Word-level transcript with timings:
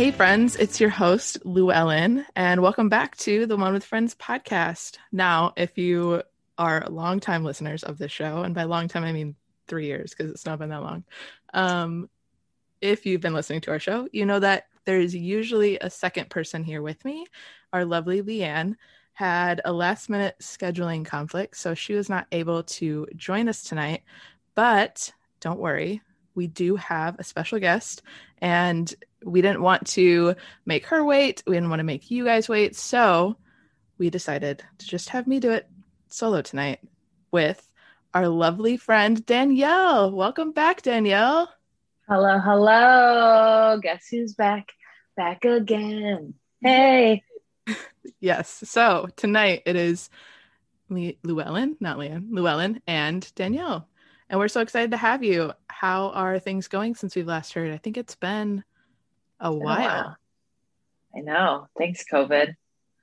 Hey, 0.00 0.12
friends, 0.12 0.56
it's 0.56 0.80
your 0.80 0.88
host, 0.88 1.44
Luellen, 1.44 2.24
and 2.34 2.62
welcome 2.62 2.88
back 2.88 3.18
to 3.18 3.44
the 3.44 3.58
One 3.58 3.74
with 3.74 3.84
Friends 3.84 4.14
podcast. 4.14 4.96
Now, 5.12 5.52
if 5.58 5.76
you 5.76 6.22
are 6.56 6.86
longtime 6.88 7.44
listeners 7.44 7.82
of 7.82 7.98
this 7.98 8.10
show, 8.10 8.38
and 8.38 8.54
by 8.54 8.62
long 8.62 8.88
time, 8.88 9.04
I 9.04 9.12
mean 9.12 9.34
three 9.68 9.84
years 9.84 10.14
because 10.14 10.32
it's 10.32 10.46
not 10.46 10.58
been 10.58 10.70
that 10.70 10.80
long. 10.80 11.04
Um, 11.52 12.08
if 12.80 13.04
you've 13.04 13.20
been 13.20 13.34
listening 13.34 13.60
to 13.60 13.72
our 13.72 13.78
show, 13.78 14.08
you 14.10 14.24
know 14.24 14.38
that 14.38 14.68
there's 14.86 15.14
usually 15.14 15.78
a 15.78 15.90
second 15.90 16.30
person 16.30 16.64
here 16.64 16.80
with 16.80 17.04
me. 17.04 17.26
Our 17.74 17.84
lovely 17.84 18.22
Leanne 18.22 18.76
had 19.12 19.60
a 19.66 19.72
last 19.74 20.08
minute 20.08 20.36
scheduling 20.40 21.04
conflict, 21.04 21.58
so 21.58 21.74
she 21.74 21.92
was 21.92 22.08
not 22.08 22.26
able 22.32 22.62
to 22.62 23.06
join 23.16 23.50
us 23.50 23.62
tonight. 23.62 24.04
But 24.54 25.12
don't 25.40 25.60
worry, 25.60 26.00
we 26.34 26.46
do 26.46 26.76
have 26.76 27.18
a 27.18 27.22
special 27.24 27.58
guest, 27.58 28.00
and 28.38 28.94
we 29.24 29.42
didn't 29.42 29.62
want 29.62 29.86
to 29.88 30.34
make 30.64 30.86
her 30.86 31.04
wait. 31.04 31.42
We 31.46 31.56
didn't 31.56 31.70
want 31.70 31.80
to 31.80 31.84
make 31.84 32.10
you 32.10 32.24
guys 32.24 32.48
wait. 32.48 32.76
So 32.76 33.36
we 33.98 34.10
decided 34.10 34.64
to 34.78 34.86
just 34.86 35.10
have 35.10 35.26
me 35.26 35.40
do 35.40 35.50
it 35.50 35.68
solo 36.08 36.42
tonight 36.42 36.80
with 37.30 37.66
our 38.14 38.28
lovely 38.28 38.76
friend 38.76 39.24
Danielle. 39.24 40.10
Welcome 40.10 40.52
back, 40.52 40.82
Danielle. 40.82 41.52
Hello, 42.08 42.38
hello. 42.38 43.78
Guess 43.80 44.08
who's 44.10 44.34
back? 44.34 44.72
Back 45.16 45.44
again. 45.44 46.34
Hey. 46.60 47.22
yes. 48.20 48.62
So 48.64 49.08
tonight 49.16 49.62
it 49.66 49.76
is 49.76 50.10
Le- 50.88 51.12
Luellen, 51.24 51.76
not 51.78 51.98
Leanne, 51.98 52.30
Luellen 52.30 52.80
and 52.86 53.30
Danielle. 53.34 53.86
And 54.28 54.38
we're 54.38 54.48
so 54.48 54.60
excited 54.60 54.92
to 54.92 54.96
have 54.96 55.22
you. 55.22 55.52
How 55.68 56.10
are 56.10 56.38
things 56.38 56.68
going 56.68 56.94
since 56.94 57.14
we've 57.14 57.26
last 57.26 57.52
heard? 57.52 57.72
I 57.72 57.78
think 57.78 57.96
it's 57.96 58.16
been 58.16 58.64
a 59.40 59.52
while. 59.52 60.16
I 61.14 61.20
know. 61.20 61.68
Thanks, 61.78 62.04
COVID. 62.10 62.54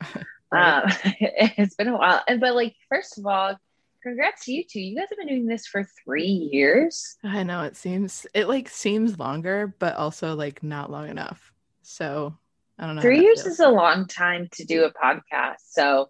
um, 0.52 0.84
it's 1.20 1.76
been 1.76 1.90
a 1.90 1.98
while. 1.98 2.24
And 2.28 2.40
but 2.40 2.56
like, 2.56 2.76
first 2.90 3.18
of 3.18 3.26
all, 3.26 3.58
congrats 4.04 4.46
to 4.46 4.54
you 4.54 4.64
two. 4.64 4.80
You 4.80 4.96
guys 4.96 5.08
have 5.10 5.18
been 5.18 5.28
doing 5.28 5.48
this 5.48 5.68
for 5.68 5.84
three 6.04 6.50
years. 6.52 7.18
I 7.24 7.44
know 7.44 7.64
it 7.64 7.76
seems 7.76 8.26
it 8.34 8.48
like 8.48 8.70
seems 8.70 9.20
longer, 9.20 9.74
but 9.80 9.96
also 9.96 10.36
like 10.36 10.64
not 10.64 10.92
long 10.92 11.10
enough. 11.10 11.54
So 11.82 12.38
I 12.80 12.86
don't 12.86 12.96
know. 12.96 13.02
Three 13.02 13.22
years 13.22 13.44
feels. 13.44 13.56
is 13.56 13.60
a 13.60 13.70
long 13.70 14.08
time 14.08 14.50
to 14.54 14.66
do 14.66 14.86
a 14.86 14.94
podcast. 14.94 15.62
So 15.70 16.10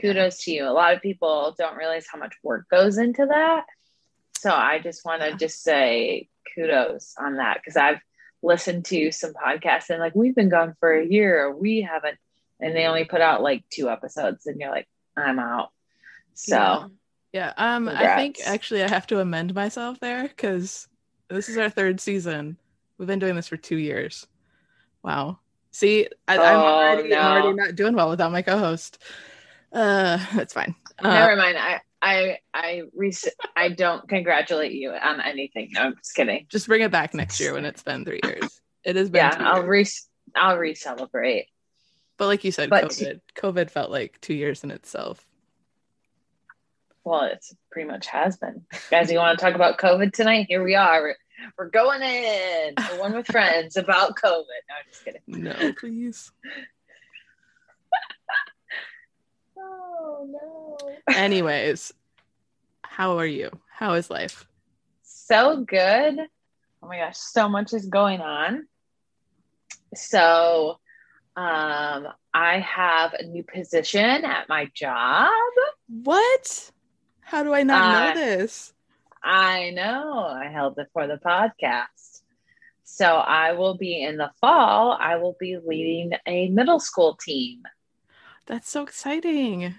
kudos 0.00 0.44
to 0.44 0.52
you. 0.52 0.68
A 0.68 0.70
lot 0.70 0.94
of 0.94 1.02
people 1.02 1.54
don't 1.58 1.76
realize 1.76 2.06
how 2.10 2.18
much 2.18 2.34
work 2.42 2.68
goes 2.70 2.98
into 2.98 3.26
that. 3.26 3.64
So 4.38 4.50
I 4.50 4.78
just 4.78 5.04
want 5.04 5.22
to 5.22 5.30
yeah. 5.30 5.36
just 5.36 5.62
say 5.62 6.28
kudos 6.54 7.14
on 7.18 7.36
that 7.36 7.58
because 7.58 7.76
I've 7.76 8.00
listened 8.42 8.84
to 8.84 9.10
some 9.10 9.32
podcasts 9.32 9.90
and 9.90 9.98
like 9.98 10.14
we've 10.14 10.34
been 10.34 10.48
gone 10.48 10.74
for 10.78 10.92
a 10.92 11.06
year 11.06 11.54
we 11.54 11.80
haven't 11.80 12.16
and 12.60 12.74
they 12.74 12.86
only 12.86 13.04
put 13.04 13.20
out 13.20 13.42
like 13.42 13.64
two 13.70 13.88
episodes 13.88 14.46
and 14.46 14.60
you're 14.60 14.70
like 14.70 14.88
I'm 15.16 15.38
out. 15.40 15.70
So 16.34 16.90
yeah, 17.32 17.52
yeah. 17.58 17.74
um 17.74 17.86
congrats. 17.86 18.12
I 18.12 18.16
think 18.16 18.38
actually 18.44 18.82
I 18.82 18.88
have 18.88 19.06
to 19.08 19.20
amend 19.20 19.54
myself 19.54 19.98
there 20.00 20.28
cuz 20.28 20.88
this 21.28 21.48
is 21.48 21.58
our 21.58 21.70
third 21.70 22.00
season. 22.00 22.56
We've 22.96 23.08
been 23.08 23.18
doing 23.18 23.36
this 23.36 23.48
for 23.48 23.56
2 23.56 23.76
years. 23.76 24.26
Wow. 25.02 25.38
See, 25.70 26.08
I, 26.26 26.34
am 26.34 26.40
oh, 26.40 26.66
already, 26.66 27.08
no. 27.10 27.18
already 27.18 27.52
not 27.52 27.76
doing 27.76 27.94
well 27.94 28.08
without 28.08 28.32
my 28.32 28.42
co-host. 28.42 28.98
Uh, 29.72 30.18
that's 30.34 30.52
fine. 30.52 30.74
Uh, 30.98 31.08
Never 31.08 31.36
mind. 31.36 31.56
I 31.58 31.80
I 32.00 32.38
I 32.54 32.82
re- 32.94 33.12
I 33.56 33.70
don't 33.70 34.08
congratulate 34.08 34.72
you 34.72 34.90
on 34.90 35.20
anything. 35.20 35.70
No, 35.72 35.82
I'm 35.82 35.96
just 35.96 36.14
kidding. 36.14 36.46
Just 36.48 36.66
bring 36.68 36.82
it 36.82 36.90
back 36.90 37.14
next 37.14 37.40
year 37.40 37.54
when 37.54 37.64
it's 37.64 37.82
been 37.82 38.04
three 38.04 38.20
years. 38.24 38.60
It 38.84 38.96
has 38.96 39.10
been. 39.10 39.18
Yeah, 39.18 39.36
I'll 39.38 39.64
re 39.64 39.86
I'll 40.34 40.58
re-celebrate. 40.58 41.46
But 42.16 42.26
like 42.26 42.44
you 42.44 42.52
said, 42.52 42.70
but 42.70 42.84
COVID 42.84 43.20
COVID 43.36 43.70
felt 43.70 43.90
like 43.90 44.20
two 44.20 44.34
years 44.34 44.64
in 44.64 44.70
itself. 44.70 45.24
Well, 47.04 47.22
it's 47.24 47.54
pretty 47.70 47.88
much 47.88 48.06
has 48.08 48.36
been. 48.36 48.64
Guys, 48.90 49.10
you 49.10 49.18
want 49.18 49.38
to 49.38 49.44
talk 49.44 49.54
about 49.54 49.78
COVID 49.78 50.12
tonight? 50.12 50.46
Here 50.48 50.62
we 50.62 50.74
are. 50.74 51.00
We're, 51.00 51.16
we're 51.56 51.70
going 51.70 52.02
in. 52.02 52.74
The 52.76 52.96
one 52.98 53.14
with 53.14 53.26
friends 53.30 53.76
about 53.76 54.16
COVID. 54.16 54.44
No, 54.44 54.74
I'm 54.78 54.84
just 54.90 55.04
kidding. 55.04 55.22
No, 55.26 55.72
please. 55.78 56.30
Oh 60.08 60.26
no. 60.26 61.14
Anyways, 61.14 61.92
how 62.82 63.18
are 63.18 63.26
you? 63.26 63.50
How 63.70 63.92
is 63.92 64.08
life? 64.08 64.46
So 65.02 65.62
good. 65.64 66.18
Oh 66.82 66.88
my 66.88 66.96
gosh, 66.96 67.18
so 67.18 67.48
much 67.48 67.74
is 67.74 67.86
going 67.86 68.20
on. 68.20 68.66
So, 69.94 70.78
um, 71.36 72.08
I 72.32 72.60
have 72.60 73.12
a 73.14 73.24
new 73.24 73.42
position 73.42 74.24
at 74.24 74.48
my 74.48 74.70
job. 74.74 75.28
What? 75.88 76.70
How 77.20 77.42
do 77.42 77.52
I 77.52 77.62
not 77.62 77.84
uh, 77.84 78.14
know 78.14 78.20
this? 78.20 78.72
I 79.22 79.70
know. 79.70 80.20
I 80.20 80.48
held 80.50 80.78
it 80.78 80.88
for 80.94 81.06
the 81.06 81.16
podcast. 81.18 82.22
So 82.84 83.04
I 83.04 83.52
will 83.52 83.76
be 83.76 84.02
in 84.02 84.16
the 84.16 84.30
fall, 84.40 84.96
I 84.98 85.16
will 85.16 85.36
be 85.38 85.58
leading 85.62 86.12
a 86.26 86.48
middle 86.48 86.80
school 86.80 87.18
team. 87.22 87.62
That's 88.46 88.70
so 88.70 88.82
exciting. 88.82 89.74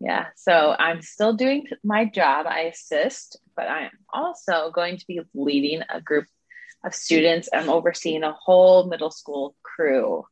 Yeah. 0.00 0.26
So 0.34 0.74
I'm 0.78 1.02
still 1.02 1.34
doing 1.34 1.66
my 1.84 2.06
job. 2.06 2.46
I 2.46 2.60
assist, 2.62 3.38
but 3.54 3.68
I 3.68 3.82
am 3.84 3.90
also 4.12 4.70
going 4.70 4.96
to 4.96 5.06
be 5.06 5.20
leading 5.34 5.82
a 5.90 6.00
group 6.00 6.26
of 6.84 6.94
students. 6.94 7.50
I'm 7.52 7.68
overseeing 7.68 8.22
a 8.24 8.32
whole 8.32 8.86
middle 8.86 9.10
school 9.10 9.54
crew. 9.62 10.24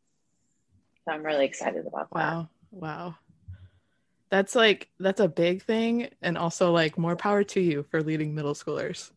So 1.05 1.13
I'm 1.13 1.23
really 1.23 1.45
excited 1.45 1.87
about 1.87 2.09
that. 2.13 2.19
Wow. 2.19 2.49
Wow. 2.71 3.15
That's 4.31 4.55
like 4.55 4.89
that's 4.99 5.21
a 5.21 5.29
big 5.29 5.63
thing 5.63 6.09
and 6.21 6.37
also 6.37 6.73
like 6.73 6.99
more 6.99 7.17
power 7.17 7.45
to 7.45 7.61
you 7.61 7.85
for 7.91 8.03
leading 8.03 8.35
middle 8.35 8.55
schoolers. 8.55 9.11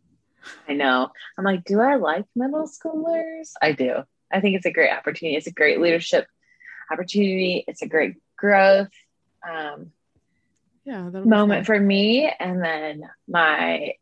I 0.68 0.74
know. 0.74 1.10
I'm 1.38 1.46
like, 1.46 1.64
do 1.64 1.80
I 1.80 1.96
like 1.96 2.26
middle 2.36 2.68
schoolers? 2.68 3.52
I 3.62 3.72
do. 3.74 4.04
I 4.32 4.42
think 4.42 4.56
it's 4.56 4.66
a 4.66 4.72
great 4.72 4.92
opportunity. 4.92 5.38
It's 5.38 5.48
a 5.48 5.52
great 5.52 5.80
leadership 5.80 6.28
opportunity. 6.92 7.64
It's 7.68 7.82
a 7.82 7.88
great 7.88 8.16
growth 8.38 8.90
um, 9.48 9.92
yeah, 10.84 11.10
moment 11.10 11.66
for 11.66 11.80
me. 11.80 12.32
And 12.40 12.64
then 12.64 13.04
my 13.28 13.94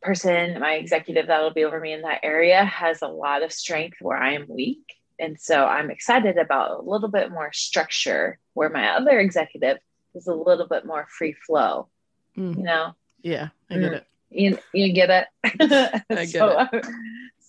person, 0.00 0.58
my 0.60 0.74
executive 0.74 1.28
that'll 1.28 1.52
be 1.52 1.64
over 1.64 1.78
me 1.78 1.92
in 1.92 2.02
that 2.02 2.20
area 2.22 2.64
has 2.64 3.02
a 3.02 3.08
lot 3.08 3.42
of 3.42 3.52
strength 3.52 3.98
where 4.00 4.16
I 4.16 4.34
am 4.34 4.46
weak. 4.48 4.82
And 5.18 5.40
so 5.40 5.64
I'm 5.64 5.90
excited 5.90 6.38
about 6.38 6.80
a 6.80 6.82
little 6.82 7.08
bit 7.08 7.30
more 7.30 7.52
structure 7.52 8.38
where 8.54 8.70
my 8.70 8.96
other 8.96 9.20
executive 9.20 9.78
is 10.14 10.26
a 10.26 10.34
little 10.34 10.66
bit 10.66 10.84
more 10.84 11.06
free 11.16 11.34
flow. 11.46 11.88
Mm. 12.36 12.56
You 12.56 12.62
know? 12.62 12.92
Yeah, 13.22 13.48
I 13.70 13.74
get 13.74 13.92
mm. 13.92 13.94
it. 13.94 14.06
You, 14.30 14.58
you 14.72 14.92
get 14.92 15.10
it? 15.10 15.26
I 16.10 16.24
get 16.24 16.30
so, 16.30 16.66
it. 16.72 16.86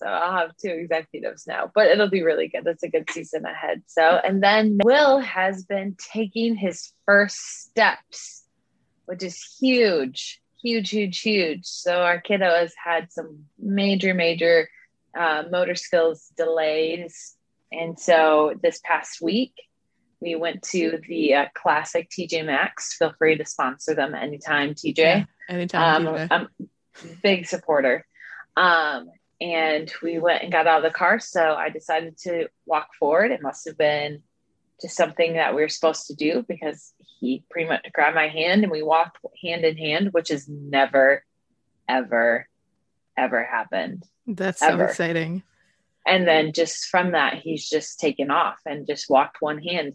So 0.03 0.09
I'll 0.09 0.37
have 0.37 0.57
two 0.57 0.69
executives 0.69 1.47
now, 1.47 1.71
but 1.73 1.87
it'll 1.87 2.09
be 2.09 2.23
really 2.23 2.49
good. 2.49 2.65
That's 2.65 2.83
a 2.83 2.89
good 2.89 3.09
season 3.09 3.45
ahead. 3.45 3.83
So, 3.87 4.01
and 4.01 4.43
then 4.43 4.79
Will 4.83 5.19
has 5.19 5.63
been 5.63 5.95
taking 5.97 6.55
his 6.55 6.91
first 7.05 7.37
steps, 7.37 8.42
which 9.05 9.23
is 9.23 9.57
huge, 9.59 10.41
huge, 10.61 10.89
huge, 10.89 11.19
huge. 11.19 11.65
So 11.65 12.01
our 12.01 12.21
kiddo 12.21 12.49
has 12.49 12.73
had 12.81 13.11
some 13.11 13.45
major, 13.59 14.13
major 14.13 14.69
uh, 15.17 15.43
motor 15.49 15.75
skills 15.75 16.31
delays. 16.37 17.35
And 17.71 17.99
so 17.99 18.53
this 18.61 18.79
past 18.83 19.21
week, 19.21 19.53
we 20.19 20.35
went 20.35 20.63
to 20.63 20.99
the 21.07 21.33
uh, 21.35 21.45
classic 21.53 22.09
TJ 22.09 22.45
Maxx. 22.45 22.95
Feel 22.97 23.13
free 23.17 23.37
to 23.37 23.45
sponsor 23.45 23.93
them 23.93 24.15
anytime, 24.15 24.73
TJ. 24.73 24.97
Yeah, 24.97 25.25
anytime. 25.49 26.07
Um, 26.07 26.27
I'm 26.31 26.47
a 26.61 26.67
big 27.21 27.45
supporter. 27.45 28.05
Um, 28.55 29.09
and 29.41 29.91
we 30.01 30.19
went 30.19 30.43
and 30.43 30.51
got 30.51 30.67
out 30.67 30.85
of 30.85 30.91
the 30.91 30.97
car. 30.97 31.19
So 31.19 31.53
I 31.53 31.69
decided 31.69 32.17
to 32.19 32.47
walk 32.65 32.89
forward. 32.97 33.31
It 33.31 33.41
must 33.41 33.65
have 33.67 33.77
been 33.77 34.23
just 34.81 34.95
something 34.95 35.33
that 35.33 35.55
we're 35.55 35.69
supposed 35.69 36.07
to 36.07 36.15
do 36.15 36.43
because 36.47 36.93
he 37.19 37.43
pretty 37.49 37.69
much 37.69 37.85
grabbed 37.93 38.15
my 38.15 38.27
hand 38.27 38.63
and 38.63 38.71
we 38.71 38.81
walked 38.81 39.17
hand 39.43 39.63
in 39.63 39.77
hand, 39.77 40.09
which 40.11 40.29
has 40.29 40.47
never, 40.47 41.23
ever, 41.87 42.47
ever 43.17 43.43
happened. 43.43 44.03
That's 44.27 44.59
so 44.59 44.79
exciting. 44.79 45.43
And 46.05 46.27
then 46.27 46.51
just 46.51 46.85
from 46.85 47.11
that, 47.11 47.35
he's 47.35 47.69
just 47.69 47.99
taken 47.99 48.29
off 48.29 48.59
and 48.65 48.87
just 48.87 49.09
walked 49.09 49.41
one 49.41 49.59
hand. 49.59 49.93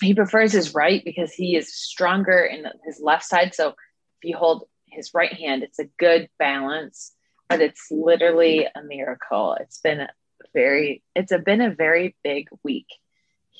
He 0.00 0.14
prefers 0.14 0.52
his 0.52 0.74
right 0.74 1.04
because 1.04 1.34
he 1.34 1.54
is 1.54 1.74
stronger 1.74 2.38
in 2.38 2.66
his 2.84 2.98
left 3.00 3.24
side. 3.24 3.54
So 3.54 3.68
if 3.68 3.74
you 4.22 4.36
hold 4.36 4.64
his 4.86 5.12
right 5.12 5.32
hand, 5.32 5.62
it's 5.62 5.78
a 5.78 5.88
good 5.98 6.30
balance 6.38 7.12
but 7.52 7.60
it's 7.60 7.88
literally 7.90 8.66
a 8.74 8.82
miracle. 8.82 9.58
It's 9.60 9.78
been 9.78 10.00
a 10.00 10.08
very, 10.54 11.02
it's 11.14 11.32
a, 11.32 11.38
been 11.38 11.60
a 11.60 11.74
very 11.74 12.16
big 12.24 12.48
week 12.62 12.86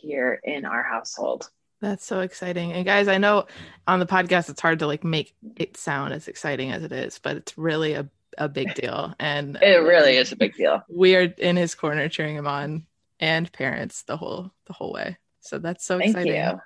here 0.03 0.41
in 0.45 0.65
our 0.65 0.83
household. 0.83 1.49
That's 1.81 2.05
so 2.05 2.21
exciting. 2.21 2.73
And 2.73 2.85
guys, 2.85 3.09
I 3.09 3.19
know 3.19 3.47
on 3.87 4.01
the 4.01 4.07
podcast 4.07 4.51
it's 4.51 4.61
hard 4.61 4.81
to 4.81 4.87
like 4.87 5.03
make 5.05 5.35
it 5.57 5.77
sound 5.77 6.13
as 6.13 6.29
exciting 6.29 6.71
as 6.73 6.83
it 6.85 6.93
is, 6.93 7.19
but 7.19 7.37
it's 7.37 7.57
really 7.57 7.95
a, 7.95 8.09
a 8.39 8.49
big 8.49 8.75
deal. 8.83 9.15
And 9.19 9.57
it 9.61 9.83
really 9.83 10.17
is 10.17 10.33
a 10.33 10.37
big 10.37 10.55
deal. 10.55 10.83
We 10.89 11.17
are 11.17 11.23
in 11.39 11.57
his 11.57 11.75
corner 11.75 12.09
cheering 12.09 12.37
him 12.37 12.47
on. 12.47 12.87
and 13.19 13.51
parents 13.53 14.03
the 14.03 14.17
whole 14.17 14.53
the 14.67 14.73
whole 14.73 14.93
way. 14.93 15.17
So 15.41 15.59
that's 15.59 15.85
so 15.85 15.99
Thank 15.99 16.11
exciting. 16.11 16.35
you. 16.35 16.61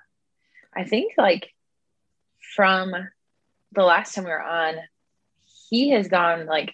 I 0.75 0.83
think 0.83 1.13
like 1.17 1.53
from 2.55 2.93
the 3.73 3.83
last 3.83 4.13
time 4.15 4.25
we 4.25 4.29
were 4.31 4.41
on, 4.41 4.75
he 5.69 5.89
has 5.91 6.07
gone 6.07 6.45
like 6.45 6.73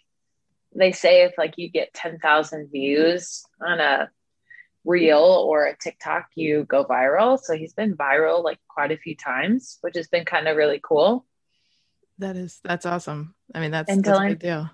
they 0.75 0.91
say 0.91 1.23
if 1.23 1.33
like 1.37 1.53
you 1.57 1.69
get 1.69 1.93
10,000 1.93 2.69
views 2.71 3.43
on 3.61 3.79
a 3.79 4.09
reel 4.85 5.19
or 5.19 5.65
a 5.65 5.77
TikTok, 5.77 6.27
you 6.35 6.65
go 6.65 6.85
viral. 6.85 7.39
So 7.39 7.55
he's 7.55 7.73
been 7.73 7.95
viral 7.95 8.43
like 8.43 8.59
quite 8.67 8.91
a 8.91 8.97
few 8.97 9.15
times, 9.15 9.77
which 9.81 9.95
has 9.95 10.07
been 10.07 10.25
kind 10.25 10.47
of 10.47 10.57
really 10.57 10.79
cool. 10.83 11.25
That 12.19 12.35
is 12.35 12.59
that's 12.63 12.85
awesome. 12.85 13.35
I 13.53 13.59
mean 13.59 13.71
that's, 13.71 13.89
And 13.89 14.03
that's 14.03 14.19
a 14.19 14.27
big 14.27 14.39
deal. 14.39 14.69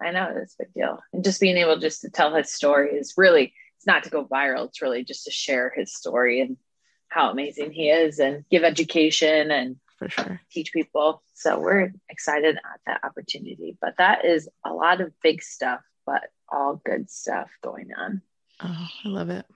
I 0.00 0.10
know 0.10 0.34
it's 0.36 0.54
a 0.54 0.64
big 0.64 0.74
deal. 0.74 1.00
And 1.12 1.24
just 1.24 1.40
being 1.40 1.56
able 1.56 1.78
just 1.78 2.02
to 2.02 2.10
tell 2.10 2.34
his 2.34 2.52
story 2.52 2.90
is 2.90 3.14
really 3.16 3.52
it's 3.76 3.86
not 3.86 4.04
to 4.04 4.10
go 4.10 4.24
viral, 4.26 4.66
it's 4.66 4.82
really 4.82 5.04
just 5.04 5.24
to 5.24 5.30
share 5.30 5.72
his 5.74 5.94
story 5.94 6.40
and 6.40 6.56
how 7.08 7.30
amazing 7.30 7.72
he 7.72 7.88
is 7.88 8.18
and 8.18 8.44
give 8.50 8.64
education 8.64 9.50
and 9.50 9.76
For 9.98 10.08
sure. 10.08 10.40
teach 10.50 10.72
people. 10.72 11.22
So 11.34 11.58
we're 11.60 11.92
excited 12.08 12.56
at 12.56 12.80
that 12.86 13.00
opportunity. 13.04 13.76
But 13.80 13.94
that 13.98 14.24
is 14.24 14.48
a 14.64 14.72
lot 14.72 15.00
of 15.00 15.12
big 15.22 15.42
stuff, 15.42 15.80
but 16.04 16.24
all 16.50 16.80
good 16.84 17.10
stuff 17.10 17.50
going 17.62 17.90
on. 17.96 18.22
Oh, 18.62 18.88
I 19.04 19.08
love 19.08 19.30
it. 19.30 19.46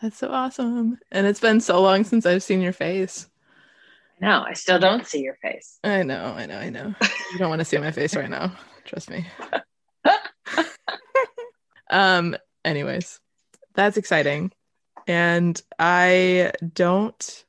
That's 0.00 0.18
so 0.18 0.30
awesome. 0.30 0.98
And 1.10 1.26
it's 1.26 1.40
been 1.40 1.60
so 1.60 1.80
long 1.80 2.04
since 2.04 2.26
I've 2.26 2.42
seen 2.42 2.60
your 2.60 2.72
face. 2.72 3.28
No, 4.20 4.44
I 4.46 4.52
still 4.52 4.78
don't 4.78 5.06
see 5.06 5.20
your 5.20 5.36
face. 5.36 5.78
I 5.84 6.02
know, 6.02 6.34
I 6.36 6.46
know, 6.46 6.58
I 6.58 6.70
know. 6.70 6.94
You 7.32 7.38
don't 7.38 7.48
want 7.48 7.60
to 7.60 7.64
see 7.64 7.78
my 7.78 7.90
face 7.92 8.14
right 8.14 8.30
now. 8.30 8.52
Trust 8.84 9.10
me. 9.10 9.26
um, 11.90 12.36
anyways, 12.64 13.20
that's 13.74 13.96
exciting. 13.96 14.52
And 15.06 15.60
I 15.78 16.52
don't 16.74 17.44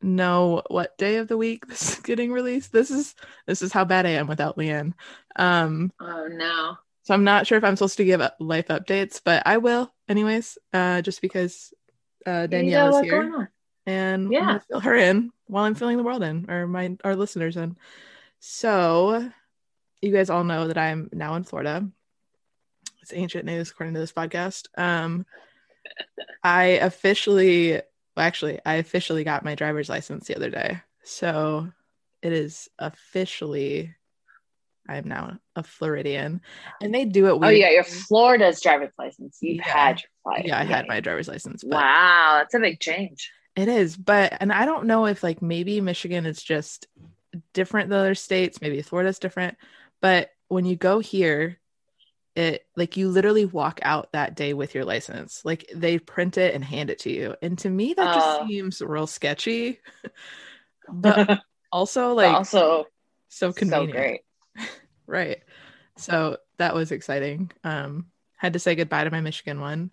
know 0.00 0.62
what 0.68 0.96
day 0.98 1.16
of 1.16 1.26
the 1.28 1.36
week 1.36 1.66
this 1.66 1.94
is 1.94 2.00
getting 2.00 2.32
released. 2.32 2.72
This 2.72 2.90
is 2.90 3.14
this 3.46 3.62
is 3.62 3.72
how 3.72 3.84
bad 3.84 4.06
I 4.06 4.10
am 4.10 4.26
without 4.26 4.56
Leanne. 4.56 4.92
Um, 5.36 5.92
Oh 6.00 6.28
no. 6.28 6.76
So 7.08 7.14
I'm 7.14 7.24
not 7.24 7.46
sure 7.46 7.56
if 7.56 7.64
I'm 7.64 7.74
supposed 7.74 7.96
to 7.96 8.04
give 8.04 8.20
up 8.20 8.36
life 8.38 8.68
updates, 8.68 9.18
but 9.24 9.42
I 9.46 9.56
will 9.56 9.90
anyways, 10.10 10.58
uh, 10.74 11.00
just 11.00 11.22
because 11.22 11.72
uh, 12.26 12.46
Danielle 12.48 12.98
is 12.98 13.00
here 13.00 13.50
and 13.86 14.30
Yeah. 14.30 14.58
Fill 14.68 14.80
her 14.80 14.94
in 14.94 15.30
while 15.46 15.64
I'm 15.64 15.74
filling 15.74 15.96
the 15.96 16.02
world 16.02 16.22
in, 16.22 16.44
or 16.50 16.66
my 16.66 16.98
our 17.04 17.16
listeners 17.16 17.56
in. 17.56 17.78
So, 18.40 19.26
you 20.02 20.12
guys 20.12 20.28
all 20.28 20.44
know 20.44 20.68
that 20.68 20.76
I'm 20.76 21.08
now 21.10 21.36
in 21.36 21.44
Florida. 21.44 21.88
It's 23.00 23.14
ancient 23.14 23.46
news 23.46 23.70
according 23.70 23.94
to 23.94 24.00
this 24.00 24.12
podcast. 24.12 24.66
Um, 24.76 25.24
I 26.44 26.64
officially, 26.64 27.72
well, 27.72 28.26
actually, 28.26 28.60
I 28.66 28.74
officially 28.74 29.24
got 29.24 29.46
my 29.46 29.54
driver's 29.54 29.88
license 29.88 30.26
the 30.26 30.36
other 30.36 30.50
day. 30.50 30.82
So 31.04 31.72
it 32.20 32.34
is 32.34 32.68
officially, 32.78 33.94
I 34.88 34.96
am 34.96 35.06
now 35.08 35.38
a 35.54 35.62
Floridian, 35.62 36.40
and 36.80 36.94
they 36.94 37.04
do 37.04 37.26
it. 37.26 37.30
Oh, 37.32 37.36
weird. 37.36 37.54
you 37.56 37.62
got 37.62 37.72
your 37.72 37.84
Florida's 37.84 38.60
driver's 38.60 38.92
license. 38.98 39.38
You've 39.40 39.58
Yeah. 39.58 39.72
had 39.72 40.00
your 40.00 40.08
flight. 40.22 40.46
yeah, 40.46 40.58
I 40.58 40.64
had 40.64 40.88
my 40.88 41.00
driver's 41.00 41.28
license. 41.28 41.62
But 41.62 41.76
Wow, 41.76 42.36
that's 42.38 42.54
a 42.54 42.58
big 42.58 42.80
change. 42.80 43.30
It 43.54 43.68
is, 43.68 43.96
but 43.96 44.36
and 44.40 44.52
I 44.52 44.64
don't 44.64 44.86
know 44.86 45.06
if 45.06 45.22
like 45.22 45.42
maybe 45.42 45.80
Michigan 45.80 46.26
is 46.26 46.42
just 46.42 46.86
different 47.52 47.90
than 47.90 47.98
other 47.98 48.14
states, 48.14 48.60
maybe 48.60 48.80
Florida's 48.82 49.18
different, 49.18 49.56
but 50.00 50.30
when 50.48 50.64
you 50.64 50.76
go 50.76 51.00
here, 51.00 51.58
it 52.36 52.64
like 52.76 52.96
you 52.96 53.08
literally 53.08 53.44
walk 53.46 53.80
out 53.82 54.12
that 54.12 54.36
day 54.36 54.54
with 54.54 54.74
your 54.74 54.84
license. 54.84 55.44
Like 55.44 55.68
they 55.74 55.98
print 55.98 56.38
it 56.38 56.54
and 56.54 56.64
hand 56.64 56.88
it 56.88 57.00
to 57.00 57.10
you. 57.10 57.34
And 57.42 57.58
to 57.58 57.68
me 57.68 57.94
that 57.94 58.14
just 58.14 58.40
Oh. 58.40 58.46
seems 58.48 58.80
real 58.80 59.06
sketchy. 59.08 59.80
but 60.92 61.40
also 61.72 62.10
But 62.10 62.16
like 62.16 62.34
also 62.36 62.86
so 63.28 63.52
convenient. 63.52 63.92
so 63.92 63.98
great. 64.00 64.20
Right. 65.08 65.42
So 65.96 66.36
that 66.58 66.74
was 66.74 66.92
exciting. 66.92 67.50
Um 67.64 68.06
had 68.36 68.52
to 68.52 68.60
say 68.60 68.76
goodbye 68.76 69.02
to 69.02 69.10
my 69.10 69.20
Michigan 69.20 69.60
one. 69.60 69.90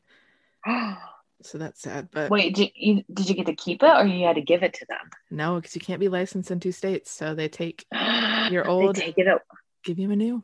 So 1.41 1.57
that's 1.57 1.81
sad, 1.81 2.07
but 2.11 2.31
Wait, 2.31 2.55
did 2.55 2.71
you 2.75 3.03
did 3.13 3.27
you 3.29 3.35
get 3.35 3.45
to 3.47 3.55
keep 3.55 3.83
it 3.83 3.89
or 3.89 4.05
you 4.05 4.25
had 4.25 4.37
to 4.37 4.41
give 4.41 4.63
it 4.63 4.73
to 4.75 4.85
them? 4.87 5.09
no, 5.29 5.55
because 5.57 5.75
you 5.75 5.81
can't 5.81 5.99
be 5.99 6.07
licensed 6.07 6.49
in 6.49 6.59
two 6.61 6.71
states. 6.71 7.11
So 7.11 7.35
they 7.35 7.49
take 7.49 7.85
Your 8.49 8.65
old- 8.67 8.95
They 8.95 9.01
take 9.07 9.17
it 9.17 9.27
up. 9.27 9.41
give 9.83 9.99
you 9.99 10.09
a 10.11 10.15
new. 10.15 10.41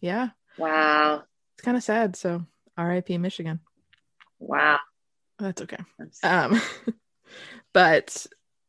Yeah, 0.00 0.28
Wow. 0.56 1.24
it's 1.54 1.64
kind 1.64 1.76
of 1.76 1.82
sad. 1.82 2.14
So 2.16 2.44
R.I.P. 2.76 3.18
Michigan. 3.18 3.58
Wow. 4.38 4.78
That's 5.40 5.60
okay. 5.62 5.78
Um, 6.22 6.62
but 7.74 8.26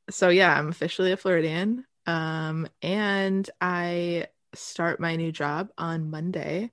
so 0.10 0.30
yeah, 0.30 0.58
I'm 0.58 0.70
officially 0.70 1.12
a 1.12 1.18
Floridian. 1.18 1.86
Um, 2.08 2.68
and 2.82 3.48
I 3.62 4.26
start 4.54 5.00
my 5.00 5.16
new 5.16 5.32
job 5.32 5.70
on 5.78 6.10
Monday. 6.10 6.72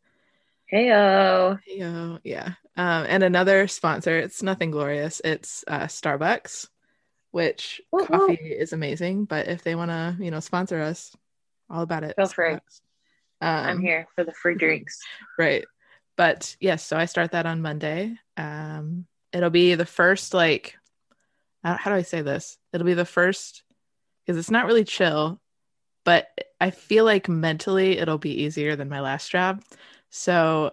Heyo. 0.73 1.59
Heyo, 1.69 2.19
yeah. 2.25 2.53
Um, 2.77 3.07
and 3.09 3.23
another 3.23 3.69
sponsor. 3.69 4.19
It's 4.19 4.43
nothing 4.43 4.71
glorious. 4.71 5.21
It's 5.25 5.65
uh, 5.69 5.85
Starbucks, 5.87 6.69
which 7.31 7.81
Woo-hoo. 7.93 8.07
coffee 8.07 8.35
is 8.35 8.73
amazing. 8.73 9.25
But 9.25 9.49
if 9.49 9.63
they 9.63 9.75
want 9.75 9.91
to, 9.91 10.17
you 10.19 10.31
know, 10.31 10.41
sponsor 10.41 10.81
us, 10.81 11.15
all 11.71 11.83
about 11.83 12.05
it. 12.05 12.17
Feel 12.17 12.27
free. 12.27 12.53
Um, 12.53 12.61
I'm 13.41 13.81
here 13.81 14.07
for 14.15 14.25
the 14.25 14.33
free 14.33 14.55
drinks. 14.59 14.99
right 15.39 15.65
but 16.17 16.57
yes 16.59 16.83
so 16.83 16.97
i 16.97 17.05
start 17.05 17.33
that 17.33 17.45
on 17.45 17.61
monday 17.61 18.15
um 18.39 19.05
it'll 19.35 19.51
be 19.51 19.75
the 19.75 19.85
first 19.85 20.33
like 20.33 20.75
how 21.63 21.75
how 21.77 21.91
do 21.91 21.97
i 21.99 22.01
say 22.01 22.23
this 22.23 22.57
it'll 22.73 22.87
be 22.87 22.95
the 22.95 23.05
first 23.05 23.63
because 24.25 24.39
it's 24.39 24.51
not 24.51 24.65
really 24.65 24.85
chill 24.85 25.39
but 26.07 26.29
i 26.63 26.71
feel 26.71 27.05
like 27.05 27.29
mentally 27.29 27.99
it'll 27.99 28.17
be 28.17 28.45
easier 28.45 28.77
than 28.77 28.89
my 28.89 29.01
last 29.03 29.31
job. 29.31 29.63
So 30.09 30.73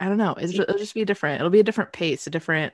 i 0.00 0.06
don't 0.08 0.16
know. 0.18 0.34
It'll, 0.40 0.62
it'll 0.62 0.78
just 0.78 0.94
be 0.94 1.04
different. 1.04 1.36
It'll 1.40 1.50
be 1.50 1.60
a 1.60 1.64
different 1.64 1.92
pace 1.92 2.26
a 2.26 2.30
different 2.30 2.72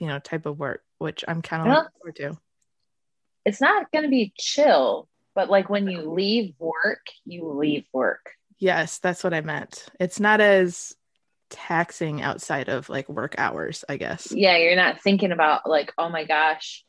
you 0.00 0.08
know 0.08 0.18
type 0.18 0.46
of 0.46 0.58
work 0.58 0.82
which 0.98 1.24
i'm 1.28 1.42
kind 1.42 1.62
of 1.62 1.68
looking 1.68 1.90
forward 2.00 2.16
to. 2.16 2.38
It's 3.44 3.60
not 3.60 3.90
going 3.92 4.04
to 4.04 4.10
be 4.10 4.32
chill, 4.38 5.08
but 5.34 5.48
like 5.50 5.68
when 5.70 5.88
you 5.88 6.10
leave 6.10 6.54
work, 6.58 7.06
you 7.24 7.48
leave 7.52 7.84
work. 7.92 8.32
yes 8.58 8.98
that's 8.98 9.22
what 9.22 9.34
i 9.34 9.40
meant. 9.42 9.86
It's 10.00 10.18
not 10.18 10.40
as 10.40 10.96
taxing 11.50 12.22
outside 12.22 12.68
of 12.68 12.88
like 12.88 13.08
work 13.08 13.34
hours 13.36 13.84
i 13.88 13.96
guess. 13.96 14.30
Yeah, 14.32 14.56
you're 14.56 14.76
not 14.76 15.02
thinking 15.02 15.32
about 15.32 15.68
like, 15.68 15.92
oh 15.98 16.08
my 16.08 16.24
gosh, 16.24 16.84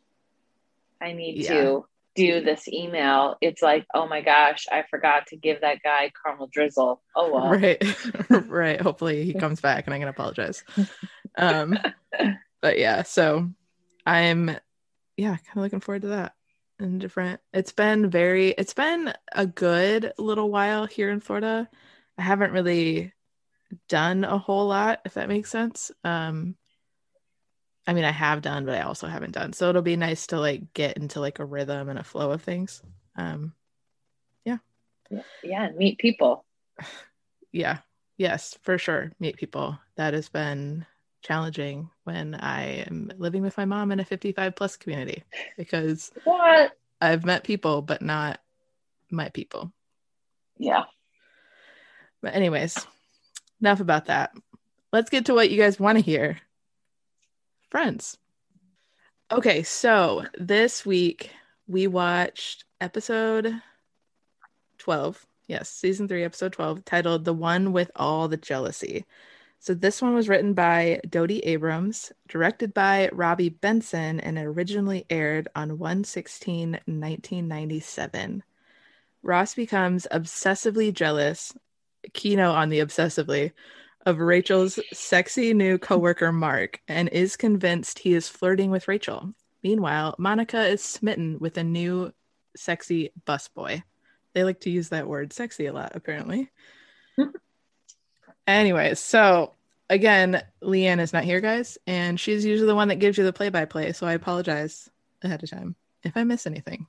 I 1.01 1.13
need 1.13 1.37
Yeah. 1.43 1.49
to 1.49 1.85
do 2.15 2.41
this 2.41 2.67
email. 2.67 3.37
It's 3.41 3.61
like, 3.61 3.85
oh 3.93 4.07
my 4.07 4.21
gosh, 4.21 4.65
I 4.71 4.83
forgot 4.89 5.27
to 5.27 5.37
give 5.37 5.61
that 5.61 5.81
guy 5.83 6.11
caramel 6.23 6.49
drizzle. 6.51 7.01
Oh 7.15 7.33
well. 7.33 7.49
right 7.49 7.83
right 8.47 8.81
hopefully 8.81 9.23
he 9.23 9.33
comes 9.33 9.61
back 9.61 9.85
and 9.85 9.93
i 9.93 9.99
can 9.99 10.07
apologize 10.07 10.63
um 11.37 11.77
but 12.61 12.77
yeah 12.77 13.03
so 13.03 13.49
i'm 14.05 14.49
yeah 15.17 15.35
kind 15.35 15.57
of 15.57 15.63
looking 15.63 15.79
forward 15.79 16.03
to 16.03 16.09
that 16.09 16.33
and 16.79 16.99
different 16.99 17.39
it's 17.53 17.71
been 17.71 18.09
very 18.09 18.49
it's 18.49 18.73
been 18.73 19.13
a 19.33 19.45
good 19.45 20.13
little 20.17 20.49
while 20.49 20.85
here 20.85 21.09
in 21.09 21.19
florida 21.19 21.69
i 22.17 22.21
haven't 22.21 22.51
really 22.51 23.13
done 23.87 24.23
a 24.23 24.37
whole 24.37 24.67
lot 24.67 24.99
if 25.05 25.13
that 25.13 25.29
makes 25.29 25.49
sense 25.49 25.91
um 26.03 26.55
i 27.87 27.93
mean 27.93 28.03
i 28.05 28.11
have 28.11 28.41
done 28.41 28.65
but 28.65 28.75
i 28.75 28.81
also 28.81 29.07
haven't 29.07 29.31
done. 29.33 29.53
So 29.53 29.69
it'll 29.69 29.81
be 29.81 29.95
nice 29.97 30.27
to 30.27 30.39
like 30.39 30.73
get 30.73 30.97
into 30.97 31.19
like 31.19 31.39
a 31.39 31.45
rhythm 31.45 31.89
and 31.89 31.99
a 31.99 32.03
flow 32.03 32.31
of 32.31 32.41
things. 32.41 32.81
Um 33.15 33.53
Yeah, 35.43 35.65
and 35.65 35.75
meet 35.75 35.97
people. 35.99 36.45
yeah. 37.51 37.79
Yes 38.17 38.57
for 38.61 38.77
sure 38.77 39.11
meet 39.19 39.35
people. 39.37 39.77
That 39.97 40.13
has 40.13 40.29
been 40.29 40.85
challenging 41.23 41.87
when 42.03 42.33
i 42.33 42.83
am 42.87 43.11
living 43.17 43.43
with 43.43 43.55
my 43.55 43.65
mom 43.65 43.91
in 43.91 43.99
a 43.99 44.03
55 44.05 44.55
plus 44.55 44.75
community 44.75 45.23
because 45.55 46.11
What? 46.23 46.71
i've 46.99 47.23
met 47.25 47.43
people 47.43 47.83
but 47.83 48.01
not 48.01 48.39
my 49.11 49.29
people. 49.29 49.71
Yeah. 50.57 50.85
but 52.21 52.33
anyways 52.33 52.87
enough 53.59 53.81
about 53.81 54.05
that. 54.05 54.31
Let's 54.91 55.11
get 55.11 55.25
to 55.25 55.33
what 55.35 55.51
you 55.51 55.57
guys 55.61 55.79
want 55.79 55.97
to 55.99 56.03
hear 56.03 56.39
friends. 57.71 58.17
Okay 59.31 59.63
so 59.63 60.25
this 60.37 60.85
week 60.85 61.31
we 61.67 61.87
watched 61.87 62.65
episode 62.81 63.53
12 64.79 65.25
yes 65.47 65.69
season 65.69 66.05
3 66.09 66.25
episode 66.25 66.51
12 66.51 66.83
titled 66.83 67.23
the 67.23 67.33
one 67.33 67.71
with 67.71 67.89
all 67.95 68.27
the 68.27 68.35
jealousy. 68.35 69.05
So 69.59 69.73
this 69.73 70.01
one 70.01 70.13
was 70.13 70.27
written 70.27 70.53
by 70.53 70.99
Doty 71.07 71.39
Abrams, 71.39 72.11
directed 72.27 72.73
by 72.73 73.09
Robby 73.13 73.49
Benson, 73.49 74.19
and 74.19 74.37
originally 74.37 75.05
aired 75.09 75.47
on 75.55 75.77
116 75.77 76.71
1997. 76.71 78.43
Ross 79.23 79.53
becomes 79.53 80.07
obsessively 80.11 80.91
jealous, 80.91 81.53
keynote 82.11 82.55
on 82.55 82.69
the 82.69 82.79
obsessively, 82.79 83.51
of 84.05 84.19
Rachel's 84.19 84.79
sexy 84.93 85.53
new 85.53 85.77
coworker 85.77 86.31
Mark 86.31 86.81
and 86.87 87.09
is 87.09 87.35
convinced 87.35 87.99
he 87.99 88.13
is 88.13 88.27
flirting 88.27 88.71
with 88.71 88.87
Rachel. 88.87 89.33
Meanwhile, 89.63 90.15
Monica 90.17 90.65
is 90.65 90.83
smitten 90.83 91.37
with 91.39 91.57
a 91.57 91.63
new 91.63 92.11
sexy 92.55 93.11
busboy. 93.25 93.83
They 94.33 94.43
like 94.43 94.61
to 94.61 94.69
use 94.69 94.89
that 94.89 95.07
word 95.07 95.33
sexy 95.33 95.67
a 95.67 95.73
lot, 95.73 95.91
apparently. 95.95 96.49
Anyways, 98.47 98.99
so 98.99 99.53
again, 99.89 100.41
Leanne 100.63 100.99
is 100.99 101.13
not 101.13 101.23
here, 101.23 101.41
guys, 101.41 101.77
and 101.85 102.19
she's 102.19 102.45
usually 102.45 102.67
the 102.67 102.75
one 102.75 102.87
that 102.87 102.99
gives 102.99 103.17
you 103.17 103.23
the 103.23 103.33
play 103.33 103.49
by 103.49 103.65
play. 103.65 103.91
So 103.93 104.07
I 104.07 104.13
apologize 104.13 104.89
ahead 105.21 105.43
of 105.43 105.49
time 105.49 105.75
if 106.03 106.17
I 106.17 106.23
miss 106.23 106.47
anything. 106.47 106.87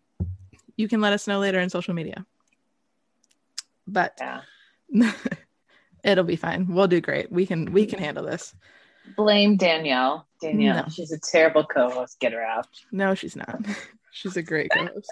You 0.76 0.88
can 0.88 1.00
let 1.00 1.12
us 1.12 1.26
know 1.26 1.38
later 1.38 1.60
in 1.60 1.68
social 1.68 1.94
media. 1.94 2.24
But 3.86 4.18
Yeah. 4.18 4.40
it'll 6.04 6.24
be 6.24 6.36
fine. 6.36 6.66
We'll 6.68 6.88
do 6.88 7.00
great. 7.00 7.30
We 7.30 7.46
can 7.46 7.72
we 7.72 7.86
can 7.86 7.98
handle 7.98 8.24
this. 8.24 8.54
Blame 9.16 9.56
Danielle. 9.56 10.26
Danielle, 10.40 10.84
No. 10.84 10.88
she's 10.88 11.12
a 11.12 11.18
terrible 11.18 11.64
co-host. 11.64 12.18
Get 12.20 12.32
her 12.32 12.42
out. 12.42 12.66
No, 12.92 13.14
she's 13.14 13.36
not. 13.36 13.60
she's 14.12 14.36
a 14.36 14.42
great 14.42 14.70
co-host. 14.72 15.10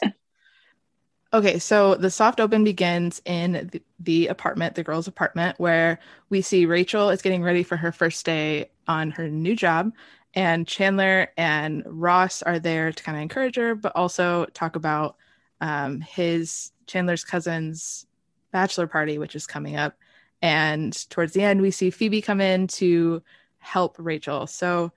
Okay, 1.32 1.60
so 1.60 1.94
the 1.94 2.10
soft 2.10 2.40
open 2.40 2.64
begins 2.64 3.22
in 3.24 3.68
the, 3.72 3.82
the 4.00 4.26
apartment, 4.26 4.74
the 4.74 4.82
girls' 4.82 5.06
apartment, 5.06 5.60
where 5.60 6.00
we 6.28 6.42
see 6.42 6.66
Rachel 6.66 7.10
is 7.10 7.22
getting 7.22 7.42
ready 7.42 7.62
for 7.62 7.76
her 7.76 7.92
first 7.92 8.26
day 8.26 8.70
on 8.88 9.12
her 9.12 9.28
new 9.28 9.54
job, 9.54 9.92
and 10.34 10.66
Chandler 10.66 11.28
and 11.36 11.84
Ross 11.86 12.42
are 12.42 12.58
there 12.58 12.90
to 12.90 13.02
kind 13.02 13.16
of 13.16 13.22
encourage 13.22 13.54
her, 13.56 13.76
but 13.76 13.94
also 13.94 14.46
talk 14.54 14.74
about 14.74 15.16
um, 15.60 16.00
his 16.00 16.72
Chandler's 16.86 17.22
cousin's 17.24 18.06
bachelor 18.50 18.88
party, 18.88 19.18
which 19.18 19.36
is 19.36 19.46
coming 19.46 19.76
up. 19.76 19.96
And 20.42 20.92
towards 21.10 21.32
the 21.32 21.42
end, 21.42 21.60
we 21.60 21.70
see 21.70 21.90
Phoebe 21.90 22.22
come 22.22 22.40
in 22.40 22.66
to 22.68 23.22
help 23.58 23.96
Rachel. 23.98 24.46
So, 24.46 24.92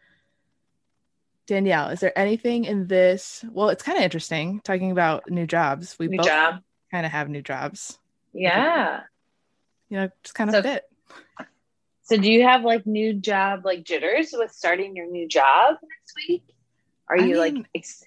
Danielle, 1.47 1.89
is 1.89 1.99
there 1.99 2.17
anything 2.17 2.63
in 2.65 2.87
this? 2.87 3.43
Well, 3.51 3.69
it's 3.69 3.83
kind 3.83 3.97
of 3.97 4.03
interesting 4.03 4.61
talking 4.63 4.91
about 4.91 5.29
new 5.29 5.45
jobs. 5.45 5.97
We 5.99 6.07
New 6.07 6.17
both 6.17 6.27
job. 6.27 6.61
kind 6.91 7.05
of 7.05 7.11
have 7.11 7.27
new 7.29 7.41
jobs. 7.41 7.99
Yeah. 8.33 9.01
You 9.89 9.97
know, 9.97 10.09
just 10.23 10.35
kind 10.35 10.49
of 10.49 10.55
So- 10.55 10.61
fit. 10.63 10.83
So 12.05 12.17
do 12.17 12.29
you 12.29 12.43
have 12.43 12.63
like 12.63 12.85
new 12.85 13.13
job 13.13 13.63
like 13.63 13.85
jitters 13.85 14.33
with 14.33 14.51
starting 14.51 14.93
your 14.95 15.09
new 15.09 15.25
job 15.27 15.75
next 15.81 16.13
week? 16.27 16.43
Are 17.07 17.17
I 17.17 17.23
you 17.25 17.37
like 17.37 17.55
ex- 17.73 18.03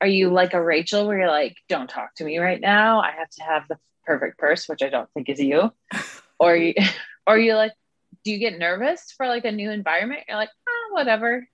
are 0.00 0.06
you 0.06 0.30
like 0.30 0.54
a 0.54 0.62
Rachel 0.62 1.06
where 1.06 1.18
you're 1.18 1.28
like, 1.30 1.56
don't 1.68 1.88
talk 1.88 2.14
to 2.16 2.24
me 2.24 2.38
right 2.38 2.60
now. 2.60 3.00
I 3.00 3.10
have 3.12 3.28
to 3.30 3.42
have 3.44 3.68
the 3.68 3.78
perfect 4.06 4.38
purse, 4.38 4.68
which 4.70 4.82
I 4.82 4.88
don't 4.88 5.08
think 5.12 5.28
is 5.28 5.38
you. 5.38 5.70
or 6.38 6.56
you 6.56 6.74
or 7.26 7.38
you 7.38 7.54
like, 7.54 7.72
do 8.24 8.30
you 8.30 8.38
get 8.38 8.58
nervous 8.58 9.12
for 9.16 9.26
like 9.26 9.44
a 9.44 9.52
new 9.52 9.70
environment? 9.70 10.22
You're 10.28 10.36
like, 10.36 10.50
ah, 10.68 10.94
whatever. 10.94 11.46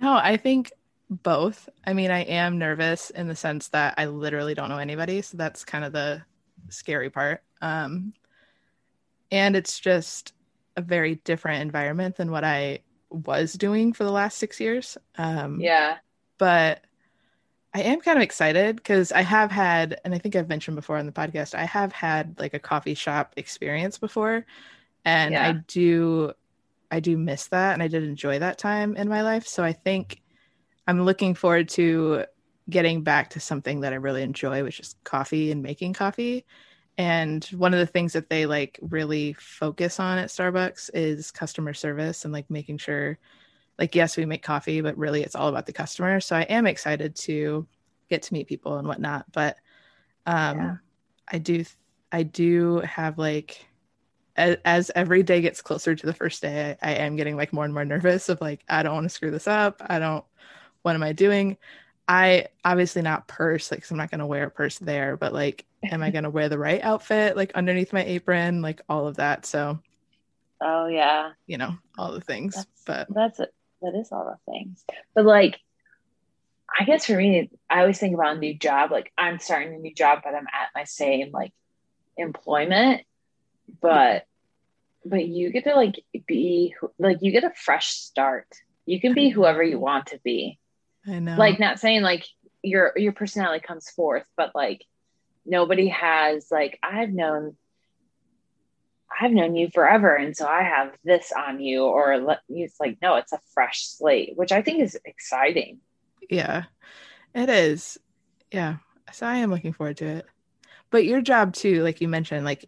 No, 0.00 0.14
I 0.14 0.36
think 0.36 0.72
both. 1.10 1.68
I 1.84 1.92
mean, 1.92 2.10
I 2.10 2.20
am 2.22 2.58
nervous 2.58 3.10
in 3.10 3.28
the 3.28 3.36
sense 3.36 3.68
that 3.68 3.94
I 3.98 4.06
literally 4.06 4.54
don't 4.54 4.68
know 4.68 4.78
anybody, 4.78 5.22
so 5.22 5.36
that's 5.36 5.64
kind 5.64 5.84
of 5.84 5.92
the 5.92 6.22
scary 6.68 7.10
part. 7.10 7.42
Um, 7.60 8.14
and 9.30 9.56
it's 9.56 9.78
just 9.78 10.32
a 10.76 10.82
very 10.82 11.16
different 11.16 11.62
environment 11.62 12.16
than 12.16 12.30
what 12.30 12.44
I 12.44 12.80
was 13.10 13.52
doing 13.52 13.92
for 13.92 14.04
the 14.04 14.10
last 14.12 14.38
six 14.38 14.60
years. 14.60 14.96
Um, 15.18 15.60
Yeah. 15.60 15.98
but 16.38 16.84
I 17.72 17.82
am 17.82 18.00
kind 18.00 18.18
of 18.18 18.22
excited 18.22 18.76
because 18.76 19.12
I 19.12 19.22
have 19.22 19.50
had, 19.50 20.00
and 20.04 20.14
I 20.14 20.18
think 20.18 20.34
I've 20.34 20.48
mentioned 20.48 20.74
before 20.74 20.96
on 20.96 21.06
the 21.06 21.12
podcast, 21.12 21.54
I 21.54 21.64
have 21.64 21.92
had 21.92 22.38
like 22.38 22.54
a 22.54 22.58
coffee 22.58 22.94
shop 22.94 23.34
experience 23.36 23.96
before, 23.96 24.44
and 25.04 25.36
I 25.36 25.52
do, 25.68 26.32
I 26.90 27.00
do 27.00 27.16
miss 27.16 27.46
that, 27.48 27.74
and 27.74 27.82
I 27.82 27.88
did 27.88 28.02
enjoy 28.02 28.40
that 28.40 28.58
time 28.58 28.96
in 28.96 29.08
my 29.08 29.22
life. 29.22 29.46
So 29.46 29.62
I 29.62 29.72
think 29.72 30.20
I'm 30.86 31.04
looking 31.04 31.34
forward 31.34 31.68
to 31.70 32.24
getting 32.68 33.02
back 33.02 33.30
to 33.30 33.40
something 33.40 33.80
that 33.80 33.92
I 33.92 33.96
really 33.96 34.22
enjoy, 34.22 34.64
which 34.64 34.80
is 34.80 34.96
coffee 35.04 35.52
and 35.52 35.62
making 35.62 35.92
coffee. 35.92 36.44
And 36.98 37.44
one 37.46 37.72
of 37.72 37.80
the 37.80 37.86
things 37.86 38.12
that 38.14 38.28
they 38.28 38.46
like 38.46 38.78
really 38.82 39.34
focus 39.34 40.00
on 40.00 40.18
at 40.18 40.28
Starbucks 40.28 40.90
is 40.92 41.30
customer 41.30 41.72
service 41.72 42.24
and 42.24 42.32
like 42.32 42.50
making 42.50 42.78
sure 42.78 43.18
like 43.80 43.94
yes 43.96 44.16
we 44.16 44.24
make 44.26 44.42
coffee 44.42 44.80
but 44.82 44.96
really 44.96 45.22
it's 45.22 45.34
all 45.34 45.48
about 45.48 45.66
the 45.66 45.72
customer 45.72 46.20
so 46.20 46.36
i 46.36 46.42
am 46.42 46.66
excited 46.66 47.16
to 47.16 47.66
get 48.10 48.22
to 48.22 48.32
meet 48.34 48.46
people 48.46 48.76
and 48.78 48.86
whatnot 48.86 49.24
but 49.32 49.56
um 50.26 50.58
Yeah. 50.58 50.76
i 51.28 51.38
do 51.38 51.64
i 52.12 52.22
do 52.22 52.78
have 52.80 53.18
like 53.18 53.66
as, 54.36 54.56
as 54.64 54.90
every 54.94 55.22
day 55.22 55.40
gets 55.40 55.60
closer 55.62 55.94
to 55.96 56.06
the 56.06 56.12
first 56.14 56.40
day 56.42 56.76
I, 56.82 56.90
I 56.90 56.94
am 56.98 57.16
getting 57.16 57.36
like 57.36 57.52
more 57.52 57.64
and 57.64 57.74
more 57.74 57.84
nervous 57.84 58.28
of 58.28 58.40
like 58.40 58.62
i 58.68 58.82
don't 58.82 58.94
want 58.94 59.04
to 59.06 59.08
screw 59.14 59.30
this 59.30 59.48
up 59.48 59.80
i 59.88 59.98
don't 59.98 60.24
what 60.82 60.94
am 60.94 61.02
i 61.02 61.12
doing 61.12 61.56
i 62.06 62.46
obviously 62.64 63.02
not 63.02 63.28
purse 63.28 63.70
like 63.70 63.80
'cause 63.80 63.90
i'm 63.90 63.96
not 63.96 64.10
going 64.10 64.18
to 64.20 64.26
wear 64.26 64.44
a 64.44 64.50
purse 64.50 64.78
there 64.78 65.16
but 65.16 65.32
like 65.32 65.64
am 65.84 66.02
i 66.02 66.10
going 66.14 66.24
to 66.24 66.30
wear 66.30 66.48
the 66.50 66.58
right 66.58 66.82
outfit 66.82 67.34
like 67.36 67.52
underneath 67.54 67.92
my 67.92 68.04
apron 68.04 68.60
like 68.60 68.82
all 68.90 69.06
of 69.06 69.16
that 69.16 69.46
so 69.46 69.78
Oh 70.62 70.88
yeah. 70.88 71.30
you 71.46 71.56
know 71.56 71.72
all 71.96 72.12
the 72.12 72.20
things 72.20 72.54
That's- 72.54 72.82
but 72.86 73.14
That's 73.14 73.40
it. 73.40 73.54
That 73.82 73.94
is 73.94 74.12
all 74.12 74.24
the 74.24 74.52
things. 74.52 74.84
But 75.14 75.24
like, 75.24 75.58
I 76.78 76.84
guess 76.84 77.06
for 77.06 77.16
me, 77.16 77.50
I 77.68 77.80
always 77.80 77.98
think 77.98 78.14
about 78.14 78.36
a 78.36 78.38
new 78.38 78.56
job. 78.56 78.90
Like 78.90 79.12
I'm 79.18 79.38
starting 79.38 79.74
a 79.74 79.78
new 79.78 79.94
job, 79.94 80.20
but 80.24 80.34
I'm 80.34 80.46
at 80.46 80.70
my 80.74 80.84
same 80.84 81.30
like 81.32 81.52
employment. 82.16 83.02
But 83.80 84.24
but 85.04 85.26
you 85.26 85.50
get 85.50 85.64
to 85.64 85.74
like 85.74 85.96
be 86.26 86.74
like 86.98 87.18
you 87.20 87.32
get 87.32 87.44
a 87.44 87.52
fresh 87.54 87.88
start. 87.88 88.46
You 88.86 89.00
can 89.00 89.14
be 89.14 89.28
whoever 89.28 89.62
you 89.62 89.78
want 89.78 90.06
to 90.08 90.20
be. 90.22 90.58
i 91.06 91.18
know 91.18 91.36
Like 91.36 91.58
not 91.58 91.80
saying 91.80 92.02
like 92.02 92.24
your 92.62 92.92
your 92.96 93.12
personality 93.12 93.64
comes 93.66 93.90
forth, 93.90 94.24
but 94.36 94.52
like 94.54 94.84
nobody 95.46 95.88
has 95.88 96.48
like 96.50 96.78
I've 96.82 97.10
known 97.10 97.56
I've 99.20 99.32
known 99.32 99.54
you 99.54 99.68
forever, 99.70 100.14
and 100.14 100.34
so 100.36 100.46
I 100.46 100.62
have 100.62 100.96
this 101.04 101.32
on 101.32 101.60
you, 101.60 101.84
or 101.84 102.18
let 102.18 102.40
it's 102.48 102.80
like 102.80 102.98
no, 103.02 103.16
it's 103.16 103.32
a 103.32 103.40
fresh 103.52 103.86
slate, 103.86 104.32
which 104.36 104.52
I 104.52 104.62
think 104.62 104.80
is 104.80 104.98
exciting. 105.04 105.80
Yeah, 106.30 106.64
it 107.34 107.48
is. 107.48 107.98
Yeah. 108.52 108.76
So 109.12 109.26
I 109.26 109.36
am 109.36 109.50
looking 109.50 109.72
forward 109.72 109.98
to 109.98 110.06
it. 110.06 110.26
But 110.90 111.04
your 111.04 111.20
job 111.20 111.54
too, 111.54 111.82
like 111.82 112.00
you 112.00 112.08
mentioned, 112.08 112.44
like 112.44 112.64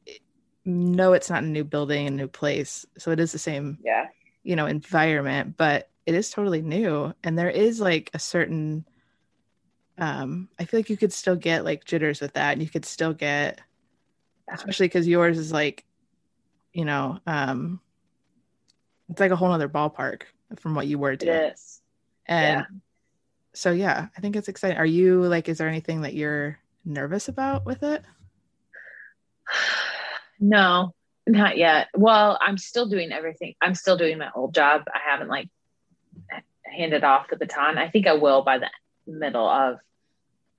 no, 0.65 1.13
it's 1.13 1.31
not 1.31 1.43
a 1.43 1.47
new 1.47 1.65
building, 1.65 2.07
a 2.07 2.11
new 2.11 2.29
place. 2.29 2.87
So 2.99 3.11
it 3.11 3.21
is 3.21 3.33
the 3.33 3.39
same, 3.39 3.79
Yeah, 3.83 4.07
you 4.43 4.57
know, 4.57 4.67
environment, 4.67 5.57
but 5.57 5.91
it 6.07 6.15
is 6.15 6.31
totally 6.31 6.63
new. 6.63 7.15
And 7.25 7.39
there 7.39 7.51
is 7.51 7.81
like 7.81 8.11
a 8.15 8.19
certain 8.19 8.85
um 9.99 10.49
I 10.59 10.65
feel 10.65 10.81
like 10.81 10.91
you 10.91 10.97
could 10.97 11.13
still 11.13 11.37
get 11.37 11.65
like 11.65 11.85
jitters 11.85 12.21
with 12.21 12.35
that. 12.35 12.53
And 12.53 12.63
you 12.63 12.69
could 12.69 12.85
still 12.85 13.13
get 13.13 13.61
especially 14.53 14.87
because 14.87 15.09
yours 15.09 15.39
is 15.39 15.53
like, 15.53 15.85
you 16.73 16.85
know, 16.85 17.19
um 17.27 17.81
it's 19.11 19.21
like 19.21 19.31
a 19.31 19.37
whole 19.37 19.53
other 19.53 19.69
ballpark 19.69 20.23
from 20.57 20.75
what 20.75 20.87
you 20.87 20.99
were 20.99 21.17
doing. 21.17 21.35
is. 21.35 21.81
And 22.27 22.61
Yeah. 22.61 22.65
so 23.55 23.71
yeah, 23.73 24.09
I 24.17 24.21
think 24.21 24.37
it's 24.37 24.49
exciting. 24.49 24.79
Are 24.79 24.87
you 24.87 25.23
like 25.25 25.49
is 25.49 25.59
there 25.59 25.69
anything 25.69 26.03
that 26.03 26.15
you're 26.15 26.59
nervous 26.85 27.29
about 27.29 27.65
with 27.65 27.83
it? 27.83 28.03
No, 30.41 30.93
not 31.25 31.57
yet. 31.57 31.87
Well, 31.95 32.37
I'm 32.41 32.59
still 32.59 32.87
doing 32.87 33.13
everything. 33.13 33.55
I'm 33.61 33.77
still 33.77 33.97
doing 33.97 34.19
my 34.19 34.29
old 34.35 34.55
job. 34.55 34.83
I 34.93 34.99
haven't 35.09 35.29
like 35.29 35.49
handed 36.65 37.05
off 37.05 37.29
the 37.29 37.37
baton. 37.37 37.79
I 37.79 37.89
think 37.89 38.09
I 38.09 38.15
will 38.15 38.43
by 38.43 38.59
the 38.59 38.69
middle 39.07 39.47
of 39.49 39.79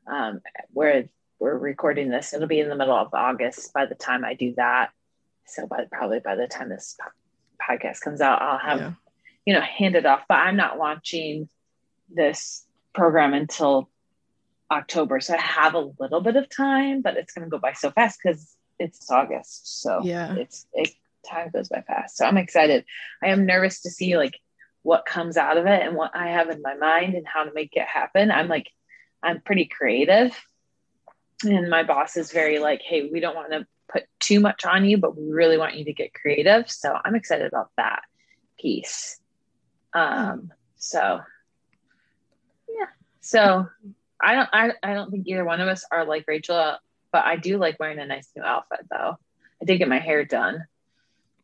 um 0.08 0.40
where 0.72 1.10
we're 1.40 1.58
recording 1.58 2.10
this. 2.10 2.34
It'll 2.34 2.48
be 2.48 2.62
in 2.62 2.70
the 2.70 2.78
middle 2.78 2.96
of 2.96 3.14
August 3.14 3.74
by 3.74 3.86
the 3.86 3.96
time 3.96 4.24
I 4.24 4.36
do 4.36 4.54
that. 4.56 4.92
So 5.46 5.68
by 5.68 5.86
probably 5.92 6.20
by 6.20 6.36
the 6.36 6.48
time 6.48 6.70
this 6.70 6.96
po- 7.00 7.10
podcast 7.70 8.02
comes 8.02 8.22
out, 8.22 8.42
I'll 8.42 8.58
have 8.58 8.80
yeah. 8.80 8.92
you 9.46 9.54
know 9.54 9.62
handed 9.62 10.00
it 10.00 10.06
off. 10.06 10.24
But 10.28 10.40
I'm 10.40 10.56
not 10.56 10.78
launching 10.78 11.50
this 12.10 12.66
program 12.94 13.34
until 13.34 13.90
October, 14.72 15.20
so 15.20 15.34
I 15.36 15.42
have 15.42 15.74
a 15.76 15.92
little 16.00 16.22
bit 16.22 16.36
of 16.36 16.50
time, 16.50 17.02
but 17.02 17.18
it's 17.18 17.34
going 17.34 17.46
to 17.46 17.50
go 17.50 17.60
by 17.60 17.74
so 17.74 17.92
fast 17.92 18.20
because 18.24 18.56
it's 18.80 19.10
August. 19.12 19.82
So 19.82 20.02
Yeah. 20.04 20.36
it's 20.36 20.66
it 20.74 20.90
time 21.30 21.52
goes 21.54 21.70
by 21.70 21.82
fast. 21.82 22.18
So 22.18 22.26
I'm 22.26 22.38
excited. 22.38 22.86
I 23.22 23.28
am 23.28 23.46
nervous 23.46 23.82
to 23.82 23.90
see 23.90 24.18
like 24.18 24.38
what 24.82 25.06
comes 25.06 25.38
out 25.38 25.58
of 25.58 25.66
it 25.66 25.82
and 25.82 25.96
what 25.96 26.12
I 26.14 26.30
have 26.30 26.50
in 26.50 26.62
my 26.62 26.76
mind 26.76 27.16
and 27.16 27.26
how 27.26 27.44
to 27.44 27.54
make 27.54 27.72
it 27.74 27.88
happen. 27.88 28.32
I'm 28.32 28.48
like 28.48 28.70
I'm 29.22 29.42
pretty 29.42 29.66
creative. 29.66 30.38
And 31.46 31.70
my 31.70 31.84
boss 31.84 32.16
is 32.18 32.32
very 32.32 32.60
like, 32.60 32.82
hey, 32.82 33.10
we 33.12 33.20
don't 33.20 33.36
want 33.36 33.52
to 33.52 33.66
put 33.94 34.04
too 34.20 34.40
much 34.40 34.66
on 34.66 34.84
you, 34.86 34.98
but 34.98 35.16
we 35.16 35.32
really 35.32 35.58
want 35.58 35.76
you 35.76 35.86
to 35.86 35.94
get 35.94 36.14
creative. 36.14 36.70
So 36.70 36.98
I'm 37.06 37.16
excited 37.16 37.48
about 37.48 37.70
that 37.78 38.02
piece. 38.60 39.20
Um, 39.94 40.52
so 40.78 41.22
yeah. 42.70 42.86
So 43.22 43.68
I 44.22 44.36
don't 44.36 44.50
I, 44.52 44.72
I 44.82 44.94
don't 44.94 45.12
think 45.12 45.28
either 45.28 45.46
one 45.46 45.62
of 45.62 45.68
us 45.68 45.86
are 45.92 46.06
like 46.06 46.26
Rachel, 46.28 46.78
but 47.12 47.26
I 47.26 47.36
do 47.38 47.58
like 47.58 47.80
wearing 47.80 48.00
a 48.00 48.06
nice 48.06 48.30
new 48.36 48.44
outfit 48.44 48.88
though. 48.90 49.18
I 49.62 49.66
did 49.66 49.78
get 49.78 49.88
my 49.88 50.00
hair 50.00 50.26
done. 50.26 50.66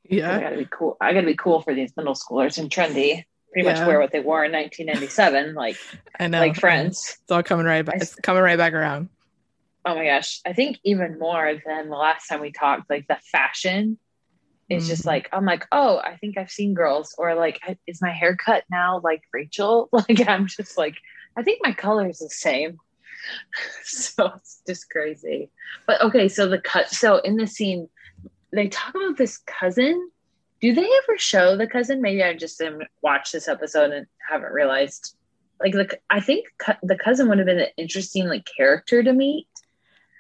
Yeah. 0.04 0.36
I 0.36 0.42
gotta 0.42 0.58
be 0.58 0.68
cool. 0.70 0.98
I 1.00 1.14
gotta 1.14 1.28
be 1.28 1.36
cool 1.36 1.62
for 1.62 1.74
these 1.76 1.96
middle 1.96 2.16
schoolers 2.16 2.58
and 2.58 2.70
trendy. 2.70 3.24
Pretty 3.52 3.68
Yeah. 3.68 3.74
much 3.80 3.88
wear 3.88 4.00
what 4.00 4.12
they 4.12 4.20
wore 4.20 4.44
in 4.46 4.52
1997, 4.52 5.54
like 5.56 5.78
I 6.20 6.28
know. 6.28 6.40
like 6.40 6.56
Friends. 6.56 7.18
It's 7.22 7.32
all 7.32 7.44
coming 7.44 7.66
right 7.66 7.84
back. 7.86 8.02
It's 8.02 8.16
coming 8.16 8.42
right 8.44 8.58
back 8.58 8.74
around. 8.74 9.10
Oh 9.90 9.96
my 9.96 10.06
gosh. 10.06 10.40
I 10.46 10.54
think 10.54 10.78
even 10.84 11.18
more 11.18 11.60
than 11.66 11.90
the 11.90 11.96
last 11.96 12.28
time 12.28 12.42
we 12.42 12.52
talked, 12.52 12.90
like 12.92 13.08
the 13.08 13.18
fashion 13.32 13.98
is 14.70 14.88
just 14.88 15.02
Mhm. 15.02 15.08
like, 15.08 15.30
I'm 15.34 15.46
like, 15.46 15.66
oh, 15.72 15.98
I 15.98 16.16
think 16.18 16.38
I've 16.38 16.52
seen 16.52 16.76
girls, 16.76 17.16
or 17.18 17.34
like, 17.34 17.60
is 17.88 18.02
my 18.02 18.12
hair 18.12 18.36
cut 18.36 18.66
now 18.70 19.02
like 19.04 19.24
Rachel? 19.34 19.90
Like, 19.92 20.28
I'm 20.28 20.46
just 20.46 20.78
like, 20.78 20.96
I 21.36 21.42
think 21.42 21.60
my 21.64 21.74
color 21.74 22.08
is 22.08 22.20
the 22.20 22.30
same. 22.30 22.78
so 23.84 24.32
it's 24.36 24.62
just 24.68 24.90
crazy. 24.92 25.50
But 25.88 26.02
okay, 26.02 26.30
so 26.30 26.48
the 26.48 26.60
cut, 26.60 26.90
so 26.90 27.18
in 27.18 27.38
the 27.38 27.48
scene, 27.48 27.90
they 28.54 28.68
talk 28.68 28.94
about 28.94 29.18
this 29.18 29.40
cousin. 29.40 30.12
Do 30.62 30.74
they 30.74 30.86
ever 31.04 31.18
show 31.18 31.58
the 31.58 31.68
cousin? 31.68 32.00
Maybe 32.02 32.22
I 32.22 32.34
just 32.36 32.60
didn't 32.60 32.84
watch 33.02 33.32
this 33.32 33.48
episode 33.48 33.92
and 33.92 34.06
haven't 34.30 34.52
realized. 34.54 35.16
Like, 35.62 35.74
the, 35.74 36.00
I 36.10 36.20
think 36.22 36.46
cu- 36.60 36.74
the 36.84 36.96
cousin 36.96 37.28
would 37.28 37.40
have 37.40 37.48
been 37.48 37.60
an 37.60 37.68
interesting 37.76 38.28
like 38.30 38.48
character 38.56 39.02
to 39.04 39.14
meet. 39.14 39.48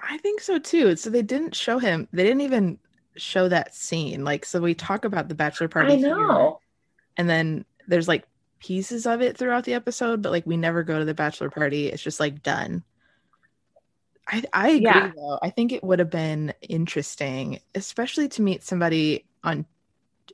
I 0.01 0.17
think 0.17 0.41
so 0.41 0.59
too. 0.59 0.95
So 0.95 1.09
they 1.09 1.21
didn't 1.21 1.55
show 1.55 1.79
him. 1.79 2.07
They 2.13 2.23
didn't 2.23 2.41
even 2.41 2.79
show 3.17 3.49
that 3.49 3.75
scene. 3.75 4.23
Like, 4.23 4.45
so 4.45 4.61
we 4.61 4.73
talk 4.73 5.05
about 5.05 5.27
the 5.27 5.35
bachelor 5.35 5.67
party. 5.67 5.93
I 5.93 5.97
here, 5.97 6.15
know. 6.15 6.59
and 7.17 7.29
then 7.29 7.65
there's 7.87 8.07
like 8.07 8.25
pieces 8.59 9.05
of 9.05 9.21
it 9.21 9.37
throughout 9.37 9.63
the 9.65 9.73
episode, 9.73 10.21
but 10.21 10.31
like 10.31 10.45
we 10.45 10.57
never 10.57 10.83
go 10.83 10.99
to 10.99 11.05
the 11.05 11.13
bachelor 11.13 11.49
party. 11.49 11.87
It's 11.87 12.03
just 12.03 12.19
like 12.19 12.41
done. 12.43 12.83
I 14.27 14.43
I 14.53 14.69
agree 14.69 14.83
Yeah. 14.83 15.11
though. 15.15 15.39
I 15.41 15.49
think 15.49 15.71
it 15.71 15.83
would 15.83 15.99
have 15.99 16.09
been 16.11 16.53
interesting, 16.61 17.59
especially 17.75 18.27
to 18.29 18.41
meet 18.41 18.63
somebody 18.63 19.25
on 19.43 19.65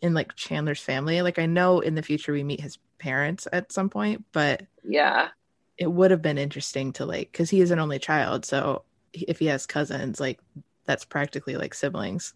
in 0.01 0.13
like 0.13 0.35
Chandler's 0.35 0.81
family. 0.81 1.21
Like 1.21 1.39
I 1.39 1.45
know 1.45 1.79
in 1.79 1.95
the 1.95 2.01
future 2.03 2.33
we 2.33 2.43
meet 2.43 2.59
his 2.61 2.77
parents 2.99 3.47
at 3.51 3.71
some 3.71 3.89
point, 3.89 4.25
but 4.31 4.63
Yeah. 4.83 5.29
it 5.77 5.87
would 5.87 6.11
have 6.11 6.21
been 6.21 6.37
interesting 6.37 6.93
to 6.93 7.05
like 7.05 7.31
because 7.31 7.49
he 7.49 7.61
is 7.61 7.71
an 7.71 7.79
only 7.79 7.99
child 7.99 8.45
so 8.45 8.83
if 9.27 9.39
he 9.39 9.47
has 9.47 9.65
cousins 9.65 10.19
like 10.19 10.39
that's 10.85 11.05
practically 11.05 11.55
like 11.55 11.73
siblings 11.73 12.33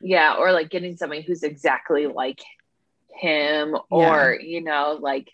Yeah. 0.00 0.34
Or 0.38 0.52
like 0.52 0.70
getting 0.70 0.96
somebody 0.96 1.22
who's 1.22 1.42
exactly 1.42 2.06
like 2.06 2.40
him, 3.14 3.76
or, 3.90 4.38
you 4.40 4.62
know, 4.62 4.98
like 5.00 5.28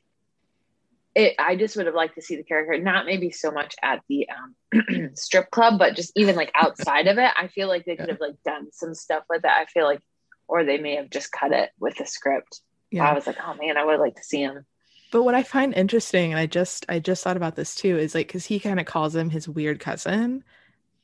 it, 1.14 1.34
I 1.38 1.56
just 1.56 1.76
would 1.76 1.86
have 1.86 1.94
liked 1.94 2.14
to 2.16 2.22
see 2.22 2.36
the 2.36 2.42
character, 2.42 2.78
not 2.78 3.06
maybe 3.06 3.30
so 3.30 3.50
much 3.50 3.74
at 3.82 4.02
the 4.08 4.28
um, 4.28 5.10
strip 5.14 5.50
club, 5.50 5.78
but 5.78 5.96
just 5.96 6.12
even 6.16 6.36
like 6.36 6.50
outside 6.54 7.06
of 7.06 7.18
it. 7.18 7.30
I 7.36 7.48
feel 7.48 7.66
like 7.68 7.84
they 7.84 7.96
could 7.96 8.06
Yeah. 8.08 8.12
have 8.14 8.20
like 8.20 8.42
done 8.44 8.68
some 8.72 8.94
stuff 8.94 9.24
with 9.30 9.44
it. 9.44 9.50
I 9.50 9.64
feel 9.66 9.84
like, 9.84 10.00
or 10.46 10.64
they 10.64 10.78
may 10.78 10.96
have 10.96 11.10
just 11.10 11.32
cut 11.32 11.52
it 11.52 11.70
with 11.80 11.96
the 11.96 12.06
script. 12.06 12.60
Yeah. 12.90 13.08
I 13.08 13.14
was 13.14 13.26
like, 13.26 13.36
oh 13.44 13.54
man, 13.54 13.76
I 13.76 13.84
would 13.84 14.00
like 14.00 14.16
to 14.16 14.22
see 14.24 14.40
him. 14.42 14.64
but 15.10 15.22
what 15.22 15.34
i 15.34 15.42
find 15.42 15.72
interesting 15.74 16.32
and 16.32 16.38
i 16.38 16.44
just 16.46 16.84
i 16.90 16.98
just 16.98 17.24
thought 17.24 17.36
about 17.38 17.56
this 17.56 17.74
too 17.74 17.96
is 17.96 18.14
like 18.14 18.26
because 18.26 18.44
he 18.44 18.60
kind 18.60 18.78
of 18.78 18.84
calls 18.84 19.16
him 19.16 19.30
his 19.30 19.48
weird 19.48 19.80
cousin 19.80 20.44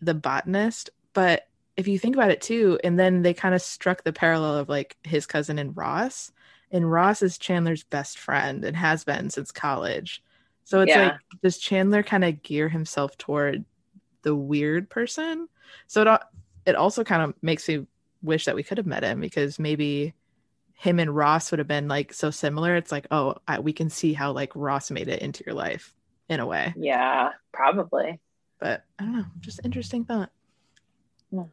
the 0.05 0.15
botanist 0.15 0.91
but 1.13 1.49
if 1.77 1.89
you 1.89 1.99
think 1.99 2.15
about 2.17 2.31
it 2.31 2.41
too 2.41 2.79
and 2.85 2.99
then 2.99 3.23
they 3.23 3.35
kind 3.35 3.55
of 3.55 3.63
struck 3.63 4.05
the 4.05 4.13
parallel 4.13 4.57
of 4.59 4.69
like 4.69 4.97
his 5.05 5.27
cousin 5.27 5.59
and 5.59 5.77
ross 5.77 6.33
and 6.71 6.91
ross 6.91 7.23
is 7.23 7.39
chandler's 7.39 7.85
best 7.85 8.19
friend 8.19 8.65
and 8.65 8.77
has 8.77 9.05
been 9.05 9.31
since 9.31 9.51
college 9.53 10.23
so 10.65 10.81
it's 10.81 10.91
Yeah. 10.91 10.97
like 10.97 11.21
does 11.43 11.59
chandler 11.59 12.03
kind 12.03 12.25
of 12.25 12.43
gear 12.43 12.69
himself 12.69 13.17
toward 13.19 13.65
the 14.23 14.35
weird 14.35 14.91
person 14.91 15.49
so 15.87 16.03
it, 16.03 16.21
it 16.67 16.77
also 16.77 17.05
kind 17.05 17.23
of 17.23 17.35
makes 17.43 17.69
me 17.69 17.87
wish 18.23 18.47
that 18.47 18.55
we 18.57 18.63
could 18.63 18.79
have 18.79 18.87
met 18.87 19.05
him 19.05 19.21
because 19.21 19.59
maybe 19.59 20.15
him 20.75 20.99
and 21.01 21.15
ross 21.15 21.51
would 21.51 21.59
have 21.59 21.69
been 21.69 21.89
like 21.89 22.13
so 22.13 22.31
similar 22.31 22.77
it's 22.77 22.93
like 22.93 23.07
oh 23.11 23.37
I, 23.49 23.61
we 23.61 23.73
can 23.73 23.91
see 23.91 24.13
how 24.13 24.33
like 24.33 24.53
ross 24.55 24.91
made 24.91 25.09
it 25.09 25.23
into 25.23 25.45
your 25.47 25.55
life 25.55 25.95
in 26.29 26.41
a 26.41 26.47
way 26.47 26.75
Yeah, 26.75 27.31
probably. 27.53 28.21
But 28.59 28.85
I 28.99 29.05
don't 29.05 29.17
know, 29.17 29.25
just 29.41 29.61
interesting 29.65 30.05
thought. 30.05 30.31
Yeah. 31.31 31.45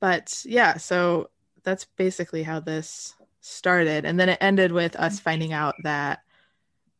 But 0.00 0.42
yeah, 0.44 0.76
so 0.76 1.30
that's 1.62 1.84
basically 1.96 2.42
how 2.42 2.60
this 2.60 3.14
started. 3.40 4.04
And 4.04 4.18
then 4.18 4.28
it 4.28 4.38
ended 4.40 4.72
with 4.72 4.96
us 4.96 5.20
finding 5.20 5.52
out 5.52 5.74
that 5.82 6.20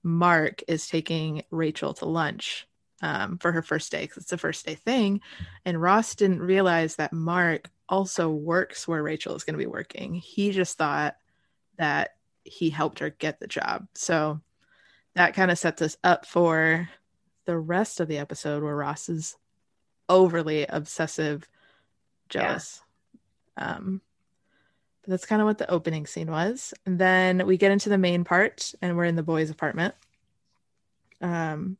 Mark 0.02 0.62
is 0.68 0.88
taking 0.88 1.42
Rachel 1.50 1.94
to 1.94 2.06
lunch 2.06 2.66
um, 3.02 3.38
for 3.38 3.52
her 3.52 3.62
first 3.62 3.90
day 3.92 4.02
because 4.02 4.24
it's 4.24 4.32
a 4.32 4.38
first 4.38 4.66
day 4.66 4.74
thing. 4.74 5.20
And 5.64 5.80
Ross 5.80 6.14
didn't 6.14 6.40
realize 6.40 6.96
that 6.96 7.12
Mark 7.12 7.70
also 7.88 8.30
works 8.30 8.86
where 8.88 9.02
Rachel 9.02 9.36
is 9.36 9.44
going 9.44 9.54
to 9.54 9.58
be 9.58 9.66
working. 9.66 10.14
He 10.14 10.50
just 10.50 10.78
thought 10.78 11.16
that 11.78 12.10
he 12.44 12.70
helped 12.70 12.98
her 12.98 13.10
get 13.10 13.38
the 13.38 13.46
job. 13.46 13.86
So 13.94 14.40
that 15.14 15.34
kind 15.34 15.50
of 15.50 15.58
sets 15.58 15.82
us 15.82 15.96
up 16.02 16.26
for 16.26 16.88
the 17.44 17.58
rest 17.58 18.00
of 18.00 18.08
the 18.08 18.18
episode 18.18 18.62
where 18.62 18.76
Ross 18.76 19.08
is 19.08 19.36
overly 20.08 20.66
obsessive, 20.66 21.48
jealous. 22.28 22.80
Um, 23.56 24.00
but 25.02 25.10
that's 25.10 25.26
kind 25.26 25.42
of 25.42 25.46
what 25.46 25.58
the 25.58 25.70
opening 25.70 26.06
scene 26.06 26.30
was. 26.30 26.72
And 26.86 26.98
then 26.98 27.46
we 27.46 27.56
get 27.56 27.72
into 27.72 27.88
the 27.88 27.98
main 27.98 28.24
part, 28.24 28.72
and 28.80 28.96
we're 28.96 29.04
in 29.04 29.16
the 29.16 29.22
boys' 29.22 29.50
apartment. 29.50 29.94
Um, 31.20 31.76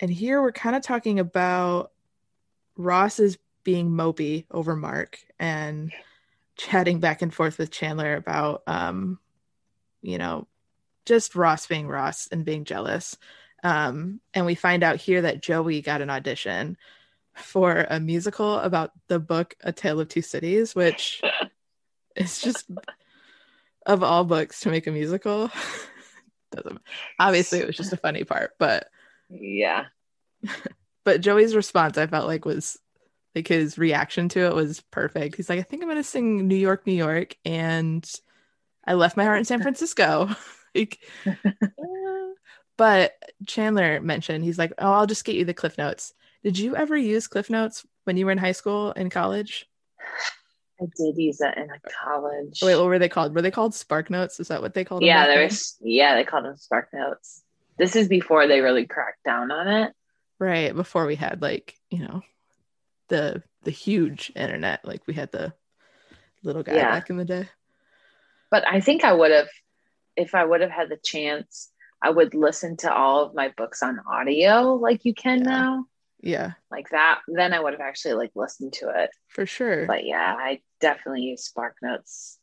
and 0.00 0.10
here 0.10 0.40
we're 0.40 0.52
kind 0.52 0.76
of 0.76 0.82
talking 0.82 1.18
about 1.18 1.92
Ross 2.76 3.18
is 3.18 3.38
being 3.64 3.90
mopey 3.90 4.46
over 4.50 4.76
Mark 4.76 5.18
and 5.38 5.92
chatting 6.56 7.00
back 7.00 7.22
and 7.22 7.32
forth 7.32 7.58
with 7.58 7.70
Chandler 7.70 8.14
about, 8.14 8.62
um, 8.66 9.18
you 10.02 10.18
know, 10.18 10.46
just 11.06 11.34
Ross 11.34 11.66
being 11.66 11.88
Ross 11.88 12.28
and 12.28 12.44
being 12.44 12.64
jealous. 12.64 13.16
Um, 13.64 14.20
and 14.34 14.44
we 14.44 14.54
find 14.54 14.84
out 14.84 14.96
here 14.96 15.22
that 15.22 15.42
Joey 15.42 15.80
got 15.80 16.02
an 16.02 16.10
audition 16.10 16.76
for 17.34 17.86
a 17.88 17.98
musical 17.98 18.58
about 18.58 18.92
the 19.08 19.18
book 19.18 19.56
A 19.62 19.72
Tale 19.72 20.00
of 20.00 20.08
Two 20.08 20.22
Cities, 20.22 20.74
which 20.74 21.22
is 22.16 22.40
just 22.40 22.70
of 23.86 24.02
all 24.02 24.24
books 24.24 24.60
to 24.60 24.70
make 24.70 24.86
a 24.86 24.92
musical. 24.92 25.50
Doesn't 26.52 26.78
obviously 27.18 27.58
it 27.58 27.66
was 27.66 27.76
just 27.76 27.92
a 27.92 27.96
funny 27.96 28.22
part, 28.22 28.52
but 28.58 28.88
Yeah. 29.30 29.86
but 31.04 31.22
Joey's 31.22 31.56
response 31.56 31.98
I 31.98 32.06
felt 32.06 32.26
like 32.26 32.44
was 32.44 32.78
like 33.34 33.48
his 33.48 33.78
reaction 33.78 34.28
to 34.30 34.46
it 34.46 34.54
was 34.54 34.80
perfect. 34.90 35.36
He's 35.36 35.48
like, 35.48 35.58
I 35.58 35.62
think 35.62 35.82
I'm 35.82 35.88
gonna 35.88 36.04
sing 36.04 36.46
New 36.46 36.54
York, 36.54 36.86
New 36.86 36.92
York, 36.92 37.36
and 37.44 38.08
I 38.86 38.94
left 38.94 39.16
my 39.16 39.24
heart 39.24 39.38
in 39.38 39.44
San 39.44 39.62
Francisco. 39.62 40.28
like, 40.74 41.00
but 42.76 43.14
Chandler 43.46 44.00
mentioned 44.00 44.44
he's 44.44 44.58
like, 44.58 44.72
Oh, 44.78 44.92
I'll 44.92 45.06
just 45.06 45.24
get 45.24 45.36
you 45.36 45.44
the 45.44 45.54
cliff 45.54 45.78
notes. 45.78 46.12
Did 46.42 46.58
you 46.58 46.76
ever 46.76 46.96
use 46.96 47.26
cliff 47.26 47.48
notes 47.50 47.86
when 48.04 48.16
you 48.16 48.26
were 48.26 48.32
in 48.32 48.38
high 48.38 48.52
school 48.52 48.92
and 48.96 49.10
college? 49.10 49.68
I 50.80 50.86
did 50.96 51.16
use 51.16 51.40
it 51.40 51.56
in 51.56 51.68
college. 52.04 52.60
Wait, 52.62 52.76
what 52.76 52.86
were 52.86 52.98
they 52.98 53.08
called? 53.08 53.34
Were 53.34 53.42
they 53.42 53.50
called 53.52 53.74
Spark 53.74 54.10
Notes? 54.10 54.40
Is 54.40 54.48
that 54.48 54.60
what 54.60 54.74
they 54.74 54.84
called 54.84 55.02
them? 55.02 55.06
yeah, 55.06 55.26
there 55.26 55.44
was 55.44 55.76
yeah, 55.80 56.14
they 56.14 56.24
called 56.24 56.44
them 56.44 56.56
spark 56.56 56.88
notes. 56.92 57.42
This 57.78 57.96
is 57.96 58.08
before 58.08 58.46
they 58.46 58.60
really 58.60 58.86
cracked 58.86 59.24
down 59.24 59.50
on 59.50 59.68
it. 59.68 59.92
right 60.38 60.74
before 60.74 61.06
we 61.06 61.14
had 61.14 61.40
like 61.40 61.78
you 61.90 62.00
know 62.00 62.22
the 63.08 63.42
the 63.62 63.70
huge 63.70 64.32
internet 64.34 64.84
like 64.84 65.06
we 65.06 65.14
had 65.14 65.30
the 65.32 65.54
little 66.42 66.62
guy 66.64 66.74
Yeah. 66.74 66.90
back 66.90 67.08
in 67.08 67.16
the 67.16 67.24
day 67.24 67.48
But 68.50 68.66
I 68.68 68.80
think 68.80 69.04
I 69.04 69.12
would 69.12 69.30
have 69.30 69.48
if 70.16 70.34
I 70.34 70.44
would 70.44 70.60
have 70.60 70.70
had 70.70 70.88
the 70.88 70.96
chance, 70.96 71.70
I 72.06 72.10
would 72.10 72.34
listen 72.34 72.76
to 72.78 72.92
all 72.92 73.22
of 73.24 73.34
my 73.34 73.48
books 73.56 73.82
on 73.82 73.98
audio 74.10 74.74
like 74.74 75.04
you 75.04 75.14
can 75.14 75.38
Yeah. 75.38 75.44
now. 75.56 75.86
yeah 76.20 76.52
Like 76.70 76.88
that, 76.90 77.20
then 77.28 77.52
I 77.54 77.60
would 77.60 77.72
have 77.72 77.80
actually 77.90 78.14
like 78.22 78.32
listened 78.34 78.72
to 78.80 78.86
it. 79.02 79.10
for 79.28 79.46
sure 79.46 79.86
But 79.86 80.04
yeah, 80.04 80.34
I 80.38 80.60
definitely 80.80 81.22
use 81.22 81.44
Spark 81.44 81.76
Notes. 81.82 82.38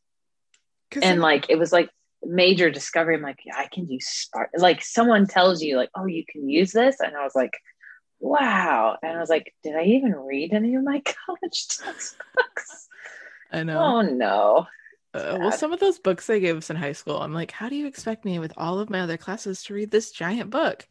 And 1.02 1.20
it- 1.20 1.22
like 1.22 1.44
it 1.50 1.58
was 1.60 1.72
like 1.72 1.90
major 2.24 2.70
discovery. 2.70 3.16
I'm 3.16 3.22
like, 3.22 3.40
yeah, 3.46 3.58
I 3.58 3.68
can 3.68 3.90
use 3.90 4.08
Spark. 4.08 4.50
Like 4.58 4.84
someone 4.84 5.26
tells 5.28 5.62
you, 5.62 5.78
like, 5.78 5.90
oh, 5.96 6.06
you 6.06 6.24
can 6.32 6.48
use 6.50 6.72
this. 6.72 7.00
And 7.00 7.16
I 7.16 7.24
was 7.24 7.36
like, 7.36 7.56
wow. 8.20 8.98
And 9.02 9.18
I 9.18 9.20
was 9.20 9.30
like, 9.30 9.54
did 9.64 9.76
I 9.76 9.84
even 9.96 10.14
read 10.16 10.54
any 10.54 10.76
of 10.76 10.84
my 10.84 11.02
college 11.26 11.68
textbooks? 11.68 12.88
i 13.52 13.64
know 13.64 13.80
Oh 13.80 14.02
no. 14.02 14.68
Uh, 15.14 15.38
well 15.42 15.52
some 15.52 15.74
of 15.74 15.80
those 15.82 16.00
books 16.00 16.26
they 16.26 16.40
gave 16.40 16.56
us 16.56 16.70
in 16.70 16.78
high 16.78 16.94
school 16.94 17.18
i'm 17.18 17.34
like 17.34 17.52
how 17.52 17.68
do 17.68 17.76
you 17.76 17.86
expect 17.86 18.24
me 18.24 18.40
with 18.40 18.54
all 18.56 18.80
of 18.80 18.90
my 18.90 19.02
other 19.02 19.18
classes 19.18 19.62
to 19.62 19.74
read 19.74 19.92
this 19.92 20.12
giant 20.12 20.50
book? 20.50 20.88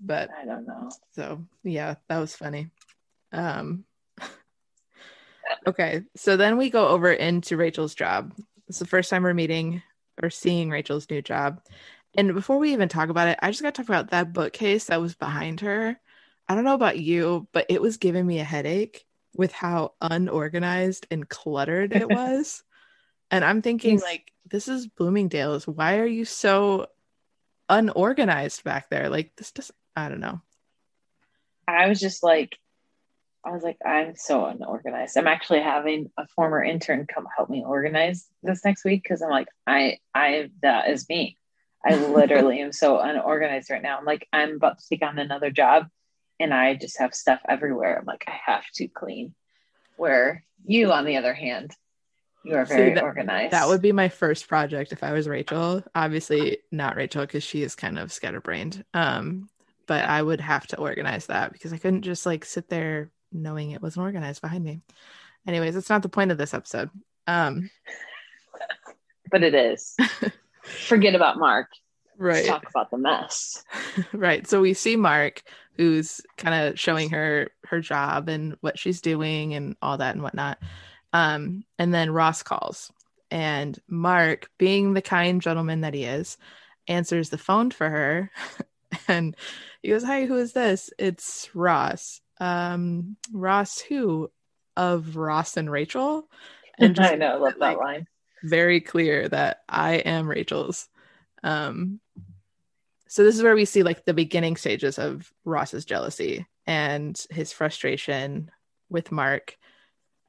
But 0.00 0.28
I 0.36 0.44
don't 0.44 0.66
know. 0.66 0.90
so 1.12 1.44
yeah 1.62 1.94
that 2.08 2.18
was 2.18 2.34
funny. 2.34 2.70
Um 3.32 3.84
okay 5.68 6.02
so 6.16 6.36
then 6.36 6.56
we 6.56 6.68
go 6.68 6.88
over 6.88 7.12
into 7.12 7.56
rachel's 7.56 7.94
job. 7.94 8.34
It's 8.68 8.80
the 8.80 8.86
first 8.86 9.08
time 9.08 9.22
we're 9.22 9.34
meeting 9.34 9.82
or 10.20 10.28
seeing 10.28 10.68
rachel's 10.68 11.08
new 11.08 11.22
job. 11.22 11.62
And 12.18 12.34
before 12.34 12.58
we 12.58 12.72
even 12.72 12.88
talk 12.88 13.08
about 13.08 13.28
it 13.28 13.38
i 13.40 13.50
just 13.50 13.62
got 13.62 13.74
to 13.74 13.82
talk 13.82 13.88
about 13.88 14.10
that 14.10 14.32
bookcase 14.32 14.86
that 14.86 15.00
was 15.00 15.14
behind 15.14 15.60
her. 15.60 15.96
I 16.48 16.54
don't 16.56 16.64
know 16.64 16.74
about 16.74 16.98
you 16.98 17.46
but 17.52 17.66
it 17.68 17.80
was 17.80 17.98
giving 17.98 18.26
me 18.26 18.40
a 18.40 18.44
headache 18.44 19.06
with 19.36 19.52
how 19.52 19.92
unorganized 20.00 21.06
and 21.10 21.28
cluttered 21.28 21.94
it 21.94 22.08
was 22.10 22.64
And 23.30 23.44
I'm 23.44 23.62
thinking, 23.62 24.00
like, 24.00 24.32
this 24.48 24.68
is 24.68 24.86
Bloomingdale's. 24.86 25.66
Why 25.66 25.98
are 25.98 26.06
you 26.06 26.24
so 26.24 26.86
unorganized 27.68 28.64
back 28.64 28.88
there? 28.90 29.08
Like, 29.08 29.34
this 29.36 29.50
doesn't, 29.50 29.74
I 29.96 30.08
don't 30.08 30.20
know. 30.20 30.40
I 31.66 31.88
was 31.88 32.00
just 32.00 32.22
like, 32.22 32.56
I 33.44 33.50
was 33.50 33.62
like, 33.62 33.78
I'm 33.84 34.14
so 34.16 34.46
unorganized. 34.46 35.16
I'm 35.16 35.26
actually 35.26 35.60
having 35.60 36.10
a 36.16 36.26
former 36.28 36.62
intern 36.62 37.06
come 37.06 37.26
help 37.36 37.48
me 37.50 37.64
organize 37.64 38.26
this 38.42 38.64
next 38.64 38.84
week 38.84 39.02
because 39.02 39.22
I'm 39.22 39.30
like, 39.30 39.48
I, 39.66 39.98
I, 40.14 40.50
that 40.62 40.88
is 40.90 41.08
me. 41.08 41.36
I 41.84 41.94
literally 41.94 42.60
am 42.60 42.72
so 42.72 42.98
unorganized 42.98 43.70
right 43.70 43.82
now. 43.82 43.98
I'm 43.98 44.04
like, 44.04 44.26
I'm 44.32 44.56
about 44.56 44.78
to 44.78 44.88
take 44.88 45.02
on 45.02 45.18
another 45.18 45.50
job 45.50 45.86
and 46.40 46.52
I 46.52 46.74
just 46.74 46.98
have 46.98 47.14
stuff 47.14 47.40
everywhere. 47.48 47.98
I'm 47.98 48.04
like, 48.04 48.24
I 48.26 48.38
have 48.46 48.64
to 48.74 48.88
clean. 48.88 49.34
Where 49.96 50.44
you, 50.66 50.92
on 50.92 51.04
the 51.04 51.16
other 51.16 51.32
hand, 51.32 51.70
you 52.46 52.56
are 52.56 52.64
very 52.64 52.94
that- 52.94 53.02
organized. 53.02 53.52
That 53.52 53.68
would 53.68 53.82
be 53.82 53.92
my 53.92 54.08
first 54.08 54.48
project 54.48 54.92
if 54.92 55.02
I 55.02 55.12
was 55.12 55.28
Rachel. 55.28 55.82
Obviously, 55.94 56.58
not 56.70 56.96
Rachel 56.96 57.22
because 57.22 57.42
she 57.42 57.62
is 57.62 57.74
kind 57.74 57.98
of 57.98 58.12
scatterbrained. 58.12 58.84
Um, 58.94 59.48
but 59.86 60.04
I 60.04 60.22
would 60.22 60.40
have 60.40 60.66
to 60.68 60.78
organize 60.78 61.26
that 61.26 61.52
because 61.52 61.72
I 61.72 61.78
couldn't 61.78 62.02
just 62.02 62.26
like 62.26 62.44
sit 62.44 62.68
there 62.68 63.10
knowing 63.32 63.70
it 63.70 63.82
wasn't 63.82 64.04
organized 64.04 64.42
behind 64.42 64.64
me. 64.64 64.80
Anyways, 65.46 65.74
that's 65.74 65.90
not 65.90 66.02
the 66.02 66.08
point 66.08 66.30
of 66.30 66.38
this 66.38 66.54
episode. 66.54 66.90
Um, 67.26 67.70
but 69.30 69.42
it 69.42 69.54
is. 69.54 69.96
Forget 70.62 71.14
about 71.14 71.38
Mark. 71.38 71.68
Let's 72.18 72.40
right. 72.40 72.46
talk 72.46 72.68
about 72.68 72.90
the 72.90 72.98
mess. 72.98 73.62
right 74.12 74.46
so 74.46 74.60
we 74.62 74.72
see 74.72 74.96
mark 74.96 75.42
who's 75.76 76.22
kind 76.38 76.54
of 76.68 76.80
showing 76.80 77.10
her 77.10 77.50
her 77.64 77.80
job 77.80 78.30
and 78.30 78.56
what 78.62 78.78
she's 78.78 79.02
doing 79.02 79.52
and 79.54 79.76
all 79.82 79.98
that 79.98 80.14
and 80.14 80.22
whatnot 80.22 80.58
um 81.12 81.64
and 81.78 81.92
then 81.94 82.10
ross 82.10 82.42
calls 82.42 82.92
and 83.30 83.78
mark 83.88 84.48
being 84.58 84.94
the 84.94 85.02
kind 85.02 85.40
gentleman 85.42 85.80
that 85.82 85.94
he 85.94 86.04
is 86.04 86.36
answers 86.88 87.30
the 87.30 87.38
phone 87.38 87.70
for 87.70 87.88
her 87.88 88.30
and 89.08 89.36
he 89.82 89.88
goes 89.90 90.04
hi 90.04 90.24
who 90.26 90.36
is 90.36 90.52
this 90.52 90.90
it's 90.98 91.48
ross 91.54 92.20
um 92.40 93.16
ross 93.32 93.78
who 93.80 94.30
of 94.76 95.16
ross 95.16 95.56
and 95.56 95.70
rachel 95.70 96.28
and 96.78 96.94
just 96.94 97.12
I 97.12 97.16
know, 97.16 97.28
I 97.30 97.34
love 97.36 97.52
that 97.54 97.60
like- 97.60 97.78
line. 97.78 98.06
very 98.44 98.80
clear 98.82 99.28
that 99.28 99.62
I 99.68 99.94
am 99.94 100.28
Rachel's. 100.28 100.88
Um, 101.42 102.00
so 103.08 103.24
this 103.24 103.34
is 103.34 103.42
where 103.42 103.54
we 103.54 103.64
see 103.64 103.82
like 103.82 104.04
the 104.04 104.12
beginning 104.12 104.56
stages 104.56 104.98
of 104.98 105.32
Ross's 105.44 105.86
jealousy 105.86 106.46
and 106.66 107.18
his 107.30 107.50
frustration 107.52 108.50
with 108.90 109.10
Mark. 109.10 109.56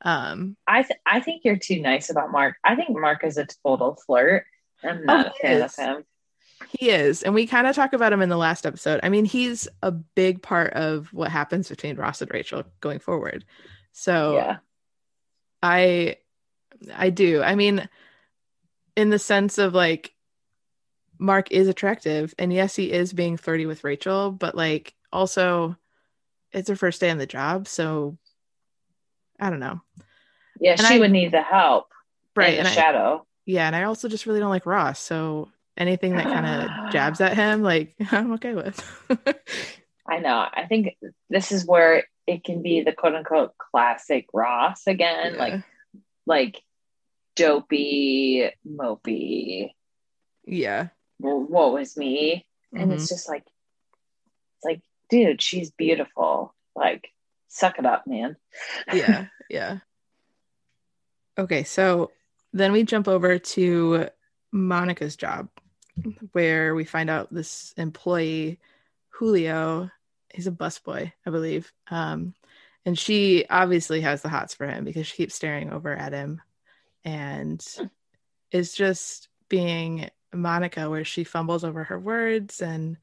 Um, 0.01 0.55
I 0.67 0.83
th- 0.83 0.99
I 1.05 1.19
think 1.21 1.43
you're 1.43 1.57
too 1.57 1.81
nice 1.81 2.09
about 2.09 2.31
Mark. 2.31 2.55
I 2.63 2.75
think 2.75 2.89
Mark 2.91 3.23
is 3.23 3.37
a 3.37 3.47
total 3.65 3.95
flirt. 4.05 4.45
I'm 4.83 5.05
not 5.05 5.27
Oh, 5.27 5.29
a 5.29 5.33
fan 5.41 5.57
is. 5.57 5.63
of 5.63 5.75
him. 5.85 6.03
he 6.69 6.89
is, 6.89 7.23
and 7.23 7.33
we 7.33 7.47
kind 7.47 7.65
of 7.67 7.75
talk 7.75 7.93
about 7.93 8.13
him 8.13 8.21
in 8.21 8.29
the 8.29 8.37
last 8.37 8.65
episode. 8.65 8.99
I 9.03 9.09
mean, 9.09 9.25
he's 9.25 9.67
a 9.81 9.91
big 9.91 10.41
part 10.41 10.73
of 10.73 11.11
what 11.13 11.31
happens 11.31 11.67
between 11.69 11.95
Ross 11.97 12.21
and 12.21 12.31
Rachel 12.31 12.63
going 12.79 12.99
forward. 12.99 13.43
So 13.91 14.35
Yeah. 14.35 14.57
I 15.63 16.17
I 16.93 17.09
do. 17.09 17.41
I 17.41 17.55
mean, 17.55 17.89
in 18.95 19.09
the 19.09 19.19
sense 19.19 19.57
of 19.57 19.73
like 19.73 20.13
Mark 21.19 21.51
is 21.51 21.67
attractive 21.67 22.35
and 22.37 22.53
yes, 22.53 22.75
he 22.75 22.91
is 22.91 23.13
being 23.13 23.37
flirty 23.37 23.65
with 23.65 23.83
Rachel, 23.83 24.31
but 24.31 24.53
like 24.55 24.93
also 25.11 25.75
it's 26.51 26.69
her 26.69 26.75
first 26.75 27.01
day 27.01 27.09
on 27.09 27.17
the 27.17 27.25
job, 27.25 27.67
so 27.67 28.17
I 29.39 29.49
don't 29.49 29.59
know. 29.59 29.81
Yeah, 30.59 30.71
And 30.71 30.81
she 30.81 30.95
I- 30.95 30.99
would 30.99 31.11
need 31.11 31.31
the 31.31 31.41
help. 31.41 31.87
Right. 32.35 32.53
in 32.53 32.59
And 32.59 32.67
the 32.67 32.71
I, 32.71 32.73
shadow. 32.75 33.25
yeah, 33.45 33.65
and 33.67 33.75
I 33.75 33.83
also 33.83 34.07
just 34.07 34.25
really 34.27 34.39
don't 34.39 34.49
like 34.49 34.65
Ross. 34.67 34.99
So 34.99 35.49
anything 35.75 36.15
that 36.15 36.25
kind 36.25 36.45
of 36.45 36.91
jabs 36.91 37.19
at 37.21 37.35
him, 37.35 37.61
like 37.63 37.95
I'm 38.11 38.33
okay 38.33 38.53
with. 38.53 38.79
I 40.07 40.19
know. 40.19 40.45
I 40.53 40.65
think 40.69 40.95
this 41.29 41.51
is 41.51 41.65
where 41.65 42.03
it 42.27 42.43
can 42.43 42.61
be 42.61 42.81
the 42.81 42.91
quote 42.93 43.15
unquote 43.15 43.53
classic 43.57 44.27
Ross 44.33 44.85
again, 44.87 45.33
Yeah. 45.33 45.39
like 45.39 45.63
like 46.25 46.61
dopey, 47.35 48.49
mopey. 48.67 49.71
yeah. 50.45 50.87
Well, 51.19 51.39
what 51.41 51.73
was 51.73 51.97
me? 51.97 52.45
And 52.73 52.91
Mhm. 52.91 52.95
it's 52.95 53.09
just 53.09 53.27
like, 53.29 53.43
it's 53.45 54.65
like, 54.65 54.81
dude, 55.09 55.41
she's 55.41 55.71
beautiful. 55.71 56.53
Like, 56.75 57.09
suck 57.47 57.79
it 57.79 57.85
up, 57.85 58.05
man. 58.07 58.35
yeah 58.93 59.25
yeah 59.49 59.77
okay 61.37 61.63
so 61.63 62.11
then 62.53 62.71
we 62.71 62.83
jump 62.83 63.07
over 63.07 63.37
to 63.39 64.07
monica's 64.51 65.15
job 65.15 65.49
where 66.31 66.75
we 66.75 66.83
find 66.83 67.09
out 67.09 67.33
this 67.33 67.73
employee 67.77 68.59
julio 69.09 69.89
he's 70.33 70.47
a 70.47 70.51
busboy 70.51 71.11
i 71.25 71.29
believe 71.29 71.71
um 71.89 72.33
and 72.85 72.97
she 72.97 73.45
obviously 73.49 74.01
has 74.01 74.21
the 74.21 74.29
hots 74.29 74.53
for 74.53 74.67
him 74.67 74.85
because 74.85 75.07
she 75.07 75.17
keeps 75.17 75.35
staring 75.35 75.71
over 75.71 75.93
at 75.93 76.13
him 76.13 76.41
and 77.03 77.65
is 78.51 78.73
just 78.73 79.27
being 79.49 80.09
monica 80.33 80.89
where 80.89 81.05
she 81.05 81.23
fumbles 81.23 81.63
over 81.63 81.83
her 81.85 81.99
words 81.99 82.61
and 82.61 82.97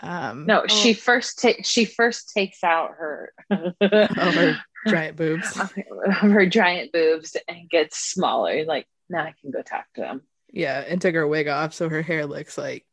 um 0.00 0.46
No, 0.46 0.62
oh, 0.62 0.66
she 0.66 0.92
first 0.92 1.38
takes 1.38 1.68
she 1.68 1.84
first 1.84 2.32
takes 2.32 2.62
out 2.62 2.90
her 2.98 3.32
oh, 3.50 3.72
her 3.80 4.56
giant 4.88 5.16
boobs 5.16 5.60
her 6.06 6.46
giant 6.46 6.92
boobs 6.92 7.36
and 7.48 7.68
gets 7.68 7.98
smaller. 7.98 8.64
Like 8.64 8.86
now 9.08 9.24
I 9.24 9.34
can 9.40 9.50
go 9.50 9.62
talk 9.62 9.86
to 9.94 10.02
them. 10.02 10.22
Yeah, 10.50 10.82
and 10.86 11.00
took 11.00 11.14
her 11.14 11.26
wig 11.26 11.48
off, 11.48 11.74
so 11.74 11.88
her 11.88 12.02
hair 12.02 12.26
looks 12.26 12.56
like 12.56 12.86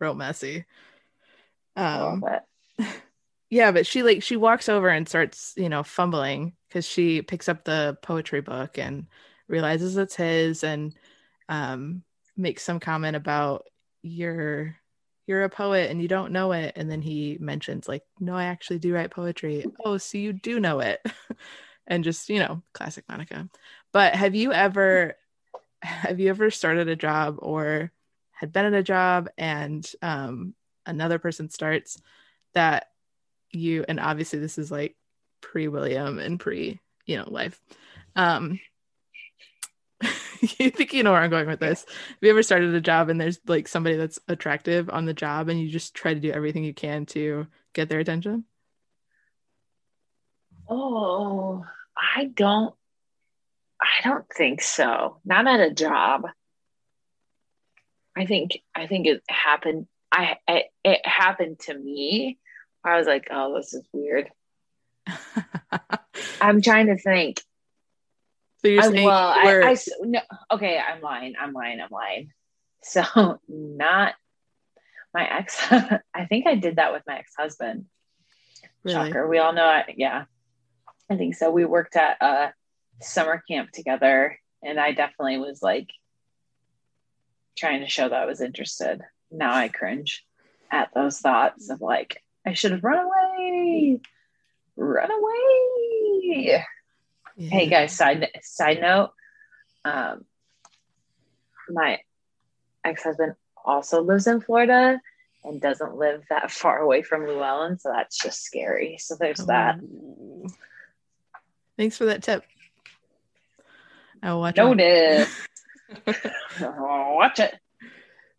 real 0.00 0.14
messy. 0.14 0.64
Um, 1.76 2.24
yeah, 3.50 3.70
but 3.70 3.86
she 3.86 4.02
like 4.02 4.22
she 4.22 4.36
walks 4.36 4.68
over 4.68 4.88
and 4.88 5.08
starts, 5.08 5.54
you 5.56 5.68
know, 5.68 5.82
fumbling 5.82 6.54
because 6.68 6.84
she 6.84 7.22
picks 7.22 7.48
up 7.48 7.64
the 7.64 7.96
poetry 8.02 8.40
book 8.40 8.78
and 8.78 9.06
realizes 9.46 9.96
it's 9.96 10.16
his, 10.16 10.64
and 10.64 10.94
um, 11.48 12.02
makes 12.36 12.62
some 12.62 12.80
comment 12.80 13.16
about 13.16 13.64
you're 14.02 14.76
you're 15.28 15.44
a 15.44 15.50
poet 15.50 15.90
and 15.90 16.00
you 16.00 16.08
don't 16.08 16.32
know 16.32 16.52
it, 16.52 16.72
and 16.76 16.90
then 16.90 17.02
he 17.02 17.36
mentions 17.40 17.86
like, 17.86 18.02
no, 18.18 18.34
I 18.34 18.44
actually 18.44 18.78
do 18.78 18.94
write 18.94 19.10
poetry. 19.10 19.64
Oh, 19.84 19.98
so 19.98 20.18
you 20.18 20.32
do 20.32 20.58
know 20.58 20.80
it, 20.80 21.00
and 21.86 22.02
just 22.04 22.28
you 22.28 22.40
know, 22.40 22.62
classic 22.72 23.04
Monica. 23.08 23.48
But 23.92 24.14
have 24.14 24.34
you 24.34 24.52
ever 24.52 25.16
have 25.82 26.18
you 26.18 26.28
ever 26.28 26.50
started 26.50 26.88
a 26.88 26.96
job 26.96 27.36
or 27.38 27.92
had 28.32 28.52
been 28.52 28.66
at 28.66 28.74
a 28.74 28.82
job 28.82 29.28
and 29.36 29.90
um, 30.02 30.54
another 30.86 31.18
person 31.18 31.50
starts 31.50 32.00
that 32.54 32.86
you 33.50 33.84
and 33.88 34.00
obviously 34.00 34.38
this 34.38 34.58
is 34.58 34.70
like 34.70 34.96
pre 35.40 35.68
William 35.68 36.18
and 36.18 36.38
pre 36.38 36.80
you 37.06 37.16
know 37.16 37.28
life 37.30 37.60
um 38.16 38.58
you 40.58 40.70
think 40.70 40.92
you 40.92 41.02
know 41.02 41.12
where 41.12 41.20
I'm 41.20 41.30
going 41.30 41.46
with 41.46 41.60
this 41.60 41.84
have 41.88 42.18
you 42.20 42.30
ever 42.30 42.42
started 42.42 42.74
a 42.74 42.80
job 42.80 43.08
and 43.08 43.20
there's 43.20 43.40
like 43.46 43.68
somebody 43.68 43.96
that's 43.96 44.18
attractive 44.28 44.90
on 44.90 45.04
the 45.04 45.14
job 45.14 45.48
and 45.48 45.60
you 45.60 45.68
just 45.68 45.94
try 45.94 46.14
to 46.14 46.20
do 46.20 46.30
everything 46.30 46.64
you 46.64 46.74
can 46.74 47.06
to 47.06 47.46
get 47.74 47.88
their 47.88 48.00
attention 48.00 48.44
Oh, 50.68 51.64
I 51.96 52.24
don't 52.24 52.74
I 53.80 54.08
don't 54.08 54.26
think 54.36 54.60
so. 54.60 55.18
Not 55.24 55.46
at 55.46 55.60
a 55.60 55.72
job. 55.72 56.26
I 58.16 58.26
think 58.26 58.58
I 58.74 58.86
think 58.86 59.06
it 59.06 59.22
happened 59.28 59.86
I 60.12 60.36
it, 60.46 60.66
it 60.84 61.06
happened 61.06 61.60
to 61.60 61.78
me. 61.78 62.38
I 62.84 62.96
was 62.96 63.06
like, 63.06 63.28
"Oh, 63.30 63.56
this 63.56 63.74
is 63.74 63.86
weird." 63.92 64.30
I'm 66.40 66.60
trying 66.60 66.86
to 66.86 66.98
think. 66.98 67.42
So 68.58 68.68
you're 68.68 68.82
I, 68.82 68.88
saying 68.88 69.06
well, 69.06 69.36
you 69.36 69.62
I, 69.62 69.70
I 69.70 69.76
no, 70.02 70.20
okay, 70.52 70.78
I'm 70.78 71.00
lying. 71.00 71.34
I'm 71.40 71.52
lying. 71.52 71.80
I'm 71.80 71.90
lying. 71.90 72.32
So 72.82 73.38
not 73.48 74.14
my 75.14 75.38
ex. 75.38 75.58
I 75.70 76.26
think 76.28 76.46
I 76.46 76.56
did 76.56 76.76
that 76.76 76.92
with 76.92 77.02
my 77.06 77.18
ex-husband. 77.18 77.86
really 78.84 78.94
Shocker. 78.94 79.28
We 79.28 79.38
all 79.38 79.52
know 79.52 79.82
it. 79.86 79.94
Yeah, 79.96 80.24
I 81.10 81.16
think 81.16 81.36
so. 81.36 81.50
We 81.50 81.64
worked 81.64 81.96
at 81.96 82.16
a 82.20 82.52
summer 83.00 83.42
camp 83.48 83.70
together, 83.70 84.38
and 84.62 84.80
I 84.80 84.92
definitely 84.92 85.38
was 85.38 85.62
like 85.62 85.88
trying 87.56 87.80
to 87.80 87.88
show 87.88 88.08
that 88.08 88.22
I 88.22 88.26
was 88.26 88.40
interested. 88.40 89.02
Now 89.30 89.54
I 89.54 89.68
cringe 89.68 90.24
at 90.70 90.92
those 90.94 91.18
thoughts 91.20 91.70
of 91.70 91.80
like, 91.80 92.22
I 92.46 92.54
should 92.54 92.72
have 92.72 92.84
run 92.84 93.04
away. 93.04 94.00
Run 94.76 95.10
away. 95.10 96.64
Yeah. 97.38 97.50
Hey 97.50 97.68
guys, 97.68 97.94
side 97.96 98.28
side 98.42 98.80
note. 98.80 99.10
Um, 99.84 100.24
my 101.70 102.00
ex-husband 102.84 103.34
also 103.64 104.02
lives 104.02 104.26
in 104.26 104.40
Florida 104.40 105.00
and 105.44 105.60
doesn't 105.60 105.94
live 105.94 106.24
that 106.30 106.50
far 106.60 106.78
away 106.80 107.02
from 107.02 107.22
Luellen, 107.22 107.80
so 107.80 107.92
that's 107.94 108.18
just 108.18 108.42
scary. 108.42 108.96
So 108.98 109.14
there's 109.18 109.38
that. 109.46 109.78
Thanks 111.76 111.96
for 111.96 112.06
that 112.06 112.24
tip. 112.24 112.42
I 114.20 114.32
will 114.32 114.40
watch 114.40 114.56
Noted. 114.56 115.28
watch 116.60 117.38
it. 117.38 117.54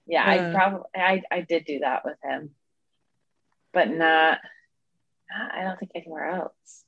Yeah, 0.08 0.24
I 0.26 0.38
Uh. 0.40 0.54
probably 0.54 0.82
I, 0.94 1.22
I 1.32 1.42
did 1.48 1.64
do 1.64 1.80
that 1.80 2.04
with 2.04 2.18
him, 2.22 2.50
but 3.72 3.90
not. 3.90 4.40
I 5.32 5.62
don't 5.62 5.80
think 5.80 5.92
anywhere 5.96 6.32
else. 6.32 6.84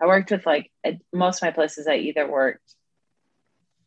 I 0.00 0.06
worked 0.06 0.30
with 0.30 0.44
like 0.46 0.70
most 1.12 1.42
of 1.42 1.46
my 1.46 1.52
places. 1.52 1.86
I 1.86 1.96
either 1.96 2.28
worked. 2.30 2.74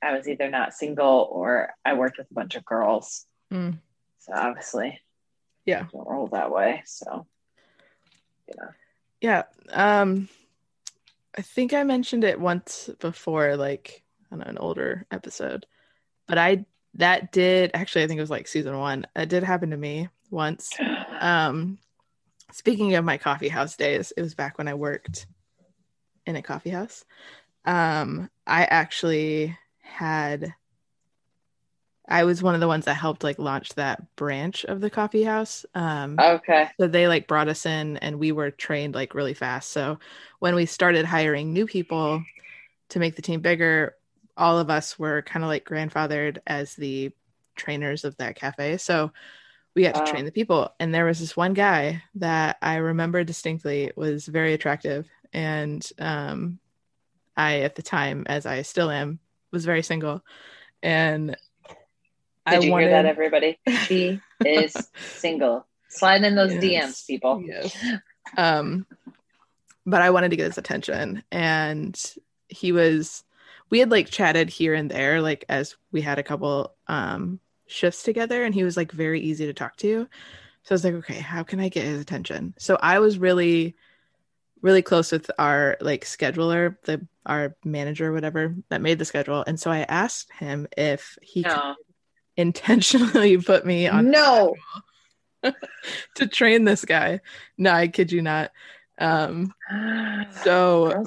I 0.02 0.13
was 0.13 0.28
either 0.28 0.50
not 0.50 0.74
single 0.74 1.28
or 1.32 1.69
I 1.84 1.93
worked 1.93 2.17
with 2.17 2.32
a 2.32 2.34
bunch 2.34 2.56
of 2.56 2.65
girls. 2.65 3.26
Mm. 3.52 3.80
So 4.19 4.34
obviously, 4.34 5.00
Yeah. 5.65 5.86
don't 5.91 6.08
roll 6.08 6.28
that 6.28 6.52
way. 6.52 6.84
So, 6.86 7.28
yeah. 8.48 8.69
Yeah. 9.22 9.43
Um 9.72 10.30
I 11.38 11.41
think 11.41 11.74
I 11.74 11.84
mentioned 11.84 12.24
it 12.24 12.39
once 12.39 12.89
before, 13.00 13.56
like 13.56 14.04
on 14.32 14.41
an 14.41 14.58
older 14.58 15.06
episode. 15.12 15.65
But 16.28 16.38
I 16.38 16.65
that 16.95 17.32
did 17.32 17.72
actually 17.74 18.04
I 18.04 18.08
think 18.08 18.17
it 18.17 18.22
was 18.22 18.30
like 18.30 18.48
season 18.48 18.78
one. 18.78 19.06
It 19.15 19.30
did 19.30 19.43
happen 19.43 19.69
to 19.72 19.78
me 19.78 20.10
once. 20.32 20.72
Um 21.22 21.78
speaking 22.54 22.95
of 22.95 23.04
my 23.04 23.17
coffee 23.17 23.50
house 23.50 23.76
days, 23.76 24.13
it 24.15 24.22
was 24.22 24.34
back 24.34 24.58
when 24.58 24.69
I 24.69 24.74
worked 24.74 25.28
in 26.30 26.38
a 26.38 26.44
coffee 26.44 26.72
house. 26.72 27.06
Um 27.65 28.30
I 28.48 28.65
actually 28.65 29.58
had 29.82 30.54
I 32.08 32.24
was 32.24 32.42
one 32.42 32.56
of 32.56 32.62
the 32.62 32.68
ones 32.68 32.86
that 32.86 32.96
helped 32.96 33.24
like 33.24 33.38
launch 33.39 33.70
that 33.76 34.15
branch 34.15 34.65
of 34.65 34.82
the 34.82 34.89
coffee 34.89 35.24
house. 35.24 35.65
Um 35.76 36.24
Okay. 36.24 36.70
so 36.80 36.88
they 36.88 37.08
like 37.08 37.28
brought 37.28 37.50
us 37.50 37.65
in 37.65 37.98
and 37.98 38.20
we 38.20 38.32
were 38.32 38.52
trained 38.52 38.96
like 38.96 39.15
really 39.15 39.34
fast. 39.34 39.72
So 39.72 40.00
when 40.39 40.56
we 40.56 40.65
started 40.65 41.06
hiring 41.06 41.54
new 41.54 41.68
people 41.68 42.24
to 42.89 43.00
make 43.00 43.15
the 43.15 43.22
team 43.24 43.42
bigger, 43.42 43.96
all 44.38 44.60
of 44.60 44.70
us 44.70 45.00
were 45.00 45.22
kind 45.24 45.44
of 45.44 45.50
like 45.50 45.65
grandfathered 45.65 46.39
as 46.48 46.76
the 46.76 47.12
trainers 47.58 48.06
of 48.06 48.18
that 48.18 48.36
cafe. 48.36 48.78
So 48.78 49.12
we 49.76 49.84
had 49.86 49.96
to 49.96 50.02
Wow. 50.02 50.06
train 50.06 50.26
the 50.26 50.32
people. 50.32 50.74
And 50.80 50.94
there 50.94 51.06
was 51.06 51.20
this 51.20 51.38
one 51.38 51.54
guy 51.54 52.04
that 52.15 52.58
I 52.62 52.78
remember 52.78 53.24
distinctly 53.24 53.92
was 53.96 54.28
very 54.28 54.54
attractive. 54.54 55.10
And 55.34 55.88
um, 56.00 56.60
I, 57.38 57.60
at 57.62 57.76
the 57.76 57.82
time, 57.82 58.24
as 58.28 58.46
I 58.46 58.62
still 58.63 58.89
am, 58.89 59.20
was 59.52 59.65
very 59.65 59.84
single. 59.84 60.24
And 60.82 61.36
Did 62.50 62.63
you 62.63 62.72
wanted- 62.72 62.88
hear 62.88 63.04
that, 63.04 63.06
everybody? 63.06 63.60
She 63.86 64.20
is 64.46 64.76
single. 65.15 65.65
Slide 65.89 66.24
in 66.24 66.36
those 66.36 66.54
Yes. 66.63 67.02
DMs, 67.04 67.08
people. 67.08 67.44
Yes. 67.46 67.76
Um, 68.38 68.86
but 69.86 70.02
I 70.04 70.12
wanted 70.12 70.30
to 70.30 70.36
get 70.38 70.46
his 70.48 70.58
attention, 70.60 71.24
and 71.32 72.00
he 72.48 72.72
was. 72.72 73.24
We 73.72 73.80
had 73.80 73.89
like 73.92 74.10
chatted 74.10 74.50
here 74.50 74.74
and 74.76 74.89
there, 74.89 75.20
like 75.22 75.46
as 75.50 75.76
we 75.92 76.02
had 76.02 76.20
a 76.20 76.24
couple 76.24 76.76
um 76.88 77.39
shifts 77.65 78.04
together, 78.04 78.44
and 78.44 78.54
he 78.54 78.63
was 78.63 78.78
like 78.78 78.92
very 78.92 79.20
easy 79.22 79.48
to 79.48 79.54
talk 79.54 79.78
to. 79.78 80.08
So 80.63 80.74
I 80.74 80.76
was 80.76 80.84
like, 80.84 80.94
okay, 80.96 81.20
how 81.20 81.42
can 81.42 81.60
I 81.60 81.70
get 81.70 81.86
his 81.86 82.00
attention? 82.02 82.54
So 82.60 82.78
I 82.82 83.00
was 83.00 83.18
really, 83.18 83.76
really 84.62 84.82
close 84.82 85.12
with 85.12 85.30
our 85.39 85.78
like 85.82 86.06
scheduler, 86.06 86.76
the 86.84 87.06
our 87.26 87.56
manager, 87.63 88.12
whatever 88.12 88.56
that 88.69 88.82
made 88.82 89.00
the 89.00 89.06
schedule, 89.06 89.43
and 89.45 89.60
so 89.60 89.72
I 89.72 89.80
asked 89.80 90.32
him 90.34 90.67
if 90.78 91.17
he 91.22 91.43
could 91.43 91.54
No. 91.54 91.76
intentionally 92.38 93.38
put 93.41 93.65
me 93.65 93.88
on 93.88 94.12
No. 94.12 94.56
to 96.15 96.28
train 96.28 96.65
this 96.65 96.86
guy. 96.86 97.22
No, 97.58 97.72
I 97.72 97.88
kid 97.88 98.12
you 98.12 98.22
not. 98.22 98.52
Um, 98.98 99.54
so 100.43 101.06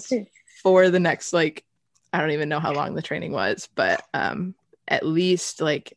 for 0.63 0.91
the 0.91 1.01
next 1.01 1.33
like, 1.33 1.65
I 2.13 2.21
don't 2.21 2.31
even 2.31 2.49
know 2.49 2.61
how 2.61 2.73
long 2.73 2.95
the 2.95 3.03
training 3.03 3.33
was, 3.33 3.69
but 3.75 4.03
um, 4.15 4.55
at 4.89 5.05
least 5.07 5.61
like 5.61 5.97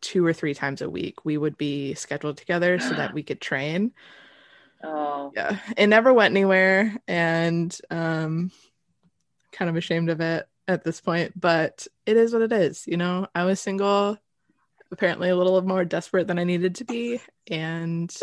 two 0.00 0.24
or 0.24 0.32
three 0.32 0.54
times 0.54 0.82
a 0.82 0.90
week, 0.90 1.24
we 1.24 1.38
would 1.38 1.56
be 1.56 1.94
scheduled 1.94 2.36
together 2.36 2.78
so 2.78 2.94
that 2.94 3.12
we 3.14 3.22
could 3.22 3.40
train. 3.40 3.92
Oh. 4.82 5.32
Yeah, 5.34 5.58
it 5.76 5.86
never 5.86 6.12
went 6.12 6.32
anywhere, 6.32 6.96
and 7.08 7.76
um, 7.90 8.50
kind 9.52 9.68
of 9.68 9.76
ashamed 9.76 10.10
of 10.10 10.20
it 10.20 10.48
at 10.68 10.84
this 10.84 11.00
point. 11.00 11.38
But 11.38 11.86
it 12.04 12.16
is 12.16 12.32
what 12.32 12.42
it 12.42 12.52
is. 12.52 12.86
You 12.86 12.96
know, 12.96 13.26
I 13.34 13.44
was 13.44 13.60
single, 13.60 14.18
apparently 14.90 15.28
a 15.28 15.36
little 15.36 15.60
more 15.62 15.84
desperate 15.84 16.26
than 16.26 16.38
I 16.38 16.44
needed 16.44 16.76
to 16.76 16.84
be, 16.84 17.20
and 17.50 18.14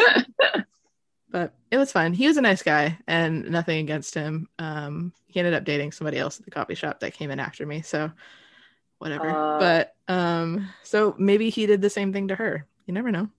but 1.29 1.53
it 1.71 1.77
was 1.77 1.91
fun. 1.91 2.13
He 2.13 2.27
was 2.27 2.37
a 2.37 2.41
nice 2.41 2.63
guy, 2.63 2.97
and 3.07 3.49
nothing 3.49 3.79
against 3.79 4.13
him. 4.13 4.47
Um, 4.59 5.13
he 5.27 5.39
ended 5.39 5.55
up 5.55 5.63
dating 5.63 5.91
somebody 5.91 6.19
else 6.19 6.39
at 6.39 6.45
the 6.45 6.51
coffee 6.51 6.75
shop 6.75 6.99
that 6.99 7.13
came 7.13 7.31
in 7.31 7.39
after 7.39 7.65
me, 7.65 7.81
so 7.81 8.11
whatever. 8.99 9.29
Uh. 9.29 9.59
but 9.59 9.95
um, 10.07 10.69
so 10.83 11.15
maybe 11.17 11.49
he 11.49 11.65
did 11.65 11.81
the 11.81 11.89
same 11.89 12.13
thing 12.13 12.29
to 12.29 12.35
her. 12.35 12.65
You 12.85 12.93
never 12.93 13.11
know. 13.11 13.29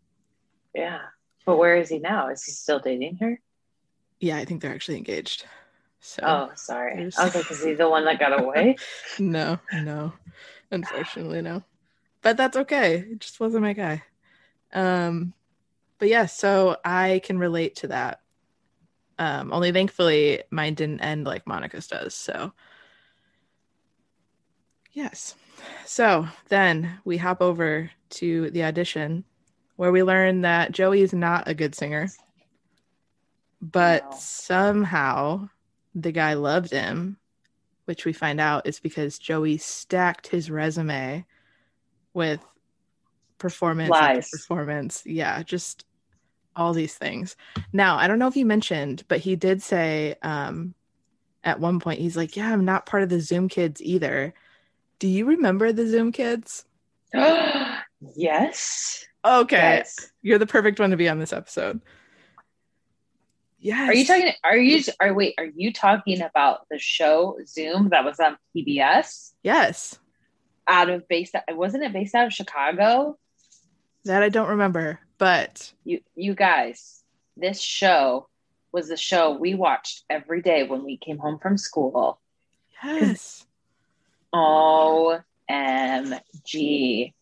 Yeah. 0.75 1.01
But 1.45 1.59
where 1.59 1.77
is 1.77 1.89
he 1.91 1.99
now? 1.99 2.29
Is 2.29 2.43
he 2.45 2.53
still 2.53 2.79
dating 2.79 3.17
her? 3.17 3.41
Yeah, 4.21 4.37
I 4.37 4.45
think 4.45 4.63
they're 4.63 4.73
actually 4.75 4.97
engaged. 4.99 5.45
So 6.01 6.23
Oh, 6.25 6.51
sorry. 6.55 6.97
There's- 6.97 7.19
I 7.19 7.25
was 7.25 7.35
like, 7.35 7.51
is 7.51 7.63
he 7.63 7.75
the 7.75 7.89
one 7.89 8.05
that 8.05 8.19
got 8.19 8.39
away? 8.39 8.77
no, 9.19 9.59
no, 9.73 10.13
unfortunately, 10.71 11.43
no. 11.43 11.63
But 12.23 12.37
that's 12.37 12.57
okay. 12.57 12.97
It 13.11 13.19
just 13.21 13.41
wasn't 13.41 13.63
my 13.65 13.75
guy. 13.75 14.03
Um, 14.73 15.35
but 15.99 16.09
yeah, 16.09 16.27
so 16.27 16.77
I 16.85 17.21
can 17.25 17.39
relate 17.39 17.77
to 17.77 17.89
that. 17.89 18.21
Um, 19.19 19.53
only 19.53 19.71
thankfully 19.73 20.43
mine 20.51 20.75
didn't 20.75 21.01
end 21.01 21.25
like 21.25 21.47
Monica's 21.47 21.87
does. 21.87 22.15
So 22.15 22.53
yes. 24.93 25.35
So 25.87 26.27
then 26.49 26.99
we 27.05 27.17
hop 27.17 27.41
over 27.41 27.91
to 28.11 28.51
the 28.51 28.65
audition 28.65 29.25
where 29.77 29.93
we 29.93 30.03
learn 30.03 30.43
that 30.43 30.73
Joey 30.73 31.03
is 31.03 31.13
not 31.13 31.49
a 31.49 31.55
good 31.55 31.75
singer, 31.75 32.09
but 33.61 34.05
No. 34.11 34.17
somehow 34.19 35.49
the 35.95 36.13
guy 36.13 36.35
loved 36.35 36.71
him, 36.71 37.19
which 37.87 38.05
we 38.05 38.13
find 38.13 38.41
out 38.41 38.67
is 38.67 38.81
because 38.81 39.19
Joey 39.19 39.59
stacked 39.59 40.27
his 40.29 40.51
resume 40.51 41.25
with 42.13 42.41
performance 43.39 43.97
after 43.97 44.15
Lies. 44.15 44.31
performance. 44.31 45.03
Yeah, 45.05 45.43
just 45.43 45.85
all 46.57 46.73
these 46.73 46.95
things. 46.95 47.37
Now, 47.73 47.97
I 47.97 48.07
don't 48.07 48.19
know 48.19 48.29
if 48.29 48.37
you 48.37 48.47
mentioned, 48.47 49.05
but 49.09 49.19
he 49.21 49.35
did 49.35 49.61
say 49.63 50.15
um, 50.23 50.75
at 51.43 51.59
one 51.59 51.81
point, 51.81 52.01
he's 52.01 52.17
like, 52.17 52.37
Yeah, 52.37 52.53
I'm 52.53 52.65
not 52.65 52.87
part 52.87 53.03
of 53.03 53.09
the 53.09 53.21
Zoom 53.21 53.49
kids 53.49 53.83
either. 53.83 54.35
Do 55.01 55.09
you 55.09 55.27
remember 55.27 55.73
the 55.73 55.87
Zoom 55.89 56.13
kids? 56.13 56.65
yes. 58.15 59.05
Okay. 59.25 59.57
Yes. 59.57 60.11
You're 60.23 60.39
the 60.39 60.47
perfect 60.47 60.79
one 60.79 60.91
to 60.91 60.97
be 60.97 61.09
on 61.09 61.19
this 61.19 61.33
episode. 61.33 61.81
Yes. 63.59 63.89
Are 63.89 63.95
you 63.95 64.05
talking? 64.05 64.33
Are 64.45 64.57
you? 64.57 64.83
Are 65.01 65.15
wait? 65.15 65.35
Are 65.39 65.47
you 65.47 65.73
talking 65.73 66.21
about 66.21 66.67
the 66.71 66.79
show 66.79 67.39
Zoom 67.47 67.89
that 67.91 68.05
was 68.05 68.21
on 68.21 68.37
PBS? 68.55 69.33
Yes. 69.43 69.99
Out 70.69 70.91
of 70.91 71.09
based, 71.09 71.35
wasn't 71.51 71.85
it 71.85 71.93
based 71.93 72.15
out 72.15 72.27
of 72.27 72.33
Chicago? 72.33 73.19
That 74.05 74.23
I 74.23 74.29
don't 74.29 74.51
remember, 74.51 75.01
but 75.17 75.73
You, 75.85 76.01
you 76.15 76.35
guys, 76.35 77.03
this 77.39 77.59
show 77.59 78.29
was 78.71 78.89
the 78.89 78.99
show 78.99 79.39
we 79.39 79.55
watched 79.55 80.05
every 80.11 80.43
day 80.43 80.65
when 80.65 80.85
we 80.85 80.99
came 80.99 81.17
home 81.17 81.39
from 81.39 81.57
school. 81.57 82.21
yes. 82.83 83.47
OMG. 84.35 87.13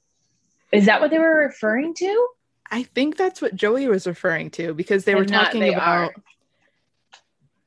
Is 0.72 0.86
that 0.86 1.00
what 1.00 1.10
they 1.10 1.18
were 1.18 1.36
referring 1.36 1.94
to? 1.94 2.28
I 2.70 2.84
think 2.84 3.18
that's 3.18 3.42
what 3.42 3.54
Joey 3.54 3.86
was 3.86 4.06
referring 4.06 4.50
to 4.52 4.72
because 4.72 5.04
they 5.04 5.14
were 5.14 5.22
If 5.22 5.30
not, 5.30 5.46
talking 5.46 5.60
they 5.60 5.74
about 5.74 6.12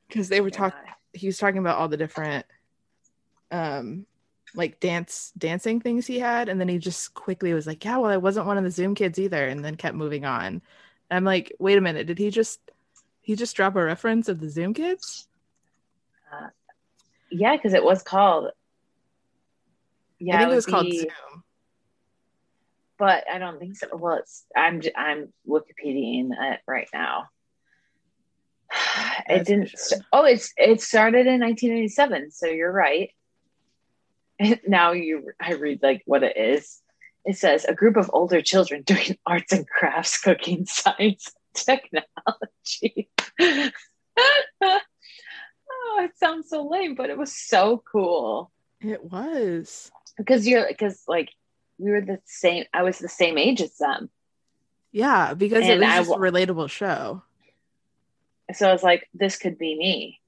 because 0.07 0.29
they 0.29 0.41
were 0.41 0.49
talking 0.49 0.79
he 1.13 1.27
was 1.27 1.37
talking 1.37 1.59
about 1.59 1.77
all 1.77 1.87
the 1.87 1.97
different 1.97 2.45
um 3.51 4.05
like 4.55 4.79
dance 4.79 5.31
dancing 5.37 5.79
things 5.79 6.07
he 6.07 6.19
had 6.19 6.49
and 6.49 6.59
then 6.59 6.67
he 6.67 6.77
just 6.77 7.13
quickly 7.13 7.53
was 7.53 7.67
like 7.67 7.83
yeah 7.83 7.97
well 7.97 8.11
i 8.11 8.17
wasn't 8.17 8.45
one 8.45 8.57
of 8.57 8.63
the 8.63 8.71
zoom 8.71 8.95
kids 8.95 9.19
either 9.19 9.47
and 9.47 9.63
then 9.63 9.75
kept 9.75 9.95
moving 9.95 10.25
on 10.25 10.45
and 10.45 10.61
i'm 11.11 11.23
like 11.25 11.53
wait 11.59 11.77
a 11.77 11.81
minute 11.81 12.07
did 12.07 12.17
he 12.17 12.29
just 12.29 12.59
he 13.21 13.35
just 13.35 13.55
drop 13.55 13.75
a 13.75 13.83
reference 13.83 14.29
of 14.29 14.39
the 14.39 14.49
zoom 14.49 14.73
kids 14.73 15.27
Yeah, 17.29 17.55
because 17.55 17.73
it 17.73 17.83
was 17.83 18.01
called. 18.03 18.51
Yeah, 20.19 20.35
i 20.35 20.39
think 20.39 20.47
it 20.47 20.49
would 20.49 20.55
was 20.55 20.65
called 20.65 20.93
zoom 20.93 21.07
but 22.97 23.25
I 23.31 23.37
don't 23.39 23.59
think 23.59 23.75
so. 23.77 23.87
Well, 23.95 24.17
it's 24.17 24.45
I'm 24.55 24.81
I'm 24.95 25.33
Wikipediaing 25.47 26.29
it 26.39 26.59
right 26.67 26.87
now. 26.93 27.25
It 29.27 29.41
As 29.41 29.47
didn't. 29.47 29.77
st- 29.77 30.03
oh, 30.13 30.25
it's 30.25 30.53
it 30.57 30.81
started 30.81 31.25
in 31.27 31.39
1987. 31.41 32.31
So 32.31 32.47
you're 32.47 32.71
right. 32.71 33.11
Now 34.67 34.91
you, 34.91 35.31
I 35.41 35.53
read 35.53 35.81
like 35.81 36.03
what 36.05 36.23
it 36.23 36.37
is. 36.37 36.81
It 37.23 37.37
says 37.37 37.65
a 37.65 37.73
group 37.73 37.97
of 37.97 38.09
older 38.13 38.41
children 38.41 38.81
doing 38.85 39.17
arts 39.25 39.51
and 39.53 39.67
crafts, 39.67 40.19
cooking, 40.21 40.65
science, 40.67 41.31
technology. 41.53 43.09
oh, 43.39 44.79
it 45.99 46.17
sounds 46.17 46.49
so 46.49 46.67
lame, 46.67 46.95
but 46.95 47.09
it 47.09 47.17
was 47.17 47.33
so 47.35 47.81
cool. 47.91 48.51
it 48.81 49.03
was 49.03 49.91
because 50.17 50.47
you're 50.47 50.67
because 50.67 51.03
like 51.07 51.29
we 51.77 51.91
were 51.91 52.01
the 52.01 52.19
same. 52.25 52.65
I 52.73 52.83
was 52.83 52.99
the 52.99 53.09
same 53.09 53.37
age 53.37 53.61
as 53.61 53.75
them. 53.77 54.09
Yeah, 54.91 55.33
because 55.33 55.67
it 55.67 55.79
was 55.79 55.87
I 55.87 55.97
just 55.97 56.11
a 56.11 56.15
relatable 56.15 56.69
show. 56.69 57.23
So 58.53 58.69
I 58.69 58.71
was 58.73 58.83
like, 58.83 59.09
this 59.13 59.37
could 59.37 59.57
be 59.57 59.75
me. 59.75 60.21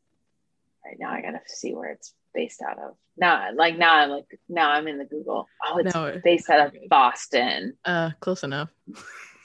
Right 0.85 0.97
now, 0.99 1.11
I 1.11 1.21
gotta 1.21 1.39
see 1.47 1.73
where 1.73 1.91
it's 1.91 2.13
based 2.33 2.61
out 2.61 2.77
of. 2.79 2.95
Now, 3.17 3.49
like 3.55 3.77
now, 3.77 3.95
I'm 3.95 4.09
like 4.09 4.25
now 4.49 4.71
I'm 4.71 4.87
in 4.87 4.97
the 4.97 5.05
Google. 5.05 5.47
Oh, 5.65 5.77
it's 5.77 5.93
No, 5.93 6.19
based 6.23 6.49
out 6.49 6.67
of. 6.67 6.73
Boston. 6.89 7.77
Uh, 7.85 8.11
close 8.19 8.43
enough. 8.43 8.69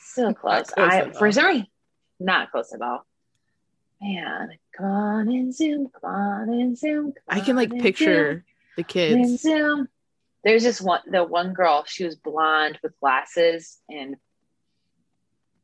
So 0.01 0.33
close. 0.35 0.71
close 0.71 0.93
I 0.93 1.11
for 1.13 1.31
some 1.33 1.67
not 2.21 2.51
close 2.51 2.73
at 2.73 2.83
all. 2.83 3.07
Man, 4.01 4.51
come 4.77 4.87
on 4.87 5.29
and 5.29 5.55
zoom, 5.55 5.89
come 5.89 6.11
on 6.11 6.49
and 6.49 6.77
zoom. 6.77 7.15
I 7.29 7.41
can 7.41 7.57
like 7.57 7.71
picture 7.71 8.45
the 8.77 8.83
zoom, 8.83 9.21
and 9.21 9.29
kids. 9.29 9.43
zoom. 9.43 9.89
There's 10.45 10.63
just 10.63 10.81
one. 10.81 11.01
The 11.07 11.25
one 11.25 11.53
girl. 11.53 11.85
She 11.87 12.05
was 12.05 12.17
blonde 12.17 12.79
with 12.83 12.99
glasses, 13.01 13.79
and 13.89 14.17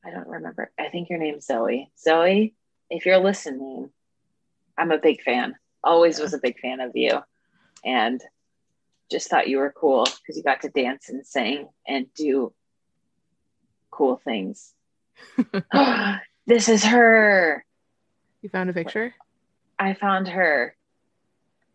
I 0.05 0.11
don't 0.11 0.29
remember. 0.29 0.71
I 0.79 0.89
think 0.89 1.11
your 1.11 1.19
name's 1.19 1.47
Zoe. 1.47 1.91
Zoe, 1.99 2.55
if 2.91 3.05
you're 3.05 3.19
listening, 3.19 3.91
I'm 4.77 4.93
a 4.93 4.99
big 4.99 5.23
fan. 5.23 5.57
Always 5.83 6.21
was 6.21 6.35
a 6.35 6.39
big 6.39 6.59
fan 6.61 6.81
of 6.81 6.93
you, 6.95 7.21
and 7.85 8.21
just 9.11 9.31
thought 9.31 9.49
you 9.49 9.59
were 9.59 9.73
cool 9.73 10.05
because 10.05 10.37
you 10.37 10.43
got 10.43 10.63
to 10.63 10.69
dance 10.69 11.09
and 11.09 11.27
sing 11.27 11.69
and 11.87 12.07
do 12.15 12.53
cool 13.91 14.21
things. 14.23 14.75
this 16.47 16.69
is 16.69 16.85
her. 16.85 17.65
You 18.43 18.49
found 18.49 18.71
a 18.71 18.73
picture? 18.73 19.15
I 19.79 19.95
found 19.95 20.29
her. 20.29 20.77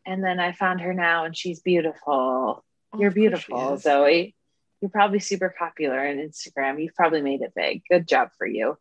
And 0.05 0.23
then 0.23 0.39
I 0.39 0.51
found 0.51 0.81
her 0.81 0.93
now 0.93 1.25
and 1.25 1.35
she's 1.35 1.61
beautiful. 1.61 2.63
Oh, 2.93 2.99
You're 2.99 3.07
of 3.09 3.13
course 3.15 3.41
she 3.41 3.47
beautiful. 3.47 3.77
Zoe. 3.77 4.35
You're 4.81 4.89
probably 4.89 5.19
super 5.19 5.53
popular 5.57 5.99
on 5.99 6.17
Instagram. 6.17 6.81
You've 6.81 6.93
probably 6.95 7.21
made 7.21 7.41
it 7.41 7.53
big. 7.55 7.83
Good 7.89 8.07
job 8.07 8.29
for 8.37 8.45
you. 8.47 8.77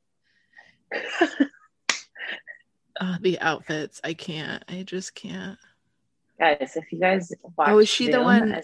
Uh, 3.00 3.16
the 3.22 3.40
outfits. 3.40 4.00
I 4.04 4.12
can't. 4.12 4.62
I 4.68 4.82
just 4.82 5.14
can't. 5.14 5.58
guys, 6.38 6.76
if 6.76 6.92
you 6.92 7.00
guys 7.00 7.32
watch 7.56 7.68
Oh, 7.70 7.78
is 7.78 7.88
she 7.88 8.10
the 8.10 8.22
one- 8.22 8.52
a- 8.52 8.62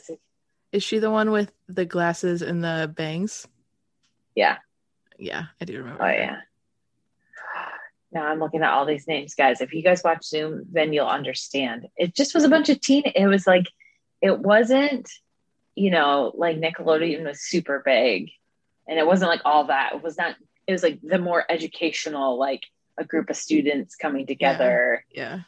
Is 0.70 0.82
she 0.82 0.98
the 0.98 1.10
one 1.10 1.30
with 1.30 1.50
the 1.66 1.86
glasses 1.86 2.42
and 2.42 2.62
the 2.62 2.92
bangs? 2.94 3.46
yeah. 4.34 4.58
Yeah, 5.18 5.46
I 5.60 5.64
do 5.64 5.78
remember. 5.78 6.02
Oh 6.02 6.06
her. 6.06 6.12
yeah. 6.12 6.36
Now 8.12 8.26
I'm 8.26 8.38
looking 8.38 8.62
at 8.62 8.70
all 8.70 8.84
these 8.86 9.08
names, 9.08 9.34
guys. 9.34 9.60
If 9.62 9.72
you 9.72 9.82
guys 9.82 10.02
watch 10.04 10.24
Zoom, 10.26 10.66
then 10.70 10.92
you'll 10.92 11.06
understand. 11.08 11.88
It 11.96 12.14
just 12.14 12.34
was 12.34 12.44
a 12.44 12.48
bunch 12.50 12.68
of 12.68 12.80
teen. 12.82 13.04
It 13.06 13.26
was 13.26 13.46
like, 13.46 13.66
it 14.22 14.38
wasn't, 14.38 15.10
you 15.78 15.90
know, 15.90 16.32
like 16.36 16.58
Nickelodeon 16.58 17.24
was 17.24 17.40
super 17.40 17.82
big, 17.84 18.30
and 18.86 18.98
it 18.98 19.06
wasn't 19.06 19.30
like 19.30 19.42
all 19.44 19.64
that. 19.64 19.92
It 19.94 20.02
was 20.02 20.18
not. 20.18 20.36
It 20.66 20.72
was 20.72 20.82
like 20.82 21.00
the 21.02 21.18
more 21.18 21.44
educational, 21.48 22.38
like 22.38 22.62
a 22.98 23.04
group 23.04 23.30
of 23.30 23.36
students 23.36 23.94
coming 23.96 24.26
together. 24.26 25.04
Yeah. 25.10 25.40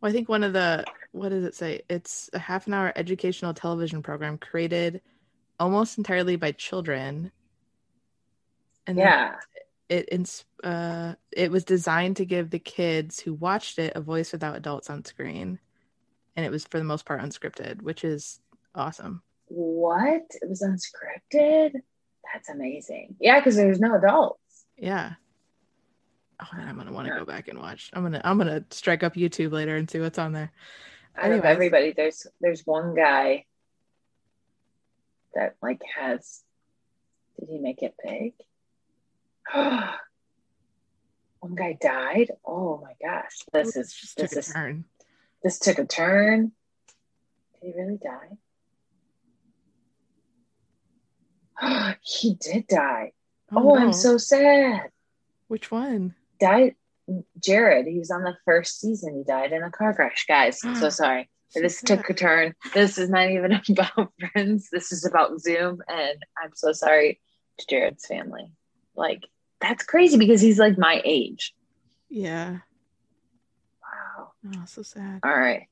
Well, 0.00 0.10
I 0.10 0.12
think 0.12 0.28
one 0.28 0.44
of 0.44 0.52
the 0.52 0.84
what 1.12 1.30
does 1.30 1.44
it 1.44 1.54
say? 1.54 1.82
It's 1.88 2.28
a 2.32 2.38
half 2.38 2.66
an 2.66 2.74
hour 2.74 2.92
educational 2.96 3.54
television 3.54 4.02
program 4.02 4.38
created 4.38 5.00
almost 5.58 5.98
entirely 5.98 6.36
by 6.36 6.52
children. 6.52 7.32
And 8.86 8.98
Yeah. 8.98 9.36
it 9.88 10.08
ins- 10.10 10.44
uh 10.64 11.14
it 11.32 11.50
was 11.50 11.64
designed 11.64 12.16
to 12.16 12.24
give 12.26 12.50
the 12.50 12.58
kids 12.58 13.20
who 13.20 13.34
watched 13.34 13.78
it 13.78 13.92
a 13.94 14.00
voice 14.00 14.32
without 14.32 14.56
adults 14.56 14.90
on 14.90 15.04
screen. 15.04 15.58
And 16.34 16.44
it 16.44 16.50
was 16.50 16.64
for 16.66 16.78
the 16.78 16.84
most 16.84 17.06
part 17.06 17.22
unscripted, 17.22 17.82
which 17.82 18.04
is 18.04 18.40
awesome. 18.76 19.22
What? 19.48 20.22
It 20.42 20.48
was 20.48 20.62
unscripted. 20.62 21.72
That's 22.32 22.48
amazing. 22.48 23.16
Yeah, 23.20 23.38
because 23.40 23.56
there's 23.56 23.80
no 23.80 23.94
adults. 23.94 24.64
Yeah. 24.76 25.14
Oh, 26.40 26.46
then 26.56 26.68
I'm 26.68 26.76
gonna 26.76 26.92
want 26.92 27.08
to 27.08 27.14
go 27.14 27.24
back 27.24 27.48
and 27.48 27.58
watch. 27.58 27.90
I'm 27.94 28.02
gonna 28.02 28.20
I'm 28.24 28.38
gonna 28.38 28.64
strike 28.70 29.02
up 29.02 29.14
YouTube 29.14 29.52
later 29.52 29.76
and 29.76 29.90
see 29.90 30.00
what's 30.00 30.18
on 30.18 30.32
there. 30.32 30.52
of 31.16 31.24
Anyways. 31.24 31.44
everybody 31.44 31.92
there's 31.96 32.26
there's 32.40 32.66
one 32.66 32.94
guy 32.94 33.44
that 35.34 35.56
like 35.62 35.80
has 35.96 36.42
did 37.38 37.48
he 37.48 37.58
make 37.58 37.82
it 37.82 37.94
big 38.04 38.34
one 39.54 39.94
guy 41.54 41.78
died 41.80 42.30
oh 42.44 42.82
my 42.82 42.92
gosh 43.06 43.38
this 43.52 43.76
is 43.76 43.92
just 43.94 44.16
this 44.16 44.32
is 44.32 44.52
turn. 44.52 44.84
this 45.42 45.58
took 45.58 45.78
a 45.78 45.86
turn 45.86 46.52
did 47.62 47.72
he 47.74 47.80
really 47.80 47.98
die 48.02 48.36
he 52.02 52.34
did 52.34 52.66
die 52.66 53.12
oh, 53.52 53.58
oh 53.58 53.74
no. 53.74 53.76
i'm 53.76 53.92
so 53.92 54.16
sad 54.18 54.90
Which 55.48 55.70
one? 55.70 56.14
died 56.40 56.74
jared 57.38 57.86
he 57.86 57.98
was 57.98 58.10
on 58.10 58.22
the 58.24 58.36
first 58.44 58.80
season 58.80 59.16
he 59.16 59.24
died 59.24 59.52
in 59.52 59.62
a 59.62 59.70
car 59.70 59.94
crash 59.94 60.24
guys 60.26 60.60
I'm 60.64 60.74
so 60.76 60.88
sorry 61.02 61.28
So 61.50 61.60
this 61.60 61.78
sad. 61.78 61.86
took 61.86 62.10
a 62.10 62.14
turn. 62.14 62.54
This 62.74 62.98
is 62.98 63.08
not 63.08 63.30
even 63.30 63.52
about 63.70 64.12
friends. 64.32 64.68
This 64.72 64.90
is 64.90 65.04
about 65.06 65.40
Zoom. 65.40 65.80
And 65.88 66.18
I'm 66.42 66.50
so 66.54 66.72
sorry 66.72 67.20
to 67.60 67.66
Jared's 67.70 68.04
family. 68.04 68.50
Like, 68.96 69.22
that's 69.60 69.84
crazy 69.84 70.18
because 70.18 70.40
he's 70.40 70.58
like 70.58 70.76
my 70.76 71.00
age. 71.04 71.54
Yeah. 72.10 72.58
Wow. 73.80 74.32
Oh, 74.56 74.64
so 74.66 74.82
sad. 74.82 75.20
All 75.22 75.38
right. 75.38 75.68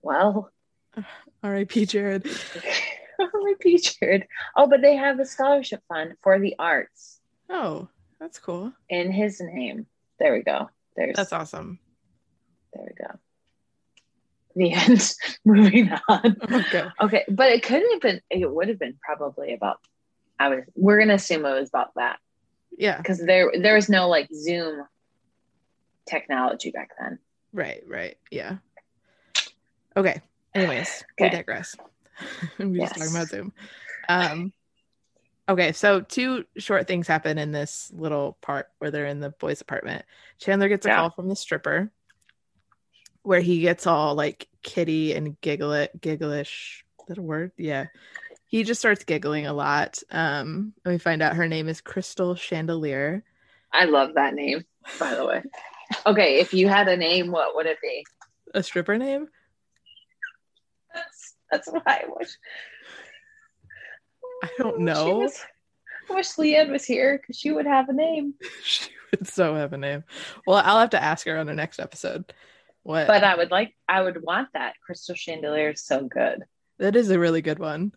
Well, 0.00 0.50
R.I.P. 1.42 1.84
Jared. 1.84 2.26
Jared. 4.00 4.26
Oh, 4.56 4.66
but 4.68 4.80
they 4.82 4.96
have 4.96 5.18
a 5.20 5.24
scholarship 5.26 5.82
fund 5.88 6.14
for 6.22 6.38
the 6.38 6.54
arts 6.58 7.20
Oh, 7.50 7.88
that's 8.20 8.38
cool. 8.38 8.72
in 8.88 9.12
his 9.12 9.40
name. 9.40 9.86
There 10.18 10.32
we 10.32 10.42
go. 10.42 10.70
There's 10.96 11.16
That's 11.16 11.32
awesome. 11.32 11.78
there 12.72 12.84
we 12.86 12.94
go. 13.04 13.18
The 14.56 14.72
end. 14.72 15.14
Moving 15.44 15.90
on. 16.08 16.36
Okay. 16.52 16.84
Okay, 17.00 17.24
but 17.28 17.50
it 17.50 17.62
couldn't 17.64 17.90
have 17.92 18.00
been. 18.00 18.20
It 18.30 18.48
would 18.50 18.68
have 18.68 18.78
been 18.78 18.96
probably 19.04 19.52
about. 19.54 19.80
I 20.38 20.48
was. 20.48 20.64
We're 20.76 20.98
gonna 21.00 21.14
assume 21.14 21.44
it 21.44 21.52
was 21.58 21.68
about 21.68 21.94
that. 21.96 22.18
Yeah. 22.76 22.96
because 22.98 23.18
there 23.18 23.50
there 23.60 23.74
was 23.74 23.88
no 23.88 24.08
like 24.08 24.28
Zoom 24.32 24.84
technology 26.06 26.70
back 26.70 26.90
then. 27.00 27.18
Right. 27.52 27.82
Right. 27.86 28.16
Yeah. 28.30 28.56
Okay. 29.96 30.20
Anyways, 30.54 31.04
we 31.20 31.28
digress. 31.30 31.74
we 32.58 32.80
just 32.80 32.96
Yes. 32.96 33.10
talking 33.10 33.16
about 33.16 33.28
Zoom. 33.28 33.52
Um. 34.08 34.52
Okay, 35.46 35.72
so 35.72 36.00
two 36.00 36.46
short 36.56 36.86
things 36.86 37.06
happen 37.06 37.36
in 37.36 37.52
this 37.52 37.92
little 37.94 38.38
part 38.40 38.68
where 38.78 38.90
they're 38.90 39.06
in 39.06 39.20
the 39.20 39.28
boys' 39.30 39.60
apartment. 39.60 40.04
Chandler 40.38 40.68
gets 40.68 40.86
a 40.86 40.88
Yeah. 40.88 40.96
call 40.96 41.10
from 41.10 41.28
the 41.28 41.36
stripper, 41.36 41.90
where 43.22 43.42
he 43.42 43.60
gets 43.60 43.86
all 43.86 44.14
like 44.14 44.48
kitty 44.62 45.12
and 45.12 45.38
giggle 45.42 45.86
gigglish. 45.98 46.82
Is 47.00 47.06
that 47.08 47.18
a 47.18 47.22
word? 47.22 47.52
Yeah. 47.58 47.86
He 48.46 48.62
just 48.64 48.80
starts 48.80 49.04
giggling 49.04 49.46
a 49.46 49.52
lot. 49.52 49.98
Um, 50.10 50.72
and 50.84 50.94
we 50.94 50.98
find 50.98 51.20
out 51.20 51.36
her 51.36 51.48
name 51.48 51.68
is 51.68 51.80
Crystal 51.82 52.34
Chandelier. 52.34 53.22
I 53.72 53.84
love 53.86 54.14
that 54.14 54.34
name, 54.34 54.64
by 54.98 55.14
the 55.14 55.26
way. 55.26 55.42
Okay, 56.06 56.38
if 56.38 56.54
you 56.54 56.68
had 56.68 56.88
a 56.88 56.96
name, 56.96 57.30
what 57.30 57.54
would 57.56 57.66
it 57.66 57.78
be? 57.82 58.06
A 58.54 58.62
stripper 58.62 58.96
name? 58.96 59.28
That's, 61.54 61.68
what 61.70 61.86
I 61.86 62.02
wish. 62.08 62.36
I 64.42 64.48
don't 64.58 64.80
know. 64.80 65.18
was- 65.18 65.44
I 66.10 66.14
wish 66.14 66.32
Leanne 66.32 66.70
was 66.70 66.84
here 66.84 67.16
because 67.18 67.38
she 67.38 67.52
would 67.52 67.66
have 67.66 67.88
a 67.88 67.92
name. 67.92 68.34
she 68.64 68.90
would 69.10 69.26
so 69.26 69.54
have 69.54 69.72
a 69.72 69.78
name. 69.78 70.04
Well, 70.46 70.60
I'll 70.62 70.80
have 70.80 70.90
to 70.90 71.02
ask 71.02 71.26
her 71.26 71.38
on 71.38 71.46
the 71.46 71.54
next 71.54 71.78
episode. 71.78 72.34
What? 72.82 73.06
But 73.06 73.24
I 73.24 73.36
would 73.36 73.50
like, 73.50 73.74
I 73.88 74.02
would 74.02 74.22
want 74.22 74.48
that. 74.52 74.74
Crystal 74.84 75.14
Chandelier 75.14 75.70
is 75.70 75.84
so 75.84 76.06
good. 76.06 76.44
that 76.78 76.96
is 76.96 77.10
a 77.10 77.18
really 77.18 77.40
good 77.40 77.58
one. 77.58 77.92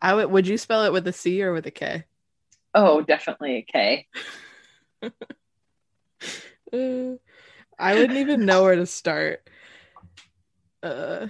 I 0.00 0.14
would. 0.14 0.30
Would 0.30 0.46
you 0.46 0.56
spell 0.56 0.84
it 0.84 0.92
with 0.92 1.06
a 1.08 1.12
C 1.12 1.42
or 1.42 1.52
with 1.52 1.66
a 1.66 1.70
K? 1.70 2.04
Oh, 2.74 3.02
definitely 3.02 3.56
a 3.56 3.62
K. 3.62 4.06
Uh, 6.72 7.16
I 7.80 7.94
wouldn't 7.94 8.18
even 8.18 8.46
know 8.46 8.62
where 8.62 8.76
to 8.76 8.86
start. 8.86 9.48
Uh, 10.84 11.26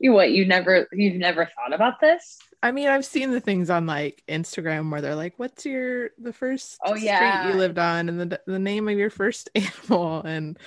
You 0.00 0.12
what? 0.12 0.32
You 0.32 0.46
never, 0.46 0.88
you've 0.92 1.14
never 1.16 1.44
thought 1.46 1.72
about 1.74 2.00
this? 2.00 2.38
I 2.62 2.72
mean, 2.72 2.88
I've 2.88 3.04
seen 3.04 3.30
the 3.30 3.40
things 3.40 3.70
on 3.70 3.86
like 3.86 4.22
Instagram 4.28 4.90
where 4.90 5.00
they're 5.00 5.14
like, 5.14 5.34
"What's 5.38 5.64
your 5.64 6.10
the 6.18 6.32
first 6.32 6.78
Oh, 6.84 6.94
street 6.94 7.04
yeah. 7.04 7.48
you 7.48 7.54
lived 7.54 7.78
on 7.78 8.08
and 8.08 8.20
the 8.20 8.40
the 8.46 8.58
name 8.58 8.88
of 8.88 8.98
your 8.98 9.10
first 9.10 9.48
animal?" 9.54 10.22
And 10.22 10.58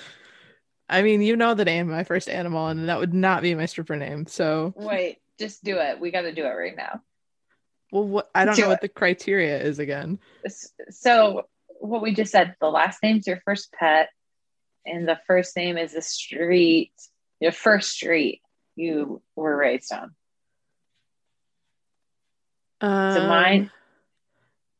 I 0.88 1.02
mean, 1.02 1.20
you 1.22 1.36
know 1.36 1.54
the 1.54 1.64
name 1.64 1.88
of 1.88 1.94
my 1.94 2.04
first 2.04 2.28
animal, 2.28 2.68
and 2.68 2.88
that 2.88 2.98
would 2.98 3.12
not 3.14 3.42
be 3.42 3.54
my 3.54 3.66
stripper 3.66 3.96
name. 3.96 4.26
So, 4.26 4.72
Wait, 4.76 5.18
just 5.38 5.62
do 5.64 5.76
it. 5.78 6.00
We 6.00 6.10
got 6.10 6.22
to 6.22 6.32
do 6.34 6.44
it 6.44 6.48
right 6.48 6.76
now. 6.76 7.00
well, 7.92 8.04
what 8.06 8.30
I 8.34 8.44
don't 8.44 8.54
Do 8.56 8.62
know 8.62 8.68
it. 8.68 8.70
what 8.70 8.80
the 8.80 8.88
criteria 8.88 9.60
is 9.60 9.78
again. 9.78 10.18
So 10.90 11.42
what 11.80 12.02
we 12.02 12.12
just 12.14 12.32
said, 12.32 12.54
the 12.60 12.70
last 12.70 13.02
name's 13.02 13.26
your 13.26 13.40
first 13.44 13.72
pet, 13.72 14.10
and 14.86 15.08
the 15.08 15.18
first 15.26 15.56
name 15.56 15.76
is 15.76 15.92
the 15.94 16.02
street, 16.02 16.92
your 17.40 17.52
first 17.52 17.90
street. 17.92 18.40
You 18.76 19.22
were 19.36 19.56
raised 19.56 19.92
on. 19.92 20.14
Um, 22.80 23.14
So 23.14 23.28
mine, 23.28 23.70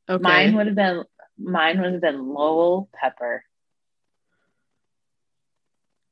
okay. 0.09 0.23
mine 0.23 0.57
would 0.57 0.67
have 0.67 0.77
been, 0.77 1.05
mine 1.39 1.81
would 1.81 1.93
have 1.93 2.01
been 2.01 2.29
Lowell 2.29 2.89
Pepper. 2.93 3.45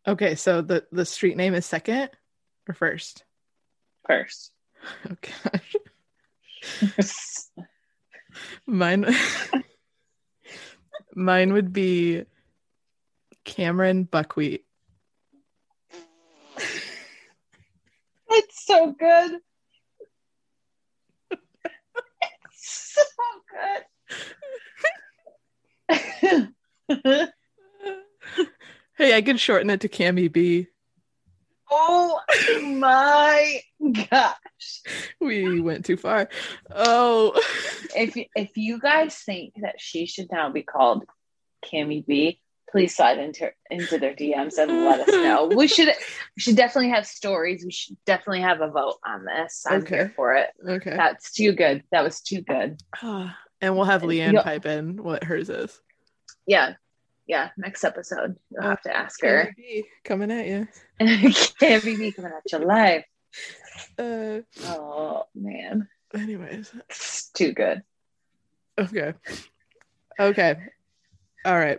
Okay, 0.07 0.35
so 0.35 0.63
the 0.63 0.85
the 0.91 1.05
street 1.05 1.37
name 1.37 1.55
is 1.55 1.67
second 1.67 2.11
or 2.69 2.75
first? 2.75 3.25
First. 4.07 4.53
Oh 5.09 5.15
gosh. 5.21 5.77
Mine 8.67 9.07
Mine 11.15 11.53
would 11.53 11.73
be 11.73 12.25
Cameron 13.45 14.05
Buckwheat. 14.05 14.65
It's 18.35 18.65
so 18.65 18.93
good. 18.99 19.41
It's 21.31 22.95
so 22.95 23.03
good. 26.99 27.29
Hey, 28.97 29.17
I 29.17 29.23
could 29.23 29.41
shorten 29.41 29.71
it 29.71 29.81
to 29.81 29.89
Cammy 29.89 30.31
B. 30.31 30.69
oh 31.71 32.21
my 32.63 33.61
gosh. 34.11 34.83
We 35.21 35.61
went 35.61 35.85
too 35.85 35.97
far. 35.97 36.29
Oh, 36.71 37.33
If 37.97 38.17
if 38.37 38.57
you 38.57 38.79
guys 38.79 39.17
think 39.17 39.55
that 39.63 39.77
she 39.79 40.07
should 40.07 40.31
now 40.31 40.51
be 40.51 40.63
called 40.63 41.05
Cammy 41.65 42.05
B, 42.07 42.41
please 42.73 42.97
slide 42.97 43.19
into 43.19 43.51
into 43.71 43.99
their 43.99 44.15
DMs 44.15 44.59
and 44.59 44.85
let 44.85 45.01
us 45.01 45.09
know. 45.09 45.47
We 45.57 45.69
should 45.69 45.89
we 45.89 46.41
should 46.41 46.57
definitely 46.57 46.91
have 46.91 47.07
stories. 47.07 47.65
We 47.65 47.71
should 47.71 47.97
definitely 48.07 48.41
have 48.41 48.61
a 48.63 48.69
vote 48.71 48.97
on 49.07 49.25
this. 49.25 49.65
I'm 49.69 49.83
Okay. 49.83 49.97
here 49.97 50.13
for 50.17 50.35
it. 50.35 50.49
okay. 50.67 50.97
That's 50.97 51.33
too 51.33 51.53
good. 51.53 51.85
That 51.93 52.03
was 52.03 52.21
too 52.21 52.41
good. 52.41 52.81
And 53.65 53.77
we'll 53.77 53.85
have 53.85 54.03
Leanne 54.03 54.43
pipe 54.43 54.67
in 54.67 55.01
what 55.05 55.23
hers 55.23 55.49
is. 55.49 55.81
Yeah. 56.49 56.75
Yeah. 57.29 57.51
Next 57.57 57.85
episode, 57.85 58.35
you'll 58.51 58.63
have 58.65 58.83
to 58.83 58.97
ask 58.97 59.23
her. 59.23 59.55
Coming 60.03 60.33
at 60.33 60.49
you. 60.49 60.67
Cammy 61.01 61.97
B 61.97 62.11
coming 62.11 62.33
at 62.37 62.51
your 62.51 62.67
life. 62.67 63.05
Uh, 63.97 64.41
Oh 64.67 65.27
man. 65.37 65.87
anyways, 66.13 66.73
It's 66.91 67.31
too 67.31 67.53
good. 67.53 67.83
okay, 68.79 69.15
okay, 70.19 70.57
all 71.45 71.57
right. 71.59 71.79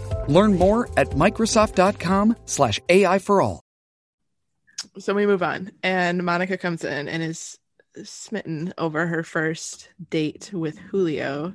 Learn 0.31 0.57
more 0.57 0.89
at 0.95 1.09
Microsoft.com 1.09 2.37
slash 2.45 2.79
AI 2.87 3.19
for 3.19 3.41
all. 3.41 3.61
so 4.97 5.13
we 5.13 5.25
move 5.25 5.43
on, 5.43 5.71
and 5.83 6.23
Monica 6.23 6.57
comes 6.57 6.85
in 6.85 7.09
and 7.09 7.21
is 7.21 7.59
smitten 8.03 8.73
over 8.77 9.05
her 9.05 9.23
first 9.23 9.89
date 10.09 10.49
with 10.53 10.77
Julio 10.77 11.53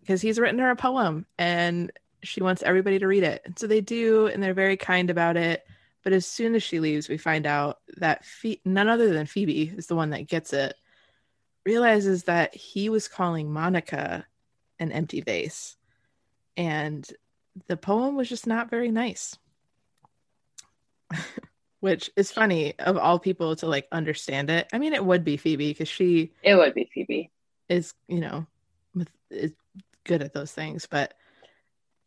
because 0.00 0.20
he's 0.20 0.38
written 0.38 0.58
her 0.58 0.70
a 0.70 0.76
poem 0.76 1.24
and 1.38 1.90
she 2.22 2.42
wants 2.42 2.62
everybody 2.62 2.98
to 2.98 3.06
read 3.06 3.22
it. 3.22 3.40
And 3.46 3.58
so 3.58 3.66
they 3.66 3.80
do, 3.80 4.26
and 4.26 4.42
they're 4.42 4.52
very 4.52 4.76
kind 4.76 5.08
about 5.08 5.38
it. 5.38 5.64
But 6.04 6.12
as 6.12 6.26
soon 6.26 6.54
as 6.54 6.62
she 6.62 6.78
leaves, 6.78 7.08
we 7.08 7.16
find 7.16 7.46
out 7.46 7.78
that 7.96 8.26
Phe- 8.26 8.60
none 8.66 8.88
other 8.88 9.14
than 9.14 9.24
Phoebe 9.24 9.72
is 9.74 9.86
the 9.86 9.96
one 9.96 10.10
that 10.10 10.28
gets 10.28 10.52
it. 10.52 10.74
Realizes 11.64 12.24
that 12.24 12.54
he 12.54 12.90
was 12.90 13.08
calling 13.08 13.50
Monica 13.50 14.26
an 14.78 14.92
empty 14.92 15.22
vase, 15.22 15.76
and 16.56 17.10
the 17.66 17.76
poem 17.76 18.16
was 18.16 18.28
just 18.28 18.46
not 18.46 18.70
very 18.70 18.90
nice. 18.90 19.36
Which 21.80 22.10
is 22.14 22.30
funny 22.30 22.78
of 22.78 22.98
all 22.98 23.18
people 23.18 23.56
to 23.56 23.66
like 23.66 23.88
understand 23.90 24.50
it. 24.50 24.68
I 24.72 24.78
mean, 24.78 24.92
it 24.92 25.04
would 25.04 25.24
be 25.24 25.38
Phoebe 25.38 25.70
because 25.70 25.88
she 25.88 26.32
It 26.42 26.54
would 26.54 26.74
be 26.74 26.90
Phoebe. 26.92 27.30
is, 27.70 27.94
you 28.06 28.20
know, 28.20 28.46
is 29.30 29.52
good 30.04 30.22
at 30.22 30.34
those 30.34 30.52
things. 30.52 30.86
But 30.90 31.14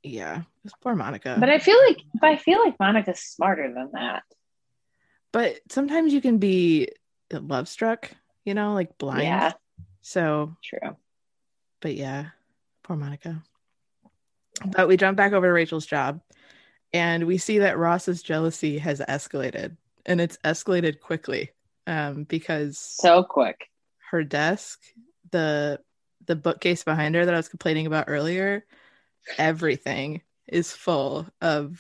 yeah, 0.04 0.44
it's 0.64 0.76
poor 0.80 0.94
Monica. 0.96 1.38
But 1.40 1.50
I 1.50 1.58
feel 1.58 1.78
like 1.88 1.98
but 2.22 2.30
I 2.30 2.38
feel 2.38 2.60
like 2.64 2.80
Monica's 2.80 3.20
smarter 3.20 3.74
than 3.74 3.90
that. 3.94 4.24
but 5.32 5.60
sometimes 5.72 6.14
you 6.14 6.22
can 6.22 6.38
be 6.38 6.90
love 7.32 7.68
struck, 7.68 8.12
you 8.46 8.54
know, 8.54 8.74
like 8.76 8.98
blind. 9.00 9.24
Yeah, 9.24 9.54
So, 10.02 10.56
true. 10.64 10.96
but 11.82 11.96
yeah, 11.96 12.28
poor 12.84 12.96
Monica. 12.96 13.42
But 14.66 14.88
we 14.88 14.98
jump 14.98 15.18
back 15.18 15.34
over 15.34 15.48
to 15.48 15.52
Rachel's 15.54 15.86
job 15.86 16.22
and 16.94 17.26
we 17.26 17.38
see 17.38 17.60
that 17.60 17.78
Ross's 17.78 18.22
jealousy 18.22 18.78
has 18.78 19.00
escalated 19.02 19.78
and 20.06 20.22
it's 20.22 20.38
escalated 20.46 21.00
quickly 21.00 21.50
um, 21.88 22.24
because 22.26 22.78
So 22.78 23.24
quick. 23.24 23.70
her 24.12 24.24
desk, 24.24 24.80
the 25.32 25.80
the 26.26 26.36
bookcase 26.36 26.84
behind 26.84 27.16
her 27.16 27.26
that 27.26 27.34
I 27.34 27.38
was 27.38 27.50
complaining 27.50 27.86
about 27.88 28.06
earlier, 28.08 28.66
everything 29.38 30.22
is 30.48 30.72
full 30.72 31.28
of 31.42 31.80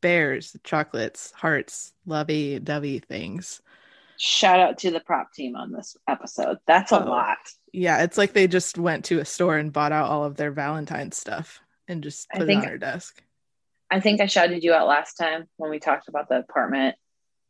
bears, 0.00 0.54
chocolates, 0.62 1.32
hearts, 1.32 1.92
lovey 2.06 2.60
dovey 2.60 3.00
things. 3.00 3.60
Shout 4.16 4.60
out 4.60 4.78
to 4.78 4.90
the 4.90 5.00
prop 5.00 5.32
team 5.32 5.56
on 5.56 5.72
this 5.72 5.96
episode. 6.08 6.58
That's 6.66 6.92
a 6.92 7.02
Oh. 7.04 7.08
lot. 7.08 7.38
Yeah, 7.72 8.02
it's 8.02 8.18
like 8.18 8.32
they 8.32 8.46
just 8.46 8.78
went 8.78 9.04
to 9.06 9.18
a 9.20 9.24
store 9.24 9.56
and 9.58 9.72
bought 9.72 9.92
out 9.92 10.08
all 10.08 10.24
of 10.24 10.36
their 10.36 10.50
Valentine's 10.52 11.16
stuff 11.16 11.60
and 11.88 12.02
just 12.02 12.28
I 12.32 12.38
think- 12.38 12.62
it 12.62 12.66
on 12.66 12.72
her 12.72 12.78
desk. 12.78 13.22
I 13.90 14.00
think 14.00 14.20
I 14.20 14.26
shouted 14.26 14.62
you 14.62 14.74
out 14.74 14.86
last 14.86 15.14
time 15.14 15.48
when 15.56 15.70
we 15.70 15.78
talked 15.78 16.08
about 16.08 16.28
the 16.28 16.40
apartment, 16.40 16.96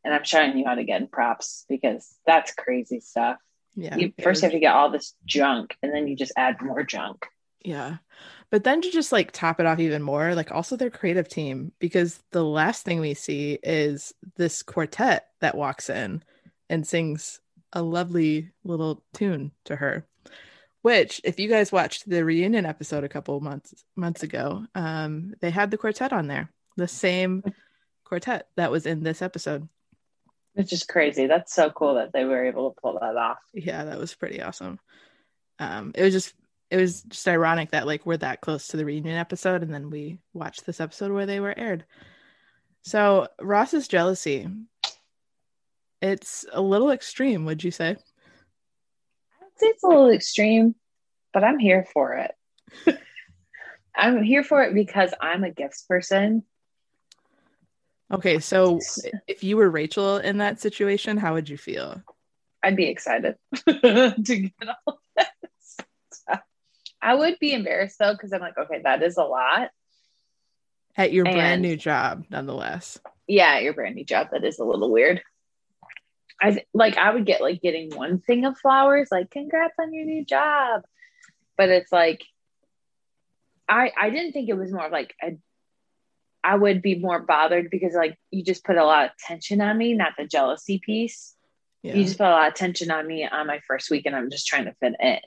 and 0.05 0.15
I'm 0.15 0.23
shouting 0.23 0.57
you 0.57 0.67
out 0.69 0.79
again. 0.79 1.09
Props 1.11 1.65
because 1.69 2.15
that's 2.25 2.55
crazy 2.55 3.01
stuff. 3.01 3.39
Yeah. 3.75 3.97
you 3.97 4.13
first 4.23 4.43
have 4.43 4.53
to 4.53 4.61
get 4.61 4.75
all 4.75 4.91
this 4.91 5.15
junk, 5.27 5.77
and 5.83 5.93
then 5.93 6.07
you 6.07 6.15
just 6.17 6.33
add 6.37 6.63
more 6.63 6.85
junk. 6.85 7.27
Yeah. 7.65 7.97
But 8.51 8.65
then 8.65 8.81
to 8.81 8.91
just 8.91 9.13
like 9.13 9.33
top 9.33 9.61
it 9.61 9.67
off 9.67 9.81
even 9.81 10.03
more, 10.03 10.35
like 10.35 10.53
also 10.53 10.77
their 10.77 10.91
creative 10.91 11.29
team, 11.29 11.73
because 11.81 12.23
the 12.31 12.45
last 12.45 12.85
thing 12.85 13.01
we 13.01 13.15
see 13.15 13.59
is 13.63 14.15
this 14.37 14.63
quartet 14.63 15.29
that 15.41 15.57
walks 15.57 15.91
in 15.91 16.23
and 16.71 16.87
sings 16.87 17.41
a 17.73 17.83
lovely 17.83 18.51
little 18.65 19.03
tune 19.13 19.53
to 19.65 19.77
her. 19.77 20.07
Which, 20.83 21.21
if 21.25 21.41
you 21.41 21.49
guys 21.49 21.73
watched 21.73 22.09
the 22.09 22.25
reunion 22.25 22.65
episode 22.65 23.05
a 23.05 23.09
couple 23.09 23.41
months 23.41 23.85
months 23.97 24.23
ago, 24.23 24.65
um, 24.75 25.35
they 25.41 25.51
had 25.51 25.71
the 25.71 25.79
quartet 25.79 26.13
on 26.13 26.29
there, 26.29 26.51
the 26.77 26.89
same 26.89 27.43
quartet 28.05 28.49
that 28.57 28.71
was 28.71 28.87
in 28.87 29.03
this 29.03 29.21
episode. 29.21 29.69
It's 30.55 30.71
just 30.71 30.89
crazy. 30.89 31.27
That's 31.27 31.53
so 31.53 31.71
cool 31.71 31.95
that 31.95 32.13
they 32.13 32.25
were 32.25 32.45
able 32.45 32.73
to 32.73 32.81
pull 32.81 32.99
that 33.01 33.17
off. 33.17 33.39
Yeah, 33.53 33.85
that 33.85 33.99
was 33.99 34.15
pretty 34.15 34.43
awesome. 34.43 34.79
Um, 35.59 35.93
it 35.95 36.03
was 36.03 36.13
just 36.13 36.35
it 36.71 36.77
was 36.77 37.03
just 37.03 37.27
ironic 37.27 37.71
that 37.71 37.87
like 37.87 38.05
we're 38.05 38.17
that 38.19 38.41
close 38.41 38.69
to 38.69 38.77
the 38.77 38.85
reunion 38.85 39.17
episode 39.17 39.63
and 39.63 39.73
then 39.73 39.91
we 39.91 40.19
watched 40.35 40.67
this 40.67 40.81
episode 40.81 41.13
where 41.13 41.27
they 41.27 41.41
were 41.41 41.57
aired. 41.57 41.85
So 42.83 43.29
Ross's 43.41 43.89
jealousy, 43.89 44.49
it's 46.01 46.45
a 46.53 46.61
little 46.61 46.91
extreme, 46.91 47.45
would 47.45 47.65
you 47.65 47.71
say? 47.71 47.97
It's 49.61 49.83
a 49.83 49.87
little 49.87 50.11
extreme, 50.11 50.75
but 51.33 51.45
I'm 51.45 51.59
here 51.59 51.87
for 51.93 52.15
it. 52.15 52.35
I'm 53.95 54.23
here 54.23 54.45
for 54.45 54.63
it 54.63 54.75
because 54.75 55.13
I'm 55.21 55.45
a 55.45 55.51
gifts 55.51 55.83
person. 55.83 56.45
Okay, 58.11 58.39
so 58.39 58.81
if 59.27 59.45
you 59.45 59.57
were 59.57 59.69
Rachel 59.69 60.17
in 60.17 60.39
that 60.39 60.61
situation, 60.61 61.19
how 61.19 61.35
would 61.35 61.49
you 61.49 61.59
feel? 61.59 62.03
I'd 62.63 62.77
be 62.77 62.87
excited 62.87 63.37
to 63.67 64.15
get 64.17 64.69
all 64.87 65.01
that 65.17 65.33
stuff. 65.61 66.41
I 67.03 67.15
would 67.15 67.39
be 67.39 67.53
embarrassed 67.53 67.99
though, 67.99 68.13
because 68.13 68.33
I'm 68.33 68.41
like, 68.41 68.57
okay, 68.57 68.81
that 68.83 69.03
is 69.03 69.19
a 69.19 69.25
lot. 69.25 69.71
At 70.97 71.13
your 71.13 71.25
brand 71.25 71.63
new 71.63 71.77
job, 71.77 72.25
nonetheless. 72.31 72.99
Yeah, 73.27 73.59
your 73.59 73.75
brand 73.75 73.95
new 73.95 74.05
job, 74.05 74.29
that 74.33 74.45
is 74.45 74.59
a 74.59 74.65
little 74.65 74.91
weird. 74.91 75.23
I 76.41 76.63
like 76.73 76.97
I 76.97 77.13
would 77.13 77.27
get 77.27 77.41
like 77.41 77.61
getting 77.61 77.91
one 77.95 78.21
thing 78.21 78.45
of 78.45 78.59
flowers, 78.59 79.09
like 79.11 79.31
congrats 79.31 79.75
on 79.81 79.93
your 79.93 80.05
new 80.05 80.25
job. 80.25 80.83
But 81.57 81.69
it's 81.71 81.91
like 81.93 82.23
I 83.69 83.93
I 83.99 84.11
didn't 84.11 84.33
think 84.33 84.49
it 84.49 84.57
was 84.57 84.73
more 84.73 84.87
of 84.87 84.93
like 84.93 85.15
a 85.23 85.37
I 86.45 86.55
would 86.55 86.81
be 86.83 86.95
more 86.99 87.19
bothered 87.21 87.69
because 87.71 87.95
like 87.95 88.17
you 88.31 88.45
just 88.45 88.65
put 88.65 88.77
a 88.77 88.85
lot 88.85 89.07
of 89.07 89.11
tension 89.19 89.61
on 89.61 89.77
me, 89.77 89.95
not 89.95 90.13
the 90.17 90.27
jealousy 90.27 90.79
piece. 90.79 91.35
Yeah. 91.83 91.95
You 91.95 92.05
just 92.05 92.19
put 92.19 92.27
a 92.27 92.31
lot 92.31 92.49
of 92.49 92.55
tension 92.55 92.91
on 92.91 93.07
me 93.07 93.27
on 93.27 93.47
my 93.47 93.61
first 93.67 93.91
week, 93.91 94.07
and 94.07 94.15
I'm 94.15 94.31
just 94.31 94.47
trying 94.47 94.65
to 94.67 94.75
fit 94.81 94.95
in. 95.01 95.19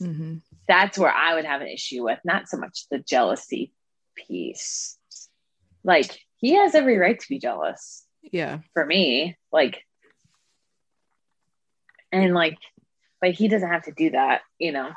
Mhm. 0.00 0.40
That's 0.66 0.98
where 0.98 1.12
I 1.12 1.34
would 1.34 1.44
have 1.44 1.60
an 1.60 1.68
issue 1.68 2.02
with, 2.04 2.18
not 2.24 2.48
so 2.48 2.56
much 2.56 2.88
the 2.90 2.98
jealousy 2.98 3.72
piece. 4.14 4.98
Like 5.82 6.18
he 6.36 6.54
has 6.54 6.74
every 6.74 6.98
right 6.98 7.18
to 7.18 7.28
be 7.28 7.38
jealous 7.38 8.06
Yeah. 8.22 8.60
for 8.72 8.84
me. 8.84 9.36
Like, 9.52 9.84
and 12.22 12.34
like, 12.34 12.58
but 13.20 13.32
he 13.32 13.48
doesn't 13.48 13.68
have 13.68 13.84
to 13.84 13.92
do 13.92 14.10
that, 14.10 14.42
you 14.58 14.72
know, 14.72 14.90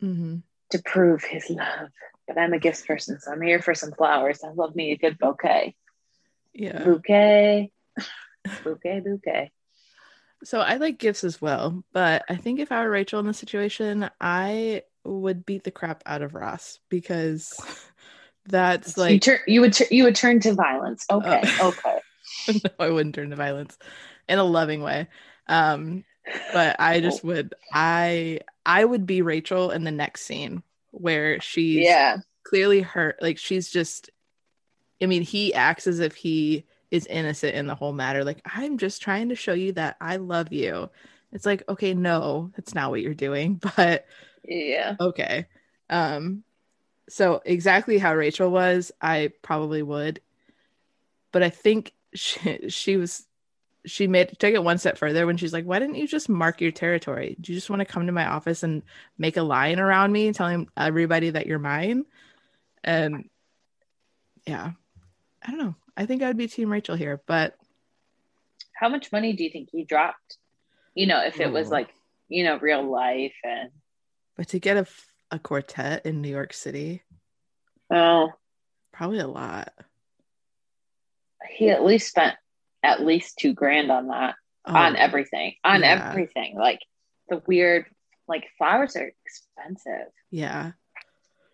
hmm 0.00 0.36
to 0.70 0.82
prove 0.82 1.22
his 1.22 1.48
love. 1.50 1.90
But 2.26 2.38
I'm 2.38 2.52
a 2.54 2.58
gifts 2.58 2.82
person, 2.82 3.20
so 3.20 3.30
I'm 3.30 3.42
here 3.42 3.60
for 3.60 3.74
some 3.74 3.92
flowers. 3.92 4.42
I 4.42 4.50
love 4.50 4.74
me 4.74 4.92
a 4.92 4.96
good 4.96 5.18
bouquet. 5.18 5.76
Yeah. 6.54 6.82
Bouquet, 6.84 7.70
bouquet, 8.64 9.00
bouquet. 9.00 9.52
So 10.42 10.60
I 10.60 10.76
like 10.76 10.98
gifts 10.98 11.22
as 11.22 11.40
well, 11.40 11.84
but 11.92 12.24
I 12.28 12.36
think 12.36 12.60
if 12.60 12.72
I 12.72 12.82
were 12.82 12.90
Rachel 12.90 13.20
in 13.20 13.26
this 13.26 13.38
situation, 13.38 14.10
I 14.20 14.82
would 15.04 15.44
beat 15.46 15.64
the 15.64 15.70
crap 15.70 16.02
out 16.06 16.22
of 16.22 16.34
Ross 16.34 16.80
because 16.88 17.60
that's 18.46 18.96
you 18.96 19.02
like 19.02 19.28
you 19.46 19.60
would, 19.60 19.72
tur- 19.74 19.88
you 19.90 20.04
would 20.04 20.16
turn 20.16 20.40
to 20.40 20.54
violence. 20.54 21.04
Okay, 21.10 21.42
Oh. 21.60 21.68
okay. 21.68 21.98
no, 22.64 22.70
I 22.78 22.90
wouldn't 22.90 23.14
turn 23.14 23.30
to 23.30 23.36
violence 23.36 23.78
in 24.28 24.38
a 24.38 24.44
loving 24.44 24.82
way. 24.82 25.08
Um, 25.46 26.04
but 26.52 26.76
I 26.78 27.00
just 27.00 27.24
Oh. 27.24 27.28
would 27.28 27.54
I 27.72 28.40
I 28.66 28.84
would 28.84 29.06
be 29.06 29.22
Rachel 29.22 29.70
in 29.70 29.84
the 29.84 29.90
next 29.90 30.22
scene 30.22 30.62
where 30.90 31.40
she's 31.40 31.84
Yeah, 31.84 32.18
clearly 32.44 32.80
hurt 32.82 33.16
like 33.22 33.38
she's 33.38 33.70
just 33.70 34.10
I 35.02 35.06
mean 35.06 35.22
he 35.22 35.54
acts 35.54 35.86
as 35.86 36.00
if 36.00 36.14
he 36.14 36.64
is 36.90 37.06
innocent 37.06 37.54
in 37.56 37.66
the 37.66 37.74
whole 37.74 37.92
matter 37.92 38.24
like 38.24 38.40
I'm 38.44 38.78
just 38.78 39.02
trying 39.02 39.28
to 39.30 39.34
show 39.36 39.52
you 39.54 39.72
that 39.72 39.96
I 40.00 40.16
love 40.16 40.52
you. 40.52 40.90
It's 41.32 41.46
like 41.46 41.62
okay 41.68 41.94
no 41.94 42.50
that's 42.56 42.74
not 42.74 42.90
what 42.90 43.02
you're 43.02 43.14
doing 43.14 43.60
but 43.76 44.06
yeah. 44.44 44.96
okay. 45.00 45.46
Um 45.90 46.44
so 47.08 47.42
exactly 47.44 47.98
how 47.98 48.14
Rachel 48.14 48.50
was 48.50 48.92
I 49.00 49.32
probably 49.42 49.82
would 49.82 50.20
but 51.32 51.42
I 51.42 51.50
think 51.50 51.92
she, 52.14 52.68
she 52.68 52.96
was 52.96 53.26
she 53.86 54.06
made 54.06 54.38
took 54.38 54.54
it 54.54 54.62
one 54.64 54.78
step 54.78 54.96
further 54.98 55.26
when 55.26 55.36
she's 55.36 55.52
like, 55.52 55.64
"Why 55.64 55.78
didn't 55.78 55.96
you 55.96 56.06
just 56.08 56.28
mark 56.28 56.60
your 56.60 56.70
territory? 56.70 57.36
Do 57.40 57.52
you 57.52 57.56
just 57.58 57.70
want 57.70 57.80
to 57.80 57.86
come 57.86 58.06
to 58.06 58.12
my 58.12 58.26
office 58.26 58.62
and 58.62 58.82
make 59.18 59.36
a 59.36 59.42
line 59.42 59.78
around 59.78 60.12
me, 60.12 60.32
telling 60.32 60.68
everybody 60.76 61.30
that 61.30 61.46
you're 61.46 61.58
mine?" 61.58 62.04
And 62.82 63.28
yeah, 64.46 64.72
I 65.42 65.50
don't 65.50 65.58
know. 65.58 65.74
I 65.96 66.06
think 66.06 66.22
I 66.22 66.28
would 66.28 66.36
be 66.36 66.48
Team 66.48 66.70
Rachel 66.72 66.96
here, 66.96 67.22
but 67.26 67.56
How 68.74 68.88
much 68.88 69.12
money 69.12 69.32
do 69.34 69.44
you 69.44 69.50
think 69.50 69.68
he 69.70 69.84
dropped? 69.84 70.38
You 70.94 71.06
know, 71.06 71.20
if 71.24 71.40
it 71.40 71.52
was 71.52 71.70
like, 71.70 71.88
you 72.28 72.44
know, 72.44 72.58
real 72.58 72.82
life 72.82 73.34
and 73.44 73.70
but 74.36 74.48
to 74.48 74.58
get 74.58 74.76
a 74.76 74.86
a 75.30 75.38
quartet 75.38 76.06
in 76.06 76.20
New 76.22 76.28
York 76.28 76.52
City, 76.52 77.02
oh, 77.92 78.32
probably 78.92 79.18
a 79.18 79.26
lot. 79.26 79.72
he 81.50 81.70
at 81.70 81.84
least 81.84 82.08
spent 82.08 82.34
at 82.84 83.00
least 83.04 83.38
two 83.38 83.52
grand 83.54 83.90
on 83.90 84.06
that, 84.08 84.36
Oh, 84.66 84.74
on 84.74 84.94
everything, 84.96 85.54
on 85.64 85.80
yeah. 85.80 86.08
everything. 86.10 86.56
Like 86.56 86.78
the 87.28 87.42
weird, 87.46 87.86
like 88.28 88.44
flowers 88.56 88.94
are 88.96 89.10
expensive, 89.26 90.12
yeah, 90.30 90.72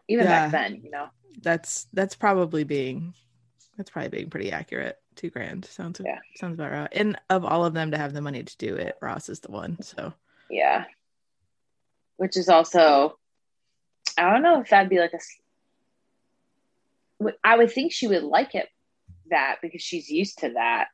even 0.09 0.27
Yeah. 0.27 0.31
back 0.49 0.53
then, 0.53 0.81
you 0.85 0.91
know. 0.91 1.09
that's 1.43 1.87
that's 1.93 2.15
probably 2.17 2.65
being 2.65 3.15
that's 3.77 3.91
probably 3.91 4.11
being 4.11 4.29
pretty 4.31 4.53
accurate. 4.53 4.97
Two 5.17 5.31
grand 5.31 5.65
sounds 5.65 6.01
Yeah. 6.05 6.19
sounds 6.37 6.55
about 6.55 6.71
right. 6.73 6.89
And 6.93 7.19
of 7.31 7.45
all 7.45 7.65
of 7.65 7.73
them 7.75 7.91
to 7.93 7.97
have 7.99 8.13
the 8.13 8.21
money 8.21 8.43
to 8.43 8.57
do 8.59 8.75
it, 8.77 8.97
Ross 9.01 9.29
is 9.29 9.41
the 9.41 9.51
one. 9.51 9.81
So 9.83 10.13
Yeah. 10.51 10.85
Which 12.17 12.37
is 12.37 12.49
also, 12.49 13.19
I 14.19 14.31
don't 14.31 14.43
know 14.43 14.61
if 14.61 14.69
that'd 14.69 14.91
be 14.91 14.99
like 14.99 15.15
a. 15.15 15.21
I 17.45 17.57
would 17.57 17.71
think 17.73 17.93
she 17.93 18.07
would 18.07 18.23
like 18.23 18.55
it 18.55 18.69
that 19.31 19.57
because 19.63 19.83
she's 19.83 20.11
used 20.11 20.39
to 20.41 20.51
that. 20.55 20.89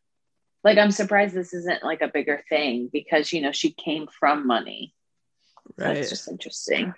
Like, 0.67 0.79
I'm 0.79 0.91
surprised 0.91 1.33
this 1.33 1.55
isn't 1.55 1.85
like 1.85 2.03
a 2.03 2.09
bigger 2.09 2.43
thing 2.49 2.91
because, 2.93 3.33
you 3.33 3.41
know, 3.41 3.53
she 3.53 3.71
came 3.71 4.09
from 4.09 4.49
money. 4.49 4.93
So 5.79 5.87
right, 5.87 5.95
That's 5.95 6.11
just 6.11 6.27
interesting. 6.27 6.93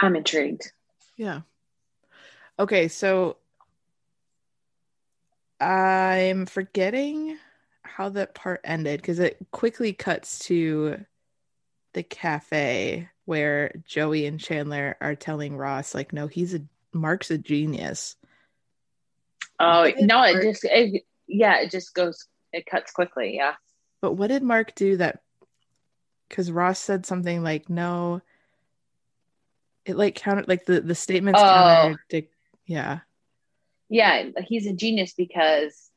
I'm 0.00 0.16
intrigued. 0.16 0.72
yeah. 1.18 1.42
Okay, 2.58 2.88
so 2.88 3.36
I'm 5.60 6.46
forgetting 6.46 7.36
how 7.82 8.08
that 8.08 8.34
part 8.34 8.62
ended 8.64 9.02
because 9.02 9.18
it 9.18 9.36
quickly 9.50 9.92
cuts 9.92 10.38
to 10.46 11.04
the 11.92 12.04
cafe 12.04 13.10
where 13.26 13.82
Joey 13.86 14.24
and 14.24 14.40
Chandler 14.40 14.96
are 15.02 15.14
telling 15.14 15.58
Ross 15.58 15.94
like, 15.94 16.14
no, 16.14 16.26
he's 16.26 16.54
a 16.54 16.62
Mark's 16.94 17.30
a 17.30 17.36
genius. 17.36 18.16
Oh, 19.58 19.90
no, 20.00 20.22
it 20.22 20.42
just, 20.42 20.64
it, 20.64 21.02
yeah, 21.26 21.60
it 21.60 21.70
just 21.70 21.94
goes, 21.94 22.26
it 22.52 22.66
cuts 22.66 22.92
quickly. 22.92 23.34
Yeah. 23.36 23.54
But 24.00 24.12
what 24.12 24.28
did 24.28 24.42
Mark 24.42 24.74
do 24.74 24.96
that? 24.98 25.20
Because 26.28 26.50
Ross 26.50 26.78
said 26.78 27.06
something 27.06 27.42
like, 27.42 27.70
"No." 27.70 28.20
It 29.84 29.96
like 29.96 30.16
counted 30.16 30.48
like 30.48 30.66
the 30.66 30.80
the 30.80 30.94
statements 30.94 31.40
Oh. 31.40 31.96
Yeah, 32.66 32.98
Yeah. 33.88 34.30
He's 34.46 34.66
a 34.66 34.72
genius 34.72 35.14
because, 35.14 35.90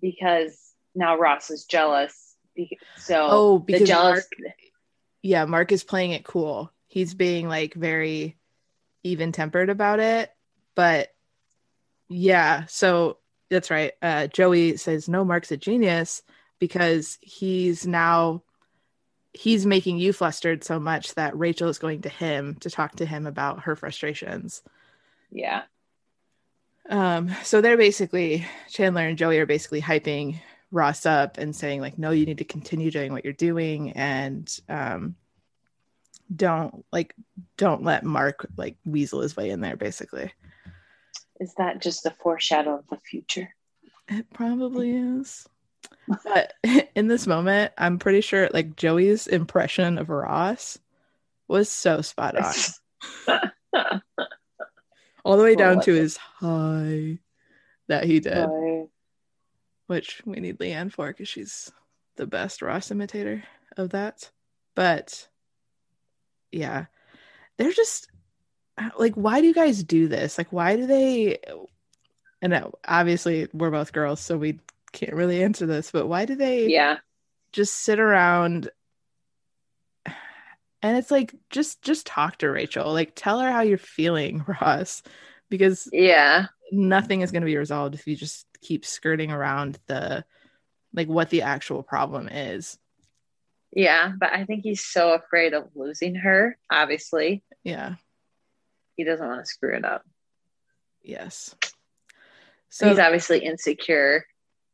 because 0.00 0.74
now 0.94 1.16
Ross 1.16 1.50
is 1.50 1.64
jealous. 1.64 2.36
So, 2.96 3.26
Oh, 3.30 3.58
the 3.58 3.64
because 3.64 3.88
jealous, 3.88 4.28
yeah. 5.22 5.44
Mark 5.46 5.72
is 5.72 5.84
playing 5.84 6.10
it 6.10 6.24
cool. 6.24 6.70
He's 6.86 7.14
being 7.14 7.48
like 7.48 7.72
very 7.74 8.36
even 9.02 9.32
tempered 9.32 9.70
about 9.70 10.00
it. 10.00 10.30
But 10.74 11.08
yeah, 12.08 12.66
so 12.66 13.18
that's 13.50 13.70
right. 13.70 13.92
Uh, 14.02 14.26
Joey 14.26 14.76
says, 14.76 15.08
"No, 15.08 15.24
Mark's 15.24 15.52
a 15.52 15.56
genius 15.56 16.22
because 16.58 17.18
he's 17.20 17.86
now." 17.86 18.42
He's 19.34 19.66
making 19.66 19.98
you 19.98 20.12
flustered 20.12 20.64
so 20.64 20.80
much 20.80 21.14
that 21.14 21.36
Rachel 21.38 21.68
is 21.68 21.78
going 21.78 22.02
to 22.02 22.08
him 22.08 22.56
to 22.60 22.70
talk 22.70 22.96
to 22.96 23.06
him 23.06 23.26
about 23.26 23.60
her 23.64 23.76
frustrations. 23.76 24.62
yeah. 25.30 25.62
Um, 26.88 27.30
so 27.44 27.60
they're 27.60 27.76
basically 27.76 28.46
Chandler 28.70 29.02
and 29.02 29.18
Joey 29.18 29.38
are 29.38 29.46
basically 29.46 29.82
hyping 29.82 30.40
Ross 30.70 31.06
up 31.06 31.38
and 31.38 31.54
saying 31.54 31.80
like, 31.80 31.98
no, 31.98 32.10
you 32.10 32.26
need 32.26 32.38
to 32.38 32.44
continue 32.44 32.90
doing 32.90 33.12
what 33.12 33.24
you're 33.24 33.34
doing 33.34 33.92
and 33.92 34.58
um, 34.68 35.14
don't 36.34 36.84
like 36.92 37.14
don't 37.56 37.82
let 37.84 38.04
Mark 38.04 38.46
like 38.56 38.76
weasel 38.84 39.20
his 39.20 39.36
way 39.36 39.50
in 39.50 39.60
there. 39.60 39.76
Basically, 39.76 40.32
Is 41.40 41.54
that 41.54 41.80
just 41.80 42.06
a 42.06 42.10
foreshadow 42.10 42.78
of 42.78 42.86
the 42.88 42.98
future? 42.98 43.54
it 44.08 44.30
probably 44.32 44.96
is. 44.96 45.46
But 46.24 46.54
in 46.94 47.08
this 47.08 47.26
moment, 47.26 47.72
I'm 47.78 47.98
pretty 47.98 48.20
sure 48.20 48.48
like 48.52 48.76
Joey's 48.76 49.26
impression 49.26 49.98
of 49.98 50.08
Ross 50.08 50.78
was 51.46 51.68
so 51.68 52.00
spot 52.00 52.36
on, 52.36 53.42
all 55.24 55.36
the 55.36 55.44
way 55.44 55.54
down 55.54 55.80
to 55.82 55.94
his 55.94 56.16
hi 56.16 57.18
that 57.86 58.04
he 58.04 58.20
did. 58.20 58.46
Right. 58.46 58.86
which 59.86 60.20
we 60.26 60.40
need 60.40 60.58
Leanne 60.58 60.92
for 60.92 61.08
because 61.08 61.28
she's 61.28 61.70
the 62.16 62.26
best 62.26 62.60
Ross 62.60 62.90
imitator 62.90 63.44
of 63.76 63.90
that. 63.90 64.30
But 64.74 65.28
yeah, 66.52 66.86
they're 67.56 67.72
just 67.72 68.07
like, 68.98 69.14
why 69.14 69.40
do 69.40 69.46
you 69.46 69.54
guys 69.54 69.82
do 69.82 70.08
this? 70.08 70.38
Like, 70.38 70.52
why 70.52 70.76
do 70.76 70.86
they? 70.86 71.38
And 72.40 72.54
uh, 72.54 72.70
obviously, 72.86 73.48
we're 73.52 73.70
both 73.70 73.92
girls, 73.92 74.20
so 74.20 74.36
we 74.38 74.60
can't 74.92 75.14
really 75.14 75.42
answer 75.42 75.66
this. 75.66 75.90
But 75.90 76.06
why 76.06 76.24
do 76.24 76.34
they 76.36 76.68
Yeah. 76.68 76.98
just 77.52 77.74
sit 77.74 77.98
around? 77.98 78.70
And 80.80 80.96
it's 80.96 81.10
like, 81.10 81.34
just 81.50 81.82
just 81.82 82.06
talk 82.06 82.38
to 82.38 82.50
Rachel. 82.50 82.92
Like, 82.92 83.12
tell 83.16 83.40
her 83.40 83.50
how 83.50 83.62
you're 83.62 83.78
feeling, 83.78 84.44
Ross, 84.60 85.02
because 85.50 85.88
Yeah. 85.92 86.46
nothing 86.70 87.22
is 87.22 87.32
going 87.32 87.42
to 87.42 87.46
be 87.46 87.56
resolved 87.56 87.94
if 87.94 88.06
you 88.06 88.14
just 88.14 88.46
keep 88.60 88.84
skirting 88.86 89.32
around 89.32 89.78
the 89.86 90.24
like 90.94 91.08
what 91.08 91.30
the 91.30 91.42
actual 91.42 91.82
problem 91.82 92.28
is. 92.28 92.78
Yeah. 93.72 94.12
But 94.18 94.32
I 94.32 94.44
think 94.44 94.62
he's 94.62 94.84
so 94.84 95.12
afraid 95.14 95.52
of 95.52 95.68
losing 95.74 96.14
her. 96.14 96.56
Obviously, 96.70 97.42
Yeah. 97.64 97.96
He 98.98 99.04
doesn't 99.04 99.26
want 99.26 99.40
to 99.40 99.46
screw 99.46 99.76
it 99.76 99.84
up. 99.84 100.04
Yes. 101.02 101.54
So 102.68 102.88
he's 102.88 102.98
obviously 102.98 103.38
insecure. 103.38 104.26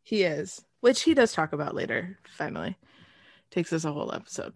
he 0.03 0.25
is, 0.25 0.65
which 0.81 1.03
he 1.03 1.15
does 1.15 1.33
talk 1.33 1.53
about 1.53 1.75
later. 1.75 2.19
Finally, 2.37 2.77
takes 3.51 3.73
us 3.73 3.85
a 3.85 3.93
whole 3.93 4.13
episode. 4.13 4.55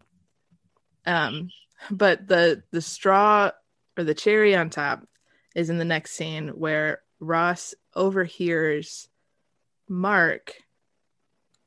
Um, 1.07 1.51
but 1.91 2.27
the 2.27 2.63
the 2.73 2.81
straw 2.81 3.53
or 3.97 4.05
the 4.05 4.15
cherry 4.15 4.57
on 4.57 4.71
top 4.71 5.07
is 5.55 5.71
in 5.71 5.77
the 5.77 5.85
next 5.85 6.13
scene 6.13 6.49
where 6.49 7.03
Ross 7.21 7.75
overhears 7.95 9.09
Mark 9.89 10.55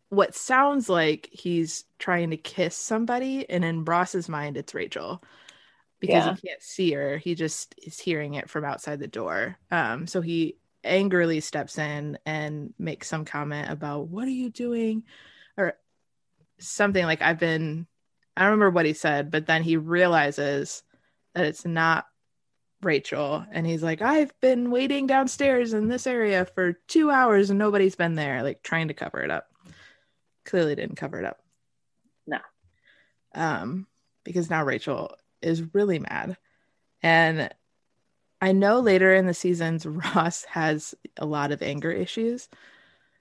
what 0.09 0.35
sounds 0.35 0.89
like 0.89 1.29
he's 1.31 1.85
trying 1.97 2.31
to 2.31 2.37
kiss 2.37 2.75
somebody, 2.75 3.49
and 3.49 3.63
in 3.63 3.85
Ross's 3.85 4.27
mind, 4.27 4.57
it's 4.57 4.73
Rachel 4.73 5.23
because 6.01 6.25
Yeah. 6.25 6.35
he 6.35 6.47
can't 6.49 6.61
see 6.61 6.91
her. 6.91 7.17
He 7.17 7.33
just 7.35 7.73
is 7.77 7.97
hearing 7.99 8.33
it 8.33 8.49
from 8.49 8.65
outside 8.65 8.99
the 8.99 9.07
door. 9.07 9.57
Um, 9.71 10.07
so 10.07 10.19
he 10.19 10.57
angrily 10.83 11.39
steps 11.39 11.77
in 11.77 12.17
and 12.25 12.73
makes 12.77 13.07
some 13.07 13.23
comment 13.23 13.69
about 13.69 14.09
what 14.09 14.27
are 14.27 14.31
you 14.31 14.49
doing, 14.49 15.03
or 15.55 15.75
something 16.59 17.05
like 17.05 17.21
I've 17.21 17.39
been. 17.39 17.87
I 18.35 18.41
don't 18.41 18.51
remember 18.51 18.71
what 18.71 18.85
he 18.85 18.93
said, 18.93 19.31
but 19.31 19.45
then 19.45 19.61
he 19.63 19.77
realizes 19.77 20.83
that 21.35 21.45
it's 21.45 21.65
not 21.65 22.07
Rachel, 22.81 23.45
and 23.51 23.67
he's 23.67 23.83
like, 23.83 24.01
"I've 24.01 24.33
been 24.41 24.71
waiting 24.71 25.05
downstairs 25.05 25.73
in 25.73 25.87
this 25.87 26.07
area 26.07 26.45
for 26.45 26.73
two 26.87 27.11
hours 27.11 27.51
and 27.51 27.59
nobody's 27.59 27.95
been 27.95 28.15
there," 28.15 28.41
like 28.41 28.63
trying 28.63 28.87
to 28.87 28.95
cover 28.95 29.21
it 29.21 29.29
up. 29.29 29.47
Clearly 30.45 30.73
didn't 30.73 30.95
cover 30.95 31.19
it 31.19 31.25
up. 31.25 31.43
No. 32.25 32.39
Um, 33.35 33.85
because 34.23 34.49
now 34.49 34.63
Rachel 34.65 35.15
is 35.41 35.73
really 35.73 35.99
mad. 35.99 36.37
And 37.01 37.49
I 38.41 38.51
know 38.51 38.79
later 38.79 39.13
in 39.13 39.27
the 39.27 39.33
seasons, 39.33 39.85
Ross 39.85 40.43
has 40.45 40.95
a 41.17 41.25
lot 41.25 41.51
of 41.51 41.61
anger 41.61 41.91
issues. 41.91 42.49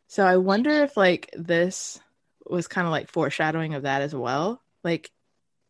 So 0.07 0.25
I 0.25 0.39
wonder 0.39 0.71
if 0.71 0.97
like 0.97 1.31
this 1.35 2.01
was 2.47 2.67
kind 2.67 2.87
of 2.87 2.91
like 2.91 3.09
foreshadowing 3.09 3.75
of 3.75 3.83
that 3.83 4.03
as 4.03 4.15
well. 4.15 4.63
Like, 4.83 5.11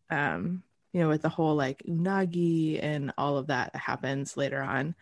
um, 0.09 0.63
you 0.93 1.01
know, 1.01 1.09
with 1.09 1.21
the 1.21 1.29
whole 1.29 1.55
like 1.55 1.83
unagi 1.87 2.81
and 2.81 3.13
all 3.17 3.37
of 3.37 3.47
that 3.47 3.75
happens 3.75 4.35
later 4.35 4.61
on. 4.61 4.95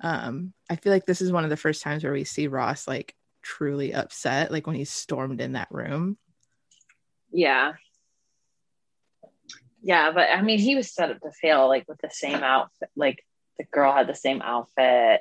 Um, 0.00 0.52
I 0.68 0.76
feel 0.76 0.92
like 0.92 1.06
this 1.06 1.20
is 1.20 1.32
one 1.32 1.44
of 1.44 1.50
the 1.50 1.56
first 1.56 1.82
times 1.82 2.04
where 2.04 2.12
we 2.12 2.24
see 2.24 2.46
Ross 2.46 2.86
like 2.86 3.14
truly 3.42 3.94
upset, 3.94 4.50
like 4.50 4.66
when 4.66 4.76
he 4.76 4.84
stormed 4.84 5.40
in 5.40 5.52
that 5.52 5.68
room. 5.70 6.16
Yeah. 7.30 7.74
Yeah, 9.86 10.12
but 10.12 10.30
I 10.30 10.40
mean, 10.40 10.58
he 10.58 10.74
was 10.74 10.90
set 10.90 11.10
up 11.10 11.20
to 11.20 11.30
fail, 11.30 11.68
like 11.68 11.86
with 11.86 12.00
the 12.00 12.08
same 12.10 12.42
outfit. 12.42 12.88
Like 12.96 13.22
the 13.58 13.64
girl 13.64 13.92
had 13.92 14.06
the 14.06 14.14
same 14.14 14.40
outfit. 14.40 15.20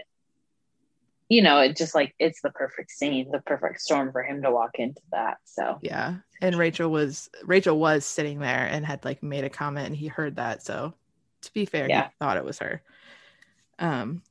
You 1.27 1.41
know, 1.41 1.59
it 1.59 1.75
just 1.75 1.93
like 1.93 2.15
it's 2.17 2.41
the 2.41 2.49
perfect 2.49 2.91
scene, 2.91 3.29
the 3.29 3.41
perfect 3.41 3.81
storm 3.81 4.13
for 4.13 4.23
him 4.23 4.41
to 4.41 4.51
walk 4.51 4.75
into 4.79 5.01
that. 5.11 5.37
So 5.43 5.79
Yeah. 5.81 6.15
And 6.41 6.57
Rachel 6.57 6.89
was 6.89 7.29
Rachel 7.43 7.77
was 7.77 8.05
sitting 8.05 8.39
there 8.39 8.67
and 8.71 8.85
had 8.85 9.03
like 9.03 9.21
made 9.21 9.43
a 9.43 9.49
comment 9.49 9.87
and 9.87 9.95
he 9.95 10.07
heard 10.07 10.37
that. 10.37 10.63
So 10.63 10.93
to 11.41 11.53
be 11.53 11.65
fair, 11.65 11.89
Yeah. 11.89 12.05
he 12.07 12.13
thought 12.19 12.37
it 12.37 12.45
was 12.45 12.59
her. 12.59 12.81
Um 13.79 14.21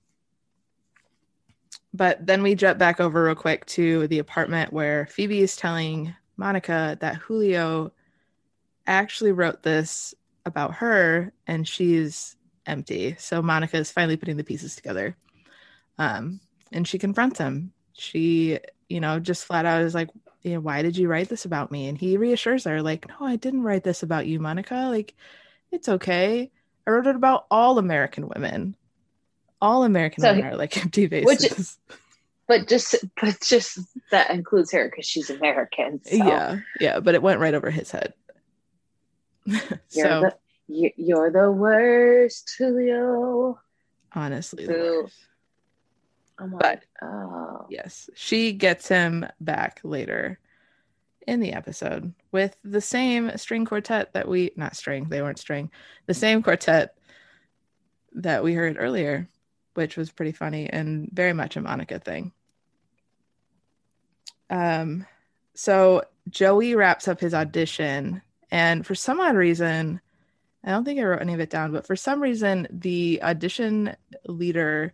but 1.92 2.26
then 2.26 2.42
we 2.42 2.54
jump 2.54 2.78
back 2.78 3.00
over 3.00 3.24
real 3.24 3.34
quick 3.34 3.66
to 3.66 4.06
the 4.08 4.18
apartment 4.18 4.72
where 4.72 5.04
Phoebe 5.06 5.42
is 5.42 5.56
telling 5.56 6.14
Monica 6.38 6.96
that 7.00 7.16
Julio 7.16 7.92
actually 8.86 9.32
wrote 9.32 9.62
this 9.62 10.14
about 10.44 10.74
her 10.74 11.32
and 11.46 11.66
she's 11.66 12.36
empty. 12.66 13.16
So 13.18 13.42
Monica 13.42 13.76
is 13.76 13.90
finally 13.90 14.16
putting 14.16 14.36
the 14.36 14.44
pieces 14.44 14.76
together. 14.76 15.16
Um, 15.98 16.40
and 16.72 16.86
she 16.86 16.98
confronts 16.98 17.38
him. 17.38 17.72
She, 17.92 18.58
you 18.88 19.00
know, 19.00 19.18
just 19.20 19.44
flat 19.44 19.66
out 19.66 19.82
is 19.82 19.94
like, 19.94 20.08
you 20.42 20.54
know, 20.54 20.60
why 20.60 20.82
did 20.82 20.96
you 20.96 21.08
write 21.08 21.28
this 21.28 21.44
about 21.44 21.70
me? 21.70 21.86
And 21.88 21.96
he 21.96 22.16
reassures 22.16 22.64
her, 22.64 22.82
like, 22.82 23.06
no, 23.08 23.26
I 23.26 23.36
didn't 23.36 23.62
write 23.62 23.84
this 23.84 24.02
about 24.02 24.26
you, 24.26 24.40
Monica. 24.40 24.74
Like, 24.90 25.14
it's 25.70 25.88
okay. 25.88 26.50
I 26.86 26.90
wrote 26.90 27.06
it 27.06 27.14
about 27.14 27.46
all 27.50 27.78
American 27.78 28.28
women. 28.28 28.74
All 29.60 29.84
American 29.84 30.22
So 30.22 30.30
women 30.30 30.44
he- 30.44 30.50
are 30.50 30.56
like 30.56 30.76
empty 30.82 31.06
Which- 31.06 31.40
faces. 31.42 31.78
but 32.48 32.66
just 32.68 32.96
but 33.20 33.40
just 33.40 33.78
that 34.10 34.30
includes 34.30 34.72
her 34.72 34.88
because 34.90 35.06
she's 35.06 35.30
American. 35.30 36.00
So 36.04 36.16
Yeah, 36.16 36.58
yeah, 36.80 36.98
but 37.00 37.14
it 37.14 37.22
went 37.22 37.38
right 37.38 37.54
over 37.54 37.70
his 37.70 37.90
head. 37.92 38.12
you're 39.46 39.80
so 39.90 40.20
the 40.20 40.36
you, 40.68 40.90
you're 40.96 41.30
the 41.30 41.50
worst, 41.50 42.54
Julio. 42.56 43.58
honestly, 44.14 44.66
worst. 44.66 45.14
But- 46.38 46.82
oh 47.02 47.66
Yes, 47.70 48.10
she 48.14 48.52
gets 48.52 48.88
him 48.88 49.26
back 49.40 49.80
later 49.84 50.38
in 51.26 51.40
the 51.40 51.52
episode 51.52 52.12
with 52.32 52.56
the 52.64 52.80
same 52.80 53.30
string 53.36 53.64
quartet 53.64 54.12
that 54.12 54.28
we 54.28 54.50
not 54.56 54.76
string, 54.76 55.08
they 55.08 55.22
weren't 55.22 55.38
string, 55.38 55.70
the 56.06 56.14
same 56.14 56.42
quartet 56.42 56.96
that 58.14 58.42
we 58.42 58.54
heard 58.54 58.76
earlier, 58.78 59.28
which 59.74 59.96
was 59.96 60.10
pretty 60.10 60.32
funny 60.32 60.68
and 60.68 61.08
very 61.12 61.32
much 61.32 61.56
a 61.56 61.60
Monica 61.60 61.98
thing. 61.98 62.32
Um, 64.50 65.06
so 65.54 66.02
Joey 66.28 66.74
wraps 66.74 67.08
up 67.08 67.20
his 67.20 67.34
audition, 67.34 68.22
and 68.52 68.86
for 68.86 68.94
some 68.94 69.18
odd 69.18 69.34
reason, 69.34 70.00
I 70.62 70.70
don't 70.70 70.84
think 70.84 71.00
I 71.00 71.04
wrote 71.04 71.22
any 71.22 71.32
of 71.32 71.40
it 71.40 71.48
down, 71.48 71.72
but 71.72 71.86
for 71.86 71.96
some 71.96 72.22
reason, 72.22 72.68
the 72.70 73.18
audition 73.22 73.96
leader 74.26 74.92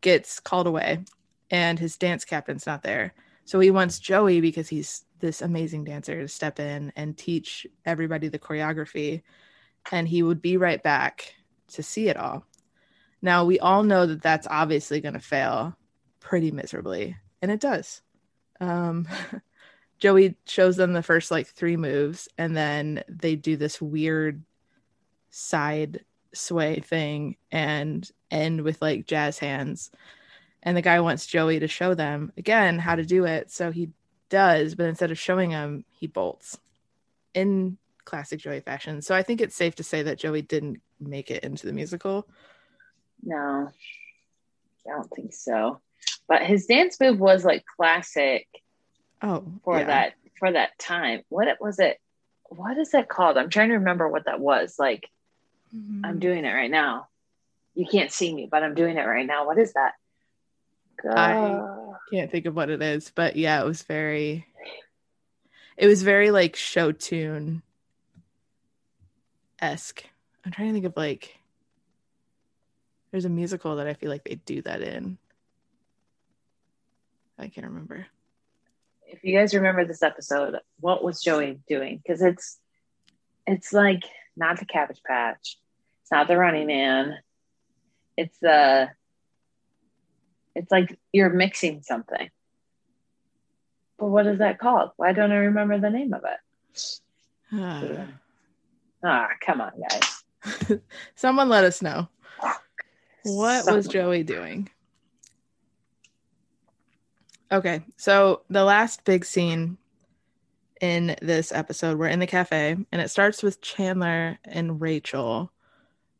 gets 0.00 0.40
called 0.40 0.66
away 0.66 1.04
and 1.50 1.78
his 1.78 1.96
dance 1.96 2.24
captain's 2.24 2.66
not 2.66 2.82
there. 2.82 3.14
So 3.44 3.60
he 3.60 3.70
wants 3.70 4.00
Joey 4.00 4.40
because 4.40 4.68
he's 4.68 5.04
this 5.20 5.40
amazing 5.40 5.84
dancer 5.84 6.20
to 6.20 6.26
step 6.26 6.58
in 6.58 6.92
and 6.96 7.16
teach 7.16 7.64
everybody 7.86 8.26
the 8.26 8.40
choreography 8.40 9.22
and 9.92 10.08
he 10.08 10.24
would 10.24 10.42
be 10.42 10.56
right 10.56 10.82
back 10.82 11.32
to 11.74 11.82
see 11.82 12.08
it 12.08 12.16
all. 12.16 12.44
Now 13.22 13.44
we 13.44 13.60
all 13.60 13.84
know 13.84 14.04
that 14.04 14.20
that's 14.20 14.48
obviously 14.50 15.00
going 15.00 15.14
to 15.14 15.20
fail 15.20 15.76
pretty 16.18 16.50
miserably 16.50 17.16
and 17.40 17.52
it 17.52 17.60
does. 17.60 18.02
Um 18.60 19.06
Joey 19.98 20.36
shows 20.46 20.76
them 20.76 20.92
the 20.92 21.02
first 21.02 21.30
like 21.30 21.46
3 21.46 21.76
moves 21.76 22.28
and 22.36 22.56
then 22.56 23.02
they 23.08 23.36
do 23.36 23.56
this 23.56 23.80
weird 23.80 24.42
side 25.30 26.04
sway 26.32 26.80
thing 26.80 27.36
and 27.50 28.10
end 28.30 28.62
with 28.62 28.82
like 28.82 29.06
jazz 29.06 29.38
hands 29.38 29.90
and 30.64 30.76
the 30.76 30.82
guy 30.82 31.00
wants 31.00 31.26
Joey 31.26 31.60
to 31.60 31.68
show 31.68 31.94
them 31.94 32.32
again 32.36 32.78
how 32.78 32.96
to 32.96 33.04
do 33.04 33.24
it. 33.24 33.50
So 33.50 33.70
he 33.70 33.90
does, 34.30 34.74
but 34.74 34.86
instead 34.86 35.10
of 35.10 35.18
showing 35.18 35.50
him, 35.50 35.84
he 35.90 36.06
bolts 36.06 36.58
in 37.34 37.76
classic 38.04 38.40
Joey 38.40 38.60
fashion. 38.60 39.02
So 39.02 39.14
I 39.14 39.22
think 39.22 39.40
it's 39.40 39.54
safe 39.54 39.74
to 39.76 39.84
say 39.84 40.02
that 40.02 40.18
Joey 40.18 40.42
didn't 40.42 40.80
make 40.98 41.30
it 41.30 41.44
into 41.44 41.66
the 41.66 41.72
musical. 41.72 42.26
no, 43.22 43.68
I 44.86 44.90
don't 44.90 45.10
think 45.14 45.32
so. 45.32 45.80
But 46.26 46.42
his 46.42 46.66
dance 46.66 46.98
move 46.98 47.20
was 47.20 47.44
like 47.44 47.64
classic 47.76 48.48
Oh, 49.24 49.44
for 49.64 49.78
yeah. 49.78 49.86
that 49.86 50.14
for 50.38 50.52
that 50.52 50.78
time. 50.78 51.22
What 51.28 51.48
it 51.48 51.56
was 51.60 51.78
it? 51.78 51.98
What 52.50 52.76
is 52.78 52.90
that 52.90 53.08
called? 53.08 53.38
I'm 53.38 53.50
trying 53.50 53.70
to 53.70 53.76
remember 53.76 54.08
what 54.08 54.26
that 54.26 54.38
was. 54.40 54.76
Like 54.78 55.08
Mhm. 55.74 56.02
I'm 56.04 56.18
doing 56.18 56.44
it 56.44 56.52
right 56.52 56.70
now. 56.70 57.08
You 57.74 57.86
can't 57.86 58.12
see 58.12 58.32
me, 58.34 58.46
but 58.50 58.62
I'm 58.62 58.74
doing 58.74 58.96
it 58.96 59.02
right 59.06 59.26
now. 59.26 59.46
What 59.46 59.58
is 59.58 59.72
that? 59.72 59.94
I- 61.04 61.32
Uh, 61.34 61.98
can't 62.10 62.30
think 62.30 62.46
of 62.46 62.54
what 62.54 62.70
it 62.70 62.80
is, 62.82 63.10
but 63.14 63.34
yeah, 63.36 63.60
it 63.60 63.64
was 63.66 63.82
very 63.82 64.46
it 65.76 65.86
was 65.86 66.02
very 66.02 66.30
like 66.30 66.54
show 66.54 66.92
tune 66.92 67.62
esque. 69.58 70.04
I'm 70.44 70.52
trying 70.52 70.68
to 70.68 70.74
think 70.74 70.84
of 70.86 70.96
like 70.96 71.38
there's 73.10 73.24
a 73.24 73.30
musical 73.30 73.76
that 73.76 73.86
I 73.86 73.94
feel 73.94 74.10
like 74.10 74.24
they 74.24 74.34
do 74.36 74.60
that 74.62 74.82
in. 74.82 75.18
I 77.38 77.48
can't 77.48 77.66
remember. 77.66 78.06
If 79.08 79.24
you 79.24 79.36
guys 79.36 79.54
remember 79.54 79.84
this 79.84 80.02
episode, 80.02 80.58
what 80.80 81.04
was 81.04 81.22
Joey 81.22 81.60
doing? 81.68 82.00
Because 82.02 82.22
it's 82.22 82.58
it's 83.46 83.72
like 83.72 84.04
not 84.36 84.58
the 84.58 84.66
Cabbage 84.66 85.02
Patch, 85.06 85.58
it's 86.02 86.10
not 86.10 86.28
the 86.28 86.36
Running 86.36 86.66
Man, 86.66 87.16
it's 88.16 88.38
the 88.38 88.90
it's 90.54 90.70
like 90.70 90.98
you're 91.12 91.30
mixing 91.30 91.82
something. 91.82 92.30
But 93.98 94.06
what 94.06 94.26
is 94.26 94.38
that 94.38 94.58
called? 94.58 94.90
Why 94.96 95.12
don't 95.12 95.32
I 95.32 95.36
remember 95.36 95.78
the 95.78 95.90
name 95.90 96.12
of 96.14 96.22
it? 96.24 96.90
Ah, 99.06 99.28
come 99.44 99.60
on, 99.60 99.72
guys. 99.90 100.78
Someone 101.14 101.50
let 101.50 101.62
us 101.62 101.82
know. 101.82 102.08
What 103.24 103.70
was 103.70 103.86
Joey 103.86 104.22
doing? 104.22 104.70
Okay, 107.54 107.82
so 107.96 108.42
the 108.50 108.64
last 108.64 109.04
big 109.04 109.24
scene 109.24 109.78
in 110.80 111.14
this 111.22 111.52
episode, 111.52 111.96
we're 112.00 112.08
in 112.08 112.18
the 112.18 112.26
cafe, 112.26 112.76
and 112.90 113.00
it 113.00 113.10
starts 113.12 113.44
with 113.44 113.60
Chandler 113.60 114.40
and 114.44 114.80
Rachel. 114.80 115.52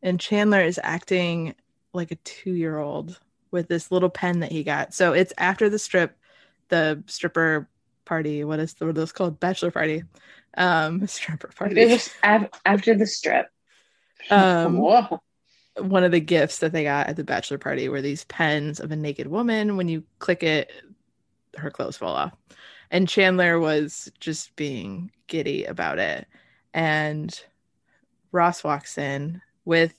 And 0.01 0.21
Chandler 0.21 0.61
is 0.61 0.79
acting 0.81 1.57
like 1.93 2.13
a 2.13 2.17
two 2.17 2.53
year 2.53 2.79
old 2.79 3.19
with 3.51 3.67
this 3.67 3.91
little 3.91 4.11
pen 4.11 4.41
that 4.41 4.53
he 4.53 4.63
got. 4.63 4.95
So 4.95 5.13
it's 5.13 5.33
after 5.37 5.69
the 5.69 5.79
strip, 5.81 6.17
the 6.69 7.03
stripper 7.09 7.69
party. 8.05 8.45
What 8.45 8.61
is 8.61 8.75
the, 8.75 8.85
what 8.85 8.91
are 8.91 8.93
those 8.93 9.11
called? 9.11 9.41
Bachelor 9.41 9.73
party. 9.73 10.05
Um, 10.57 11.05
stripper 11.09 11.49
After 11.49 11.57
party. 11.57 11.75
the, 11.75 12.11
af- 12.23 12.61
after 12.65 12.95
the 12.95 13.09
strip. 13.09 13.47
Um, 14.31 14.79
Whoa. 14.79 15.21
one 15.79 16.05
of 16.05 16.13
the 16.13 16.21
gifts 16.21 16.59
that 16.59 16.71
they 16.71 16.85
got 16.85 17.09
at 17.09 17.17
the 17.17 17.25
bachelor 17.25 17.59
party 17.59 17.89
were 17.89 18.03
these 18.03 18.25
pens 18.27 18.79
of 18.79 18.93
a 18.93 18.97
naked 18.97 19.27
woman. 19.27 19.77
When 19.77 19.89
you 19.89 20.05
click 20.21 20.45
it, 20.45 20.71
her 21.59 21.71
clothes 21.71 21.97
fall 21.97 22.15
off. 22.15 22.33
and 22.91 23.09
Chandler 23.09 23.59
was 23.59 24.11
just 24.21 24.55
being 24.57 25.11
giddy 25.27 25.65
about 25.65 25.99
it. 25.99 26.27
And 26.73 27.39
Ross 28.33 28.63
walks 28.63 28.99
in 28.99 29.41
with 29.65 29.95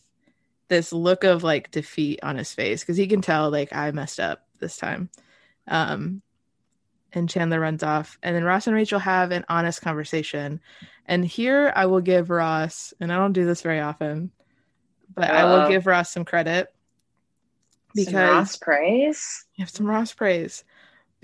this 0.68 0.93
look 0.93 1.24
of 1.24 1.43
like 1.43 1.72
defeat 1.72 2.20
on 2.24 2.38
his 2.38 2.53
face 2.53 2.82
because 2.82 2.97
he 2.97 3.08
can 3.08 3.22
tell 3.22 3.49
like 3.49 3.74
I 3.74 3.91
messed 3.91 4.20
up 4.20 4.45
this 4.60 4.78
time. 4.78 5.10
Um, 5.68 6.22
and 7.14 7.30
Chandler 7.30 7.60
runs 7.62 7.82
off, 7.82 8.18
and 8.24 8.36
then 8.36 8.43
Ross 8.43 8.68
and 8.68 8.76
Rachel 8.76 8.99
have 8.99 9.32
an 9.32 9.45
honest 9.47 9.82
conversation. 9.82 10.60
And 11.06 11.24
here 11.26 11.72
I 11.76 11.86
will 11.86 12.01
give 12.01 12.30
Ross, 12.30 12.93
and 12.99 13.12
I 13.12 13.18
don't 13.18 13.32
do 13.34 13.45
this 13.45 13.62
very 13.62 13.80
often, 13.80 14.32
but 15.14 15.30
Uh-oh. 15.30 15.36
I 15.36 15.43
will 15.45 15.70
give 15.70 15.88
Ross 15.88 16.12
some 16.12 16.26
credit 16.26 16.74
because 17.93 18.12
some 18.12 18.16
Ross 18.16 18.56
praise. 18.58 19.45
You 19.56 19.64
have 19.64 19.70
some 19.70 19.86
Ross 19.86 20.14
praise 20.14 20.66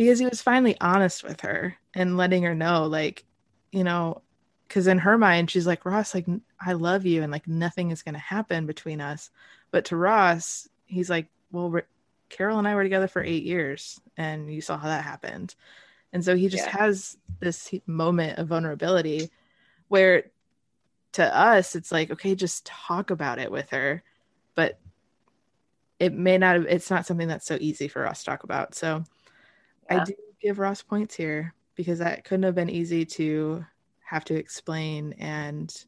because 0.02 0.18
he 0.18 0.26
was 0.26 0.42
finally 0.42 0.76
honest 0.82 1.24
with 1.24 1.42
her 1.42 1.78
and 1.94 2.18
letting 2.18 2.42
her 2.42 2.56
know, 2.56 2.88
like, 2.88 3.24
you 3.72 3.84
know, 3.84 4.24
because 4.68 4.88
in 4.88 4.98
her 4.98 5.16
mind 5.16 5.52
she's 5.52 5.68
like 5.68 5.86
ross 5.86 6.16
like 6.16 6.26
i 6.62 6.72
love 6.72 7.06
you 7.06 7.22
and 7.22 7.32
like 7.32 7.46
nothing 7.46 7.92
is 7.92 8.02
going 8.02 8.14
to 8.14 8.20
happen 8.20 8.66
between 8.66 9.00
us. 9.00 9.30
But 9.70 9.86
to 9.86 9.96
ross 9.96 10.68
he's 10.86 11.10
like 11.10 11.28
well 11.52 11.82
carol 12.30 12.58
and 12.58 12.68
i 12.68 12.74
were 12.74 12.84
together 12.84 13.08
for 13.08 13.22
eight 13.24 13.44
years 13.44 14.00
and 14.18 14.52
you 14.52 14.60
saw 14.60 14.78
how 14.78 14.88
that 14.88 15.04
happened. 15.04 15.54
And 16.14 16.26
so 16.26 16.36
he 16.36 16.48
just 16.48 16.66
yeah. 16.66 16.78
has 16.80 17.18
this 17.40 17.72
moment 17.86 18.40
of 18.40 18.48
vulnerability 18.48 19.30
where 19.88 20.32
to 21.12 21.38
us 21.38 21.76
it's 21.76 21.92
like 21.92 22.10
okay 22.10 22.34
just 22.34 22.66
talk 22.66 23.12
about 23.12 23.38
it 23.38 23.52
with 23.52 23.70
her. 23.70 24.02
But 24.56 24.80
it 26.00 26.14
may 26.14 26.40
not 26.40 26.56
have, 26.56 26.66
it's 26.66 26.90
not 26.90 27.06
something 27.06 27.28
that's 27.28 27.46
so 27.46 27.58
easy 27.62 27.88
for 27.88 28.08
us 28.08 28.20
to 28.20 28.26
talk 28.26 28.44
about. 28.44 28.74
So 28.74 29.04
yeah. 29.92 30.02
i 30.02 30.04
do 30.04 30.14
give 30.42 30.60
ross 30.60 30.82
points 30.82 31.16
here 31.16 31.54
because 31.76 32.00
that 32.00 32.24
couldn't 32.24 32.44
have 32.44 32.56
been 32.56 32.70
easy 32.70 33.06
to 33.06 33.66
have 34.12 34.26
to 34.26 34.36
explain 34.36 35.14
and 35.14 35.86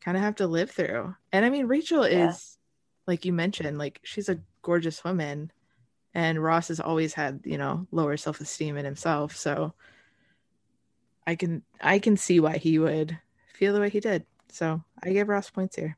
kind 0.00 0.16
of 0.16 0.22
have 0.22 0.36
to 0.36 0.46
live 0.46 0.70
through. 0.70 1.14
And 1.32 1.44
I 1.44 1.50
mean, 1.50 1.66
Rachel 1.66 2.08
yeah. 2.08 2.30
is, 2.30 2.58
like 3.06 3.24
you 3.24 3.32
mentioned, 3.32 3.76
like 3.76 4.00
she's 4.04 4.28
a 4.28 4.40
gorgeous 4.62 5.04
woman, 5.04 5.50
and 6.14 6.42
Ross 6.42 6.68
has 6.68 6.80
always 6.80 7.12
had, 7.12 7.40
you 7.44 7.58
know, 7.58 7.86
lower 7.90 8.16
self 8.16 8.40
esteem 8.40 8.76
in 8.76 8.84
himself. 8.84 9.36
So 9.36 9.74
I 11.26 11.34
can 11.34 11.62
I 11.80 11.98
can 11.98 12.16
see 12.16 12.40
why 12.40 12.56
he 12.56 12.78
would 12.78 13.18
feel 13.54 13.74
the 13.74 13.80
way 13.80 13.90
he 13.90 14.00
did. 14.00 14.24
So 14.50 14.82
I 15.02 15.10
give 15.10 15.28
Ross 15.28 15.50
points 15.50 15.76
here. 15.76 15.96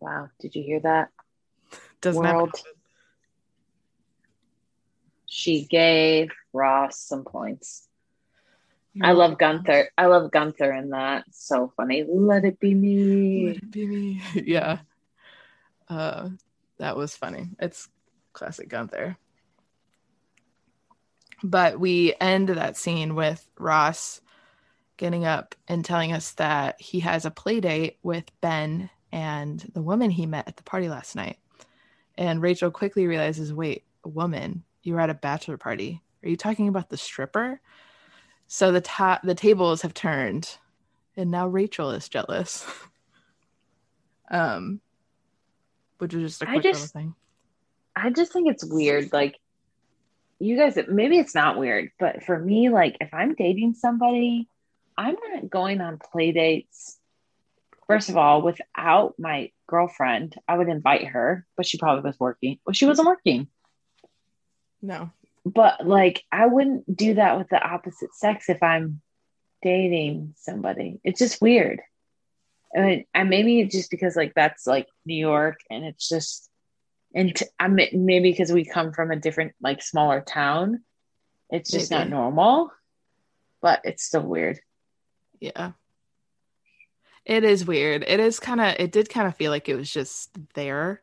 Wow, 0.00 0.28
did 0.38 0.54
you 0.54 0.62
hear 0.62 0.80
that? 0.80 1.10
Doesn't 2.00 2.22
World. 2.22 2.54
She 5.26 5.64
gave 5.64 6.30
Ross 6.52 6.98
some 6.98 7.24
points. 7.24 7.86
I 9.02 9.12
love 9.12 9.38
Gunther. 9.38 9.90
I 9.98 10.06
love 10.06 10.30
Gunther 10.30 10.72
in 10.72 10.90
that. 10.90 11.24
So 11.30 11.72
funny. 11.76 12.04
Let 12.08 12.44
it 12.44 12.58
be 12.58 12.74
me. 12.74 13.48
Let 13.48 13.56
it 13.56 13.70
be 13.70 13.86
me. 13.86 14.22
yeah. 14.34 14.78
Uh, 15.88 16.30
that 16.78 16.96
was 16.96 17.14
funny. 17.14 17.48
It's 17.58 17.88
classic 18.32 18.68
Gunther. 18.68 19.16
But 21.42 21.78
we 21.78 22.14
end 22.20 22.48
that 22.48 22.76
scene 22.76 23.14
with 23.14 23.46
Ross 23.58 24.20
getting 24.96 25.26
up 25.26 25.54
and 25.68 25.84
telling 25.84 26.12
us 26.12 26.32
that 26.32 26.80
he 26.80 27.00
has 27.00 27.26
a 27.26 27.30
play 27.30 27.60
date 27.60 27.98
with 28.02 28.24
Ben 28.40 28.88
and 29.12 29.60
the 29.74 29.82
woman 29.82 30.10
he 30.10 30.24
met 30.26 30.48
at 30.48 30.56
the 30.56 30.62
party 30.62 30.88
last 30.88 31.14
night. 31.14 31.38
And 32.16 32.40
Rachel 32.40 32.70
quickly 32.70 33.06
realizes, 33.06 33.52
wait, 33.52 33.84
a 34.04 34.08
woman, 34.08 34.64
you 34.86 34.94
were 34.94 35.00
at 35.00 35.10
a 35.10 35.14
bachelor 35.14 35.56
party. 35.56 36.02
Are 36.22 36.28
you 36.28 36.36
talking 36.36 36.68
about 36.68 36.88
the 36.88 36.96
stripper? 36.96 37.60
So 38.46 38.72
the 38.72 38.80
ta- 38.80 39.20
the 39.24 39.34
tables 39.34 39.82
have 39.82 39.94
turned, 39.94 40.56
and 41.16 41.30
now 41.30 41.48
Rachel 41.48 41.90
is 41.90 42.08
jealous. 42.08 42.64
um, 44.30 44.80
which 45.98 46.14
is 46.14 46.22
just 46.32 46.42
a 46.42 46.46
quick 46.46 46.58
I 46.58 46.60
just, 46.60 46.92
thing. 46.92 47.14
I 47.94 48.10
just 48.10 48.32
think 48.32 48.50
it's 48.50 48.64
weird. 48.64 49.12
Like, 49.12 49.36
you 50.38 50.56
guys, 50.56 50.78
maybe 50.88 51.18
it's 51.18 51.34
not 51.34 51.58
weird, 51.58 51.90
but 51.98 52.22
for 52.24 52.38
me, 52.38 52.68
like, 52.68 52.96
if 53.00 53.12
I'm 53.12 53.34
dating 53.34 53.74
somebody, 53.74 54.48
I'm 54.96 55.16
not 55.32 55.50
going 55.50 55.80
on 55.80 55.98
play 55.98 56.32
dates. 56.32 56.98
First 57.86 58.08
of 58.08 58.16
all, 58.16 58.42
without 58.42 59.14
my 59.18 59.50
girlfriend, 59.68 60.34
I 60.48 60.58
would 60.58 60.68
invite 60.68 61.06
her, 61.06 61.46
but 61.56 61.66
she 61.66 61.78
probably 61.78 62.08
was 62.08 62.18
working. 62.18 62.58
Well, 62.66 62.74
she 62.74 62.86
wasn't 62.86 63.06
working. 63.06 63.48
No, 64.86 65.10
but 65.44 65.86
like 65.86 66.22
I 66.30 66.46
wouldn't 66.46 66.96
do 66.96 67.14
that 67.14 67.38
with 67.38 67.48
the 67.48 67.60
opposite 67.60 68.14
sex 68.14 68.48
if 68.48 68.62
I'm 68.62 69.00
dating 69.62 70.34
somebody. 70.36 71.00
It's 71.02 71.18
just 71.18 71.42
weird. 71.42 71.80
And 72.72 72.84
I 72.84 72.88
mean, 72.88 73.04
and 73.14 73.30
maybe 73.30 73.64
just 73.64 73.90
because 73.90 74.16
like 74.16 74.32
that's 74.34 74.66
like 74.66 74.86
New 75.04 75.16
York 75.16 75.58
and 75.70 75.84
it's 75.84 76.08
just 76.08 76.48
and 77.14 77.34
t- 77.34 77.46
I 77.58 77.68
mean, 77.68 77.88
maybe 78.06 78.30
because 78.30 78.52
we 78.52 78.64
come 78.64 78.92
from 78.92 79.10
a 79.10 79.16
different 79.16 79.54
like 79.60 79.82
smaller 79.82 80.20
town, 80.20 80.82
it's 81.50 81.70
just 81.70 81.90
maybe. 81.90 82.04
not 82.04 82.10
normal. 82.10 82.70
But 83.62 83.80
it's 83.84 84.04
still 84.04 84.22
weird. 84.22 84.60
Yeah. 85.40 85.72
It 87.24 87.42
is 87.42 87.66
weird. 87.66 88.04
It 88.06 88.20
is 88.20 88.38
kind 88.38 88.60
of 88.60 88.76
it 88.78 88.92
did 88.92 89.08
kind 89.08 89.26
of 89.26 89.34
feel 89.34 89.50
like 89.50 89.68
it 89.68 89.76
was 89.76 89.90
just 89.90 90.30
there. 90.54 91.02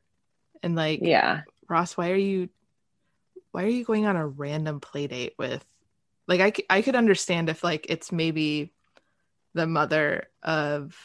And 0.62 0.76
like 0.76 1.00
Yeah. 1.02 1.42
Ross, 1.68 1.98
why 1.98 2.12
are 2.12 2.16
you 2.16 2.50
why 3.54 3.64
are 3.64 3.70
you 3.70 3.86
going 3.86 4.06
on 4.06 4.18
a 4.18 4.28
random 4.28 4.82
play 4.82 5.08
date 5.08 5.36
with 5.38 5.64
like 6.28 6.42
I, 6.42 6.78
I 6.78 6.82
could 6.82 6.96
understand 6.96 7.50
if 7.50 7.64
like 7.64 7.86
it's 7.88 8.12
maybe 8.12 8.74
the 9.54 9.68
mother 9.68 10.28
of 10.42 10.98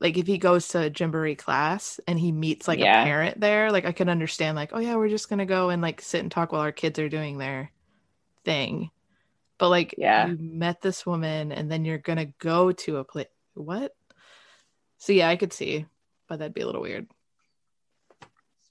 like 0.00 0.18
if 0.18 0.26
he 0.26 0.38
goes 0.38 0.68
to 0.68 0.82
a 0.82 0.90
Gymboree 0.90 1.38
class 1.38 1.98
and 2.06 2.20
he 2.20 2.30
meets 2.30 2.68
like 2.68 2.78
yeah. 2.78 3.02
a 3.02 3.04
parent 3.04 3.40
there 3.40 3.72
like 3.72 3.86
i 3.86 3.92
could 3.92 4.08
understand 4.08 4.54
like 4.54 4.70
oh 4.72 4.78
yeah 4.78 4.96
we're 4.96 5.08
just 5.08 5.30
gonna 5.30 5.46
go 5.46 5.70
and 5.70 5.80
like 5.80 6.02
sit 6.02 6.20
and 6.20 6.30
talk 6.30 6.52
while 6.52 6.60
our 6.60 6.72
kids 6.72 6.98
are 6.98 7.08
doing 7.08 7.38
their 7.38 7.72
thing. 8.44 8.90
But 9.58 9.68
like 9.68 9.94
yeah. 9.98 10.26
you 10.26 10.38
met 10.38 10.80
this 10.80 11.04
woman 11.04 11.52
and 11.52 11.70
then 11.70 11.84
you're 11.84 11.98
gonna 11.98 12.26
go 12.38 12.72
to 12.72 12.98
a 12.98 13.04
play 13.04 13.26
what? 13.54 13.94
So 14.98 15.14
yeah 15.14 15.28
i 15.28 15.36
could 15.36 15.54
see 15.54 15.86
but 16.28 16.38
that'd 16.38 16.54
be 16.54 16.60
a 16.60 16.66
little 16.66 16.82
weird. 16.82 17.08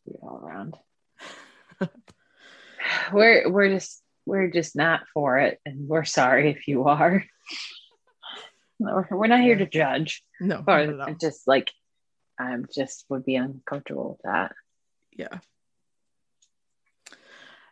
Weird 0.05 0.19
all 0.21 0.39
around 0.43 0.77
we're 3.13 3.49
we're 3.49 3.69
just 3.69 4.01
we're 4.25 4.49
just 4.49 4.75
not 4.75 5.01
for 5.13 5.39
it, 5.39 5.59
and 5.65 5.87
we're 5.87 6.05
sorry 6.05 6.51
if 6.51 6.67
you 6.67 6.85
are. 6.85 7.23
we're 8.79 9.27
not 9.27 9.41
here 9.41 9.57
to 9.57 9.65
judge. 9.65 10.23
No, 10.39 10.61
but 10.61 11.19
just 11.19 11.47
like 11.47 11.71
I'm 12.39 12.67
just 12.73 13.05
would 13.09 13.25
be 13.25 13.35
uncomfortable 13.35 14.11
with 14.11 14.21
that. 14.23 14.53
Yeah. 15.11 15.39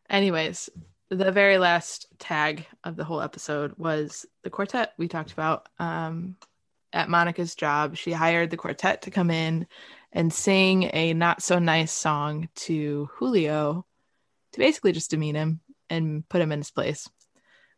Anyways, 0.10 0.70
the 1.10 1.32
very 1.32 1.58
last 1.58 2.08
tag 2.20 2.66
of 2.84 2.96
the 2.96 3.04
whole 3.04 3.22
episode 3.22 3.74
was 3.78 4.26
the 4.44 4.50
quartet 4.50 4.94
we 4.98 5.08
talked 5.08 5.32
about. 5.32 5.70
Um, 5.80 6.36
at 6.94 7.10
Monica's 7.10 7.56
job, 7.56 7.96
she 7.96 8.12
hired 8.12 8.50
the 8.50 8.58
quartet 8.58 9.04
to 9.04 9.12
come 9.12 9.30
in 9.30 9.68
and 10.14 10.34
sing 10.34 10.90
a 10.94 11.14
not 11.14 11.42
so 11.42 11.60
nice 11.60 11.92
song 11.92 12.50
to 12.56 13.10
Julio 13.14 13.86
to 14.54 14.60
basically 14.60 14.92
just 14.92 15.12
demean 15.12 15.36
him 15.36 15.62
and 15.90 16.28
put 16.28 16.42
him 16.42 16.52
in 16.52 16.60
his 16.60 16.72
place, 16.72 17.10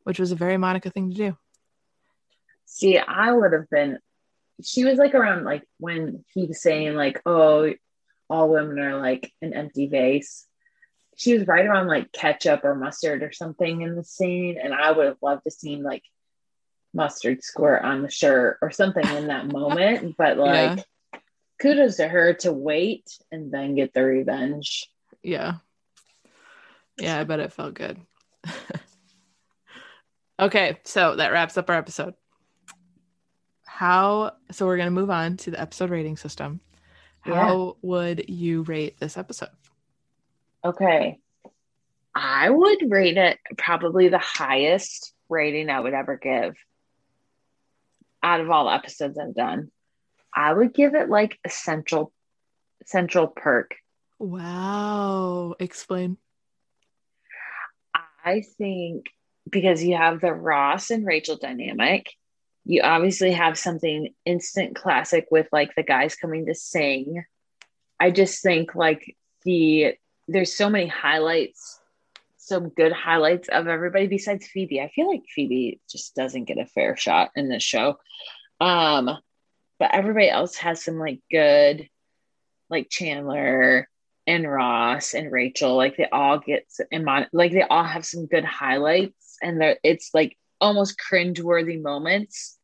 which 0.04 0.20
was 0.20 0.32
a 0.32 0.36
very 0.36 0.58
Monica 0.58 0.90
thing 0.90 1.10
to 1.10 1.16
do. 1.16 1.38
See, 2.66 2.98
I 2.98 3.32
would 3.32 3.54
have 3.54 3.70
been, 3.70 4.00
she 4.64 4.86
was 4.86 4.98
like 4.98 5.16
around 5.16 5.44
like 5.44 5.64
when 5.80 6.24
he 6.34 6.46
was 6.46 6.62
saying, 6.62 6.96
like, 6.96 7.22
oh, 7.26 7.74
all 8.30 8.50
women 8.50 8.80
are 8.80 9.00
like 9.00 9.32
an 9.42 9.54
empty 9.54 9.88
vase. 9.88 10.46
She 11.16 11.38
was 11.38 11.48
right 11.48 11.66
around 11.66 11.88
like 11.88 12.12
ketchup 12.12 12.64
or 12.64 12.76
mustard 12.76 13.24
or 13.24 13.32
something 13.32 13.82
in 13.82 13.96
the 13.96 14.04
scene. 14.04 14.58
And 14.62 14.74
I 14.74 14.92
would 14.92 15.08
have 15.08 15.18
loved 15.22 15.44
to 15.46 15.52
see 15.52 15.78
like 15.78 16.04
mustard 16.94 17.44
squirt 17.44 17.84
on 17.84 18.02
the 18.02 18.10
shirt 18.10 18.58
or 18.62 18.72
something 18.72 19.06
in 19.18 19.28
that 19.28 19.52
moment. 19.52 20.16
But 20.18 20.38
like, 20.38 20.86
yeah. 21.14 21.20
kudos 21.62 21.98
to 21.98 22.08
her 22.08 22.34
to 22.36 22.54
wait 22.54 23.06
and 23.32 23.52
then 23.52 23.76
get 23.76 23.94
the 23.94 24.04
revenge. 24.04 24.90
Yeah. 25.24 25.56
Yeah, 27.00 27.20
I 27.20 27.24
bet 27.24 27.39
it 27.39 27.54
felt 27.54 27.74
good. 27.74 28.00
okay, 30.39 30.78
so 30.84 31.16
that 31.16 31.32
wraps 31.32 31.58
up 31.58 31.70
our 31.70 31.76
episode. 31.76 32.14
How 33.66 34.34
so 34.52 34.66
we're 34.66 34.78
gonna 34.78 34.91
move 34.91 35.10
on 35.10 35.38
to 35.38 35.52
the 35.52 35.60
episode 35.60 35.89
rating 35.89 36.18
system. 36.18 36.60
How 37.22 37.66
yeah. 37.66 37.72
would 37.82 38.30
you 38.30 38.64
rate 38.64 39.00
this 39.00 39.18
episode? 39.18 39.50
Okay. 40.64 41.20
I 42.16 42.50
would 42.50 42.91
rate 42.91 43.18
it 43.18 43.38
probably 43.58 44.10
the 44.10 44.18
highest 44.18 45.14
rating 45.30 45.70
I 45.70 45.80
would 45.80 45.93
ever 45.93 46.18
give 46.18 46.56
out 48.22 48.41
of 48.41 48.50
all 48.50 48.66
the 48.66 48.74
episodes 48.74 49.18
I've 49.18 49.36
done. 49.36 49.72
I 50.36 50.52
would 50.52 50.74
give 50.74 50.95
it 50.95 51.10
like 51.10 51.39
a 51.45 51.50
central 51.50 52.12
central 52.86 53.28
perk. 53.28 53.76
Wow. 54.18 55.56
Explain. 55.60 56.18
I 58.24 58.42
think 58.42 59.06
because 59.50 59.84
you 59.84 59.96
have 59.98 60.22
the 60.22 60.34
Ross 60.34 60.92
and 60.92 61.06
Rachel 61.06 61.38
dynamic. 61.38 62.08
You 62.66 62.82
obviously 62.82 63.32
have 63.32 63.58
something 63.58 64.14
instant 64.26 64.76
classic 64.76 65.28
with 65.32 65.48
like 65.52 65.74
the 65.76 65.84
guys 65.84 66.16
coming 66.16 66.46
to 66.46 66.56
sing. 66.56 67.24
I 68.00 68.12
just 68.12 68.44
think 68.44 68.76
like 68.76 69.16
the 69.44 69.96
there's 70.28 70.56
so 70.56 70.70
many 70.70 70.88
highlights, 70.88 71.80
some 72.38 72.70
good 72.70 72.92
highlights 72.92 73.50
of 73.50 73.68
everybody 73.68 74.08
besides 74.08 74.48
Phoebe. 74.48 74.82
I 74.82 74.90
feel 74.90 75.08
like 75.08 75.24
Phoebe 75.34 75.80
just 75.90 76.16
doesn't 76.16 76.46
get 76.46 76.60
a 76.60 76.66
fair 76.66 76.96
shot 76.96 77.32
in 77.36 77.50
this 77.50 77.64
show. 77.64 77.98
Um, 78.60 79.10
but 79.80 79.94
everybody 79.94 80.30
else 80.30 80.58
has 80.58 80.84
some 80.84 81.00
like 81.00 81.22
good, 81.32 81.90
like 82.70 82.90
Chandler 82.90 83.88
and 84.30 84.50
Ross 84.50 85.16
and 85.16 85.32
Rachel. 85.32 85.76
Like 85.76 85.98
they 85.98 86.08
all 86.10 86.38
get 86.38 86.68
and 86.92 87.06
like 87.34 87.52
they 87.52 87.64
all 87.64 87.84
have 87.84 88.06
some 88.06 88.28
good 88.28 88.46
highlights, 88.46 89.38
and 89.42 89.62
it's 89.84 90.12
like 90.14 90.38
almost 90.62 91.02
cringeworthy 91.12 91.82
moments 91.82 92.58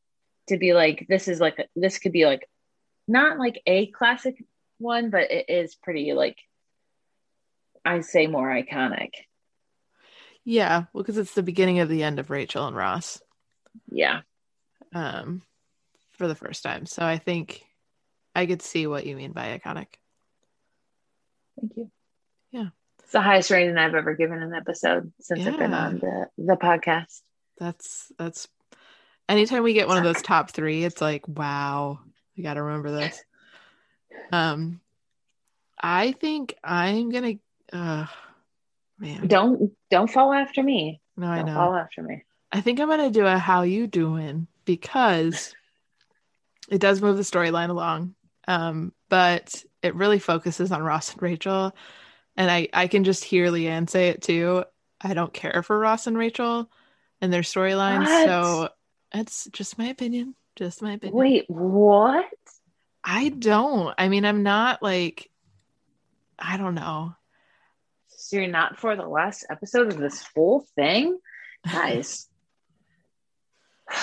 to 0.47 0.57
be 0.57 0.73
like 0.73 1.07
this 1.09 1.27
is 1.27 1.39
like 1.39 1.67
this 1.75 1.97
could 1.97 2.11
be 2.11 2.25
like 2.25 2.47
not 3.07 3.39
like 3.39 3.61
a 3.65 3.87
classic 3.87 4.35
one, 4.77 5.09
but 5.09 5.31
it 5.31 5.49
is 5.49 5.75
pretty 5.75 6.13
like 6.13 6.37
I 7.83 8.01
say 8.01 8.27
more 8.27 8.47
iconic. 8.47 9.09
Yeah, 10.43 10.83
well, 10.93 11.03
because 11.03 11.17
it's 11.17 11.33
the 11.33 11.41
beginning 11.41 11.79
of 11.79 11.89
the 11.89 12.03
end 12.03 12.19
of 12.19 12.29
Rachel 12.29 12.67
and 12.67 12.75
Ross. 12.75 13.19
Yeah. 13.89 14.21
Um, 14.93 15.41
for 16.11 16.27
the 16.27 16.35
first 16.35 16.61
time, 16.61 16.85
so 16.85 17.03
I 17.03 17.17
think 17.17 17.63
I 18.35 18.45
could 18.45 18.61
see 18.61 18.85
what 18.85 19.07
you 19.07 19.15
mean 19.15 19.31
by 19.31 19.57
iconic. 19.57 19.87
Thank 21.59 21.77
you. 21.77 21.91
Yeah. 22.51 22.67
It's 23.03 23.11
the 23.11 23.21
highest 23.21 23.51
rating 23.51 23.77
I've 23.77 23.95
ever 23.95 24.15
given 24.15 24.41
an 24.41 24.53
episode 24.53 25.11
since 25.19 25.41
yeah. 25.41 25.49
I've 25.49 25.59
been 25.59 25.73
on 25.73 25.99
the 25.99 26.27
the 26.37 26.55
podcast. 26.55 27.21
That's 27.57 28.11
that's 28.17 28.47
anytime 29.29 29.63
we 29.63 29.73
get 29.73 29.87
one 29.87 29.97
of 29.97 30.03
those 30.03 30.21
top 30.21 30.51
three, 30.51 30.83
it's 30.83 31.01
like, 31.01 31.27
wow, 31.27 31.99
we 32.35 32.43
gotta 32.43 32.63
remember 32.63 32.91
this. 32.91 33.23
Um 34.31 34.81
I 35.79 36.13
think 36.13 36.55
I'm 36.63 37.09
gonna 37.09 37.33
uh 37.71 38.07
man. 38.97 39.27
Don't 39.27 39.71
don't 39.91 40.09
fall 40.09 40.33
after 40.33 40.63
me. 40.63 41.01
No, 41.17 41.27
don't 41.27 41.35
I 41.35 41.41
know. 41.43 41.53
Fall 41.53 41.75
after 41.75 42.01
me. 42.01 42.23
I 42.51 42.61
think 42.61 42.79
I'm 42.79 42.89
gonna 42.89 43.11
do 43.11 43.25
a 43.25 43.37
how 43.37 43.63
you 43.63 43.87
doing 43.87 44.47
because 44.65 45.53
it 46.69 46.79
does 46.79 47.01
move 47.01 47.17
the 47.17 47.23
storyline 47.23 47.69
along. 47.69 48.15
Um, 48.47 48.93
but 49.09 49.63
it 49.85 49.95
really 49.95 50.19
focuses 50.19 50.71
on 50.71 50.83
Ross 50.83 51.13
and 51.13 51.21
Rachel. 51.21 51.75
And 52.35 52.51
I, 52.51 52.67
I 52.73 52.87
can 52.87 53.03
just 53.03 53.23
hear 53.23 53.47
Leanne 53.47 53.89
say 53.89 54.09
it 54.09 54.21
too. 54.21 54.63
I 54.99 55.13
don't 55.13 55.33
care 55.33 55.63
for 55.63 55.77
Ross 55.77 56.07
and 56.07 56.17
Rachel 56.17 56.69
and 57.21 57.31
their 57.31 57.41
storylines. 57.41 58.07
So 58.25 58.69
that's 59.13 59.47
just 59.51 59.77
my 59.77 59.87
opinion. 59.87 60.35
Just 60.55 60.81
my 60.81 60.93
opinion. 60.93 61.17
Wait, 61.17 61.45
what? 61.47 62.25
I 63.03 63.29
don't. 63.29 63.93
I 63.97 64.09
mean, 64.09 64.25
I'm 64.25 64.43
not 64.43 64.81
like, 64.81 65.29
I 66.39 66.57
don't 66.57 66.75
know. 66.75 67.13
So 68.07 68.37
you're 68.37 68.47
not 68.47 68.79
for 68.79 68.95
the 68.95 69.07
last 69.07 69.45
episode 69.49 69.87
of 69.87 69.97
this 69.97 70.25
whole 70.33 70.65
thing? 70.75 71.19
Guys. 71.71 72.27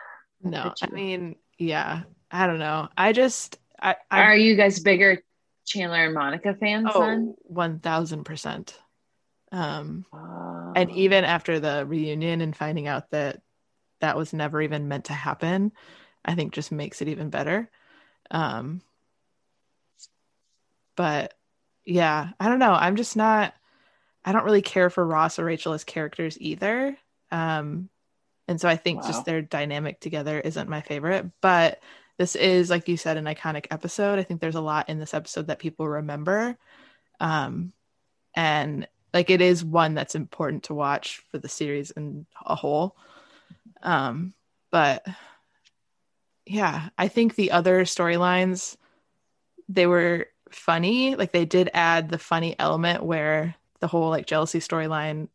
no, 0.42 0.72
I 0.82 0.90
mean, 0.90 1.36
yeah. 1.58 2.02
I 2.30 2.46
don't 2.46 2.58
know. 2.58 2.88
I 2.96 3.12
just 3.12 3.58
I, 3.86 3.94
I 4.10 4.22
are 4.22 4.36
you 4.36 4.56
guys 4.56 4.80
bigger 4.80 5.22
Chandler 5.64 6.04
and 6.04 6.14
Monica 6.14 6.54
fans 6.58 6.88
oh, 6.92 7.00
then? 7.00 7.34
One 7.42 7.78
thousand 7.78 8.24
percent. 8.24 8.76
Um, 9.52 10.04
oh. 10.12 10.72
and 10.74 10.90
even 10.90 11.24
after 11.24 11.60
the 11.60 11.86
reunion 11.86 12.40
and 12.40 12.54
finding 12.54 12.88
out 12.88 13.10
that 13.12 13.40
that 14.00 14.16
was 14.16 14.32
never 14.32 14.60
even 14.60 14.88
meant 14.88 15.06
to 15.06 15.12
happen, 15.12 15.70
I 16.24 16.34
think 16.34 16.52
just 16.52 16.72
makes 16.72 17.00
it 17.00 17.08
even 17.08 17.30
better. 17.30 17.70
Um, 18.30 18.82
but 20.96 21.34
yeah, 21.84 22.30
I 22.40 22.48
don't 22.48 22.58
know. 22.58 22.72
I'm 22.72 22.96
just 22.96 23.16
not. 23.16 23.54
I 24.24 24.32
don't 24.32 24.44
really 24.44 24.62
care 24.62 24.90
for 24.90 25.06
Ross 25.06 25.38
or 25.38 25.44
Rachel 25.44 25.74
as 25.74 25.84
characters 25.84 26.36
either. 26.40 26.96
Um, 27.30 27.88
and 28.48 28.60
so 28.60 28.68
I 28.68 28.74
think 28.74 29.02
wow. 29.02 29.06
just 29.06 29.24
their 29.24 29.42
dynamic 29.42 30.00
together 30.00 30.40
isn't 30.40 30.68
my 30.68 30.80
favorite. 30.80 31.26
But 31.40 31.78
this 32.18 32.34
is 32.34 32.70
like 32.70 32.88
you 32.88 32.96
said 32.96 33.16
an 33.16 33.24
iconic 33.24 33.66
episode. 33.70 34.18
I 34.18 34.22
think 34.22 34.40
there's 34.40 34.54
a 34.54 34.60
lot 34.60 34.88
in 34.88 34.98
this 34.98 35.14
episode 35.14 35.48
that 35.48 35.58
people 35.58 35.88
remember. 35.88 36.56
Um 37.20 37.72
and 38.34 38.88
like 39.14 39.30
it 39.30 39.40
is 39.40 39.64
one 39.64 39.94
that's 39.94 40.14
important 40.14 40.64
to 40.64 40.74
watch 40.74 41.22
for 41.30 41.38
the 41.38 41.48
series 41.48 41.90
in 41.90 42.26
a 42.44 42.54
whole. 42.54 42.96
Um 43.82 44.34
but 44.70 45.06
yeah 46.44 46.90
i 46.96 47.08
think 47.08 47.34
the 47.34 47.50
other 47.50 47.84
storylines 47.84 48.76
they 49.68 49.86
were 49.86 50.28
funny. 50.50 51.16
Like 51.16 51.32
they 51.32 51.44
did 51.44 51.70
add 51.74 52.08
the 52.08 52.18
funny 52.18 52.54
element 52.58 53.02
where 53.02 53.54
the 53.80 53.86
whole 53.86 54.10
like 54.10 54.26
jealousy 54.26 54.60
storyline 54.60 55.28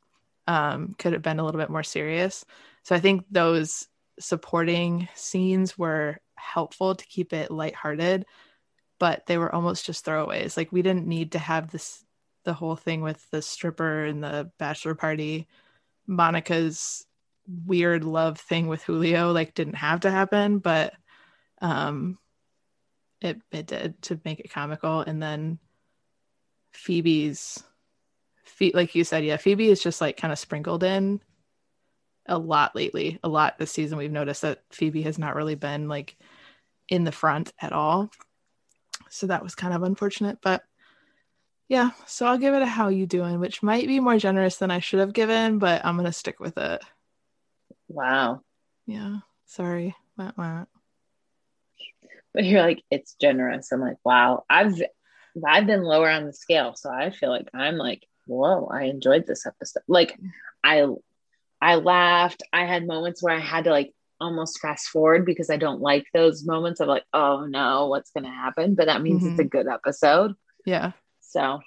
um 0.47 0.95
could 0.97 1.13
have 1.13 1.21
been 1.21 1.39
a 1.39 1.45
little 1.45 1.59
bit 1.59 1.69
more 1.69 1.83
serious. 1.83 2.45
So 2.83 2.95
i 2.95 2.99
think 2.99 3.25
those 3.29 3.87
supporting 4.19 5.07
scenes 5.15 5.77
were 5.77 6.19
helpful 6.41 6.95
to 6.95 7.05
keep 7.05 7.33
it 7.33 7.51
lighthearted, 7.51 8.25
but 8.99 9.25
they 9.25 9.37
were 9.37 9.53
almost 9.53 9.85
just 9.85 10.05
throwaways. 10.05 10.57
Like 10.57 10.71
we 10.71 10.81
didn't 10.81 11.07
need 11.07 11.33
to 11.33 11.39
have 11.39 11.71
this 11.71 12.03
the 12.43 12.53
whole 12.53 12.75
thing 12.75 13.01
with 13.01 13.23
the 13.29 13.41
stripper 13.41 14.05
and 14.05 14.23
the 14.23 14.51
bachelor 14.57 14.95
party. 14.95 15.47
Monica's 16.07 17.05
weird 17.65 18.03
love 18.03 18.39
thing 18.39 18.67
with 18.67 18.83
Julio 18.83 19.31
like 19.31 19.53
didn't 19.53 19.75
have 19.75 20.01
to 20.01 20.11
happen, 20.11 20.59
but 20.59 20.93
um 21.61 22.17
it 23.21 23.39
it 23.51 23.67
did 23.67 24.01
to 24.03 24.19
make 24.25 24.39
it 24.39 24.51
comical 24.51 25.01
and 25.01 25.21
then 25.21 25.59
Phoebe's 26.71 27.63
Phoebe, 28.43 28.75
like 28.75 28.95
you 28.95 29.03
said, 29.03 29.23
yeah, 29.23 29.37
Phoebe 29.37 29.69
is 29.69 29.81
just 29.81 30.01
like 30.01 30.17
kind 30.17 30.31
of 30.31 30.39
sprinkled 30.39 30.83
in 30.83 31.21
a 32.31 32.37
lot 32.37 32.75
lately. 32.75 33.19
A 33.23 33.29
lot 33.29 33.59
this 33.59 33.71
season 33.71 33.97
we've 33.97 34.11
noticed 34.11 34.41
that 34.41 34.63
Phoebe 34.71 35.03
has 35.03 35.19
not 35.19 35.35
really 35.35 35.55
been 35.55 35.87
like 35.87 36.17
in 36.87 37.03
the 37.03 37.11
front 37.11 37.53
at 37.61 37.73
all. 37.73 38.09
So 39.09 39.27
that 39.27 39.43
was 39.43 39.55
kind 39.55 39.73
of 39.73 39.83
unfortunate, 39.83 40.39
but 40.41 40.63
yeah, 41.67 41.91
so 42.05 42.25
I'll 42.25 42.37
give 42.37 42.53
it 42.53 42.61
a 42.61 42.65
how 42.65 42.89
you 42.89 43.05
doing, 43.05 43.39
which 43.39 43.63
might 43.63 43.87
be 43.87 44.01
more 44.01 44.17
generous 44.17 44.57
than 44.57 44.71
I 44.71 44.79
should 44.79 44.99
have 44.99 45.13
given, 45.13 45.57
but 45.57 45.85
I'm 45.85 45.95
going 45.95 46.05
to 46.05 46.11
stick 46.11 46.39
with 46.39 46.57
it. 46.57 46.81
Wow. 47.87 48.41
Yeah. 48.85 49.19
Sorry. 49.45 49.95
Wah, 50.17 50.31
wah. 50.37 50.65
But 52.33 52.45
you're 52.45 52.61
like 52.61 52.83
it's 52.89 53.15
generous. 53.19 53.71
I'm 53.71 53.81
like, 53.81 53.97
wow. 54.03 54.43
I've 54.49 54.81
I've 55.45 55.65
been 55.65 55.83
lower 55.83 56.09
on 56.09 56.25
the 56.25 56.33
scale, 56.33 56.75
so 56.75 56.89
I 56.89 57.09
feel 57.09 57.29
like 57.29 57.49
I'm 57.53 57.77
like, 57.77 58.05
whoa, 58.27 58.65
I 58.65 58.83
enjoyed 58.83 59.25
this 59.25 59.45
episode. 59.45 59.83
Like 59.87 60.17
I 60.63 60.85
I 61.61 61.75
laughed. 61.75 62.43
I 62.51 62.65
had 62.65 62.87
moments 62.87 63.21
where 63.21 63.35
I 63.35 63.39
had 63.39 63.65
to 63.65 63.71
like 63.71 63.93
almost 64.19 64.59
fast 64.59 64.87
forward 64.87 65.25
because 65.25 65.49
I 65.49 65.57
don't 65.57 65.81
like 65.81 66.05
those 66.13 66.45
moments 66.45 66.79
of 66.79 66.87
like, 66.87 67.03
oh 67.13 67.45
no, 67.45 67.87
what's 67.87 68.11
going 68.11 68.23
to 68.23 68.29
happen? 68.29 68.75
But 68.75 68.85
that 68.85 69.01
means 69.01 69.23
mm-hmm. 69.23 69.31
it's 69.31 69.39
a 69.39 69.43
mm-hmm. 69.43 69.57
good 69.57 69.67
episode. 69.67 70.33
Yeah. 70.65 70.91
So, 71.21 71.59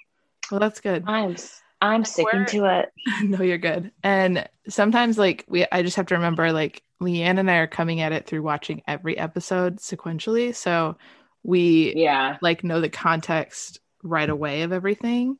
well, 0.51 0.59
that's 0.59 0.79
good. 0.79 1.03
I'm 1.07 1.35
I'm 1.81 2.05
sticking 2.05 2.45
to 2.47 2.65
it. 2.65 2.89
No, 3.23 3.41
you're 3.41 3.57
good. 3.57 3.91
And 4.03 4.47
sometimes 4.67 5.17
like 5.17 5.45
we 5.47 5.65
I 5.71 5.83
just 5.83 5.97
have 5.97 6.07
to 6.07 6.15
remember 6.15 6.51
like 6.51 6.81
Leanne 7.01 7.39
and 7.39 7.51
I 7.51 7.57
are 7.57 7.67
coming 7.67 8.01
at 8.01 8.11
it 8.11 8.25
through 8.25 8.41
watching 8.41 8.81
every 8.87 9.17
episode 9.17 9.77
sequentially. 9.77 10.55
So 10.55 10.97
we 11.43 11.93
yeah 11.95 12.37
like 12.41 12.63
know 12.63 12.81
the 12.81 12.89
context 12.89 13.79
right 14.03 14.29
away 14.29 14.63
of 14.63 14.71
everything. 14.71 15.37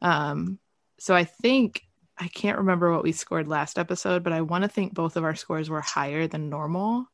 Um 0.00 0.58
so 0.98 1.14
I 1.14 1.24
think 1.24 1.82
I 2.22 2.28
can't 2.28 2.58
remember 2.58 2.92
what 2.92 3.02
we 3.02 3.10
scored 3.10 3.48
last 3.48 3.80
episode, 3.80 4.22
but 4.22 4.32
I 4.32 4.42
want 4.42 4.62
to 4.62 4.68
think 4.68 4.94
both 4.94 5.16
of 5.16 5.24
our 5.24 5.34
scores 5.34 5.68
were 5.68 5.80
higher 5.80 6.28
than 6.28 6.50
normal. 6.50 7.08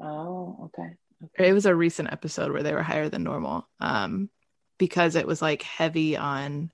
Oh, 0.00 0.56
okay. 0.66 0.90
okay. 1.24 1.48
It 1.48 1.52
was 1.52 1.66
a 1.66 1.74
recent 1.74 2.12
episode 2.12 2.52
where 2.52 2.62
they 2.62 2.72
were 2.72 2.84
higher 2.84 3.08
than 3.08 3.24
normal. 3.24 3.66
Um, 3.80 4.30
because 4.78 5.16
it 5.16 5.26
was 5.26 5.42
like 5.42 5.62
heavy 5.62 6.16
on 6.16 6.70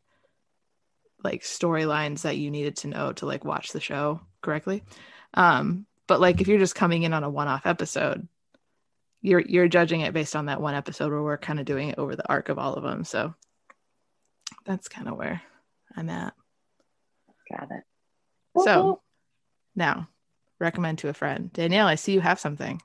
like 1.24 1.40
storylines 1.40 2.22
that 2.22 2.36
you 2.36 2.50
needed 2.50 2.76
to 2.76 2.88
know 2.88 3.14
to 3.14 3.24
like 3.24 3.46
watch 3.46 3.72
the 3.72 3.80
show 3.80 4.20
correctly. 4.42 4.82
Um, 5.32 5.86
but 6.06 6.20
like 6.20 6.42
if 6.42 6.48
you're 6.48 6.58
just 6.58 6.74
coming 6.74 7.04
in 7.04 7.14
on 7.14 7.24
a 7.24 7.30
one-off 7.30 7.64
episode, 7.64 8.28
you're 9.22 9.40
you're 9.40 9.68
judging 9.68 10.02
it 10.02 10.12
based 10.12 10.36
on 10.36 10.46
that 10.46 10.60
one 10.60 10.74
episode 10.74 11.12
where 11.12 11.22
we're 11.22 11.38
kind 11.38 11.58
of 11.58 11.64
doing 11.64 11.88
it 11.88 11.98
over 11.98 12.14
the 12.14 12.28
arc 12.28 12.50
of 12.50 12.58
all 12.58 12.74
of 12.74 12.82
them. 12.82 13.04
So 13.04 13.34
that's 14.66 14.88
kind 14.88 15.08
of 15.08 15.16
where 15.16 15.40
I'm 15.96 16.10
at. 16.10 16.34
Got 17.50 17.70
it. 17.70 17.84
So 18.64 19.00
now 19.74 20.08
recommend 20.58 20.98
to 20.98 21.08
a 21.08 21.14
friend. 21.14 21.52
Danielle, 21.52 21.86
I 21.86 21.94
see 21.94 22.12
you 22.12 22.20
have 22.20 22.38
something. 22.40 22.80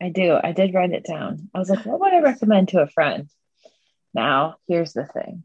I 0.00 0.08
do. 0.10 0.38
I 0.42 0.52
did 0.52 0.74
write 0.74 0.92
it 0.92 1.04
down. 1.04 1.48
I 1.54 1.58
was 1.58 1.70
like, 1.70 1.84
what 1.86 2.00
would 2.00 2.12
I 2.12 2.20
recommend 2.20 2.68
to 2.70 2.80
a 2.80 2.86
friend? 2.86 3.28
Now, 4.14 4.56
here's 4.68 4.92
the 4.92 5.04
thing. 5.06 5.42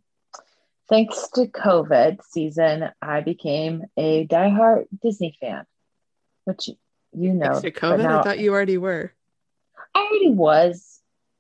Thanks 0.90 1.30
to 1.36 1.46
COVID 1.48 2.22
season, 2.30 2.90
I 3.02 3.22
became 3.22 3.86
a 3.96 4.28
diehard 4.28 4.88
Disney 5.02 5.38
fan. 5.40 5.66
which 6.46 6.70
you 7.14 7.34
know. 7.34 7.46
Thanks 7.54 7.62
to 7.62 7.72
COVID, 7.72 8.00
now- 8.04 8.20
I 8.20 8.24
thought 8.24 8.40
you 8.40 8.52
already 8.54 8.78
were. 8.78 9.14
I 9.96 10.00
already 10.00 10.30
was, 10.32 11.00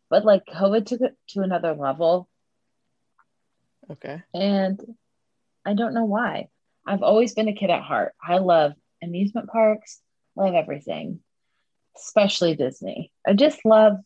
but 0.09 0.25
like 0.25 0.45
COVID 0.45 0.85
took 0.85 1.01
it 1.01 1.15
to 1.29 1.41
another 1.41 1.73
level. 1.73 2.27
Okay. 3.89 4.21
And 4.33 4.79
I 5.65 5.73
don't 5.73 5.93
know 5.93 6.05
why. 6.05 6.49
I've 6.85 7.03
always 7.03 7.33
been 7.33 7.47
a 7.47 7.53
kid 7.53 7.69
at 7.69 7.83
heart. 7.83 8.13
I 8.21 8.37
love 8.37 8.73
amusement 9.03 9.49
parks, 9.49 9.99
love 10.35 10.53
everything, 10.53 11.19
especially 11.97 12.55
Disney. 12.55 13.11
I 13.25 13.33
just 13.33 13.65
love 13.65 13.97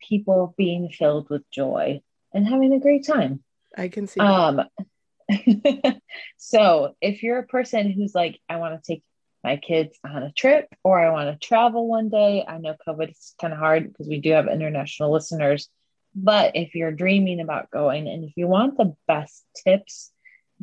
people 0.00 0.54
being 0.56 0.88
filled 0.90 1.30
with 1.30 1.48
joy 1.50 2.02
and 2.32 2.46
having 2.46 2.72
a 2.72 2.80
great 2.80 3.06
time. 3.06 3.42
I 3.76 3.88
can 3.88 4.06
see. 4.06 4.20
Um, 4.20 4.62
so 6.36 6.94
if 7.00 7.22
you're 7.22 7.38
a 7.38 7.46
person 7.46 7.90
who's 7.90 8.14
like, 8.14 8.38
I 8.48 8.56
want 8.56 8.82
to 8.82 8.92
take 8.92 9.02
my 9.42 9.56
kids 9.56 9.98
on 10.04 10.22
a 10.22 10.32
trip 10.32 10.68
or 10.84 10.98
I 10.98 11.10
want 11.10 11.28
to 11.28 11.46
travel 11.46 11.88
one 11.88 12.08
day, 12.08 12.44
I 12.46 12.58
know 12.58 12.76
COVID 12.86 13.10
is 13.10 13.34
kind 13.40 13.52
of 13.52 13.58
hard 13.58 13.88
because 13.88 14.08
we 14.08 14.20
do 14.20 14.30
have 14.30 14.46
international 14.46 15.12
listeners. 15.12 15.68
But 16.14 16.56
if 16.56 16.74
you're 16.74 16.92
dreaming 16.92 17.40
about 17.40 17.70
going 17.70 18.06
and 18.08 18.24
if 18.24 18.32
you 18.36 18.46
want 18.46 18.76
the 18.76 18.94
best 19.08 19.44
tips, 19.64 20.12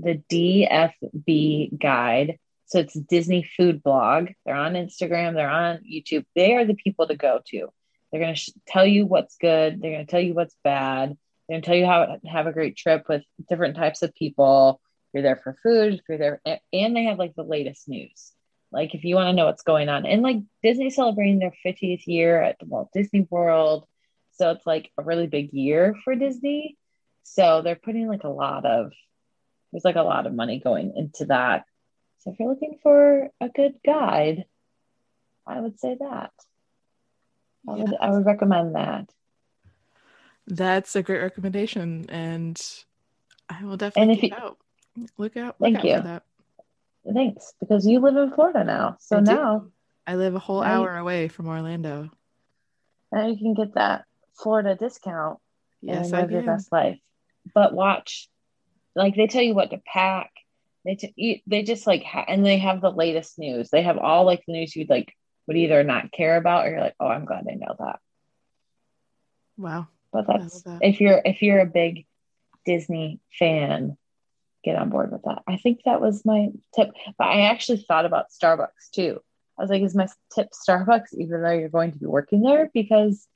the 0.01 0.21
DFB 0.31 1.79
guide, 1.79 2.37
so 2.65 2.79
it's 2.79 2.93
Disney 2.93 3.49
Food 3.57 3.81
Blog. 3.81 4.29
They're 4.45 4.55
on 4.55 4.73
Instagram, 4.73 5.33
they're 5.33 5.49
on 5.49 5.79
YouTube. 5.79 6.25
They 6.35 6.55
are 6.55 6.65
the 6.65 6.75
people 6.75 7.07
to 7.07 7.15
go 7.15 7.41
to. 7.47 7.67
They're 8.11 8.21
going 8.21 8.35
to 8.35 8.39
sh- 8.39 8.51
tell 8.67 8.85
you 8.85 9.05
what's 9.05 9.37
good, 9.37 9.81
they're 9.81 9.91
going 9.91 10.05
to 10.05 10.11
tell 10.11 10.21
you 10.21 10.33
what's 10.33 10.55
bad. 10.63 11.17
They're 11.47 11.55
going 11.55 11.61
to 11.61 11.65
tell 11.65 11.75
you 11.75 11.85
how 11.85 12.05
to 12.05 12.27
have 12.27 12.47
a 12.47 12.53
great 12.53 12.77
trip 12.77 13.05
with 13.09 13.23
different 13.49 13.75
types 13.75 14.01
of 14.03 14.13
people. 14.13 14.79
You're 15.13 15.23
there 15.23 15.41
for 15.43 15.57
food, 15.63 16.01
you're 16.07 16.17
there, 16.19 16.41
and 16.45 16.95
they 16.95 17.05
have 17.05 17.17
like 17.17 17.33
the 17.35 17.43
latest 17.43 17.89
news. 17.89 18.31
Like 18.71 18.93
if 18.93 19.03
you 19.03 19.15
want 19.15 19.29
to 19.29 19.33
know 19.33 19.45
what's 19.45 19.63
going 19.63 19.89
on, 19.89 20.05
and 20.05 20.21
like 20.21 20.37
Disney 20.61 20.91
celebrating 20.91 21.39
their 21.39 21.53
50th 21.65 22.05
year 22.05 22.41
at 22.41 22.59
the 22.59 22.65
Walt 22.65 22.89
Disney 22.93 23.27
World, 23.29 23.85
so 24.33 24.51
it's 24.51 24.65
like 24.65 24.91
a 24.97 25.03
really 25.03 25.27
big 25.27 25.51
year 25.53 25.95
for 26.03 26.15
Disney. 26.15 26.77
So 27.23 27.61
they're 27.61 27.75
putting 27.75 28.07
like 28.07 28.23
a 28.23 28.29
lot 28.29 28.65
of 28.65 28.91
there's 29.71 29.85
like 29.85 29.95
a 29.95 30.01
lot 30.03 30.25
of 30.25 30.33
money 30.33 30.59
going 30.59 30.93
into 30.95 31.25
that. 31.25 31.65
So 32.19 32.31
if 32.31 32.39
you're 32.39 32.49
looking 32.49 32.79
for 32.83 33.29
a 33.39 33.49
good 33.49 33.75
guide, 33.85 34.45
I 35.47 35.59
would 35.59 35.79
say 35.79 35.95
that. 35.99 36.31
I 37.67 37.73
would 37.73 37.95
I 37.99 38.09
would 38.09 38.25
recommend 38.25 38.75
that. 38.75 39.09
That's 40.47 40.95
a 40.95 41.03
great 41.03 41.21
recommendation, 41.21 42.05
and 42.09 42.59
I 43.49 43.63
will 43.63 43.77
definitely 43.77 44.15
if 44.15 44.23
you- 44.23 44.33
out. 44.35 44.57
Look 45.17 45.37
out! 45.37 45.55
Thank 45.61 45.77
out 45.77 45.85
you. 45.85 45.97
For 45.97 46.03
that. 46.03 46.23
Thanks, 47.13 47.53
because 47.59 47.87
you 47.87 47.99
live 47.99 48.17
in 48.17 48.31
Florida 48.31 48.63
now. 48.63 48.97
So 48.99 49.17
I 49.17 49.19
do. 49.21 49.31
now, 49.31 49.65
I 50.05 50.15
live 50.15 50.35
a 50.35 50.39
whole 50.39 50.61
hour 50.61 50.97
away 50.97 51.27
from 51.29 51.47
Orlando. 51.47 52.09
now 53.11 53.27
you 53.27 53.37
can 53.37 53.53
get 53.53 53.75
that 53.75 54.05
Florida 54.33 54.75
discount 54.75 55.39
Yes, 55.81 56.07
and 56.07 56.15
I 56.15 56.21
live 56.21 56.31
your 56.31 56.41
best 56.43 56.71
life. 56.71 56.99
But 57.53 57.73
watch, 57.73 58.29
like 58.99 59.15
they 59.15 59.27
tell 59.27 59.41
you 59.41 59.55
what 59.55 59.71
to 59.71 59.81
pack. 59.85 60.31
They 60.85 60.95
t- 60.95 61.43
they 61.47 61.63
just 61.63 61.87
like 61.87 62.03
ha- 62.03 62.25
and 62.27 62.45
they 62.45 62.57
have 62.57 62.81
the 62.81 62.91
latest 62.91 63.39
news. 63.39 63.69
They 63.69 63.81
have 63.81 63.97
all 63.97 64.25
like 64.25 64.43
the 64.45 64.53
news 64.53 64.75
you'd 64.75 64.89
like 64.89 65.13
would 65.47 65.57
either 65.57 65.83
not 65.83 66.11
care 66.11 66.37
about 66.37 66.65
or 66.65 66.71
you're 66.71 66.79
like, 66.79 66.95
oh, 66.99 67.07
I'm 67.07 67.25
glad 67.25 67.45
I 67.49 67.55
know 67.55 67.75
that. 67.79 67.99
Wow. 69.57 69.87
But 70.11 70.27
that's 70.27 70.61
that. 70.63 70.79
if 70.81 70.99
you're 71.01 71.21
if 71.23 71.41
you're 71.41 71.59
a 71.59 71.65
big 71.65 72.05
Disney 72.65 73.19
fan, 73.37 73.97
get 74.63 74.75
on 74.75 74.89
board 74.89 75.11
with 75.11 75.23
that. 75.23 75.43
I 75.47 75.57
think 75.57 75.81
that 75.85 76.01
was 76.01 76.25
my 76.25 76.49
tip. 76.75 76.91
But 77.17 77.27
I 77.27 77.41
actually 77.41 77.85
thought 77.87 78.05
about 78.05 78.27
Starbucks 78.31 78.91
too. 78.93 79.21
I 79.57 79.61
was 79.61 79.69
like, 79.69 79.81
is 79.81 79.95
my 79.95 80.07
tip 80.33 80.49
Starbucks 80.51 81.13
even 81.13 81.41
though 81.41 81.51
you're 81.51 81.69
going 81.69 81.91
to 81.91 81.99
be 81.99 82.05
working 82.05 82.41
there? 82.41 82.69
Because 82.73 83.27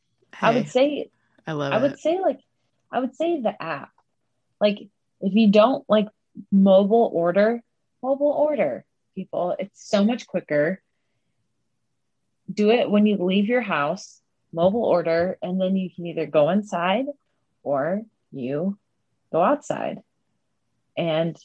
I 0.42 0.54
would 0.54 0.70
say 0.70 1.10
I 1.46 1.52
love 1.52 1.74
I 1.74 1.78
it. 1.78 1.82
would 1.82 2.00
say 2.00 2.20
like 2.20 2.40
I 2.92 3.00
would 3.00 3.16
say 3.16 3.42
the 3.42 3.62
app. 3.62 3.92
Like 4.62 4.88
if 5.24 5.34
you 5.34 5.50
don't 5.50 5.84
like 5.88 6.08
mobile 6.52 7.10
order, 7.14 7.64
mobile 8.04 8.32
order 8.32 8.86
people, 9.16 9.56
it's 9.58 9.88
so 9.90 10.04
much 10.04 10.28
quicker. 10.28 10.82
Do 12.54 12.70
it 12.72 12.90
when 12.90 13.06
you 13.06 13.18
leave 13.18 13.48
your 13.48 13.62
house, 13.62 14.22
mobile 14.52 14.84
order, 14.84 15.38
and 15.42 15.60
then 15.60 15.78
you 15.78 15.90
can 15.90 16.06
either 16.08 16.26
go 16.26 16.50
inside 16.50 17.06
or 17.64 18.02
you 18.32 18.78
go 19.32 19.42
outside 19.42 20.02
and 20.98 21.38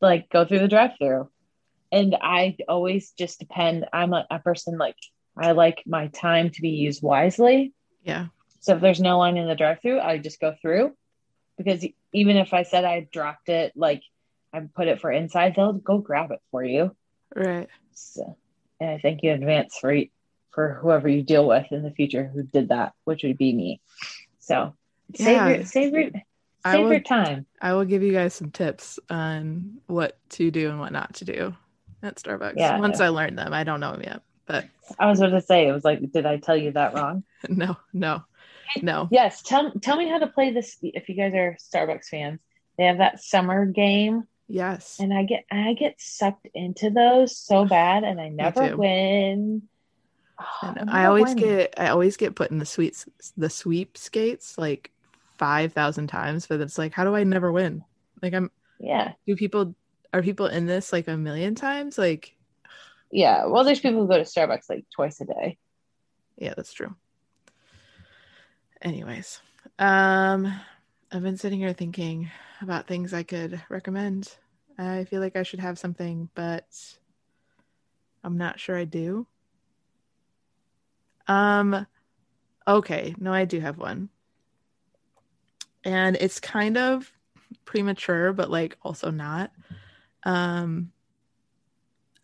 like 0.00 0.30
go 0.30 0.44
through 0.44 0.60
the 0.60 0.68
drive-through. 0.68 1.28
And 1.92 2.16
I 2.20 2.56
always 2.68 3.12
just 3.12 3.38
depend. 3.38 3.86
I'm 3.92 4.12
a, 4.12 4.26
a 4.30 4.38
person 4.38 4.78
like 4.78 4.96
I 5.36 5.52
like 5.52 5.82
my 5.86 6.06
time 6.08 6.50
to 6.50 6.62
be 6.62 6.70
used 6.70 7.02
wisely. 7.02 7.74
yeah. 8.02 8.28
So 8.60 8.74
if 8.74 8.80
there's 8.80 9.00
no 9.00 9.18
line 9.18 9.36
in 9.36 9.46
the 9.46 9.54
drive-through, 9.54 10.00
I 10.00 10.18
just 10.18 10.40
go 10.40 10.54
through 10.60 10.96
because 11.56 11.86
even 12.16 12.36
if 12.36 12.52
I 12.54 12.62
said 12.62 12.84
I 12.84 13.06
dropped 13.12 13.48
it, 13.48 13.72
like 13.76 14.02
I 14.52 14.60
put 14.74 14.88
it 14.88 15.00
for 15.00 15.12
inside, 15.12 15.54
they'll 15.54 15.74
go 15.74 15.98
grab 15.98 16.30
it 16.30 16.40
for 16.50 16.64
you. 16.64 16.96
Right. 17.34 17.68
So, 17.92 18.36
and 18.80 18.90
I 18.90 18.98
thank 18.98 19.22
you 19.22 19.30
in 19.32 19.42
advance 19.42 19.76
for 19.78 19.94
for 20.52 20.78
whoever 20.80 21.06
you 21.08 21.22
deal 21.22 21.46
with 21.46 21.66
in 21.70 21.82
the 21.82 21.90
future 21.90 22.24
who 22.32 22.42
did 22.42 22.70
that, 22.70 22.94
which 23.04 23.22
would 23.24 23.36
be 23.36 23.52
me. 23.52 23.80
So 24.38 24.74
save 25.14 25.26
Yeah. 25.36 25.48
your 25.48 25.64
save 25.64 25.92
your 25.92 26.10
I 26.64 26.72
save 26.72 26.84
will- 26.84 26.92
your 26.92 27.00
time. 27.00 27.46
I 27.60 27.74
will 27.74 27.84
give 27.84 28.02
you 28.02 28.12
guys 28.12 28.32
some 28.34 28.50
tips 28.50 28.98
on 29.10 29.80
what 29.86 30.18
to 30.30 30.50
do 30.50 30.70
and 30.70 30.80
what 30.80 30.92
not 30.92 31.14
to 31.16 31.24
do 31.26 31.54
at 32.02 32.16
Starbucks. 32.16 32.54
Yeah. 32.56 32.78
Once 32.80 33.00
I 33.00 33.08
learn 33.08 33.36
them, 33.36 33.52
I 33.52 33.64
don't 33.64 33.80
know 33.80 33.92
them 33.92 34.02
yet, 34.02 34.22
but 34.46 34.64
I 34.98 35.06
was 35.06 35.18
going 35.18 35.32
to 35.32 35.40
say 35.42 35.68
it 35.68 35.72
was 35.72 35.84
like, 35.84 36.00
did 36.12 36.24
I 36.26 36.38
tell 36.38 36.56
you 36.56 36.72
that 36.72 36.94
wrong? 36.94 37.22
no, 37.48 37.76
no, 37.92 38.22
no. 38.82 39.08
Yes. 39.10 39.42
Tell 39.42 39.72
tell 39.80 39.96
me 39.96 40.08
how 40.08 40.18
to 40.18 40.26
play 40.26 40.50
this 40.52 40.76
if 40.82 41.08
you 41.08 41.14
guys 41.14 41.34
are 41.34 41.56
Starbucks 41.60 42.06
fans. 42.08 42.40
They 42.78 42.84
have 42.84 42.98
that 42.98 43.22
summer 43.22 43.64
game 43.66 44.26
Yes. 44.48 44.98
and 45.00 45.12
I 45.12 45.24
get 45.24 45.44
I 45.50 45.72
get 45.74 46.00
sucked 46.00 46.46
into 46.54 46.90
those 46.90 47.36
so 47.36 47.64
bad, 47.64 48.04
and 48.04 48.20
I 48.20 48.28
never 48.28 48.76
win. 48.76 49.62
Oh, 50.38 50.44
I, 50.62 50.72
never 50.74 50.90
I 50.90 51.04
always 51.06 51.34
win. 51.34 51.36
get 51.38 51.74
I 51.78 51.88
always 51.88 52.16
get 52.16 52.34
put 52.34 52.50
in 52.50 52.58
the 52.58 52.66
sweets 52.66 53.06
the 53.36 53.50
sweep 53.50 53.96
skates 53.98 54.56
like 54.58 54.92
five 55.38 55.72
thousand 55.72 56.06
times, 56.08 56.46
but 56.46 56.60
it's 56.60 56.78
like 56.78 56.92
how 56.92 57.04
do 57.04 57.16
I 57.16 57.24
never 57.24 57.50
win? 57.50 57.82
Like 58.22 58.34
I'm 58.34 58.50
yeah 58.78 59.12
do 59.26 59.34
people 59.36 59.74
are 60.12 60.22
people 60.22 60.46
in 60.46 60.66
this 60.66 60.92
like 60.92 61.08
a 61.08 61.16
million 61.16 61.54
times? 61.54 61.98
Like 61.98 62.36
yeah. 63.10 63.46
Well, 63.46 63.64
there's 63.64 63.80
people 63.80 64.02
who 64.02 64.08
go 64.08 64.16
to 64.18 64.24
Starbucks 64.24 64.68
like 64.68 64.84
twice 64.94 65.20
a 65.20 65.24
day. 65.24 65.58
yeah, 66.36 66.54
that's 66.56 66.72
true. 66.72 66.94
Anyways, 68.86 69.40
um 69.80 70.46
I've 71.10 71.22
been 71.24 71.36
sitting 71.36 71.58
here 71.58 71.72
thinking 71.72 72.30
about 72.62 72.86
things 72.86 73.12
I 73.12 73.24
could 73.24 73.60
recommend. 73.68 74.32
I 74.78 75.02
feel 75.06 75.20
like 75.20 75.34
I 75.34 75.42
should 75.42 75.58
have 75.58 75.76
something, 75.76 76.28
but 76.36 76.68
I'm 78.22 78.38
not 78.38 78.60
sure 78.60 78.76
I 78.76 78.84
do. 78.84 79.26
Um 81.26 81.84
okay, 82.68 83.12
no 83.18 83.32
I 83.32 83.44
do 83.44 83.58
have 83.58 83.76
one. 83.76 84.08
And 85.84 86.14
it's 86.14 86.38
kind 86.38 86.78
of 86.78 87.12
premature 87.64 88.32
but 88.32 88.52
like 88.52 88.78
also 88.82 89.10
not. 89.10 89.50
Um 90.22 90.92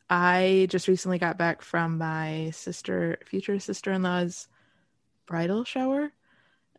I 0.08 0.68
just 0.70 0.86
recently 0.86 1.18
got 1.18 1.38
back 1.38 1.60
from 1.60 1.98
my 1.98 2.50
sister 2.54 3.18
future 3.24 3.58
sister-in-law's 3.58 4.46
bridal 5.26 5.64
shower. 5.64 6.12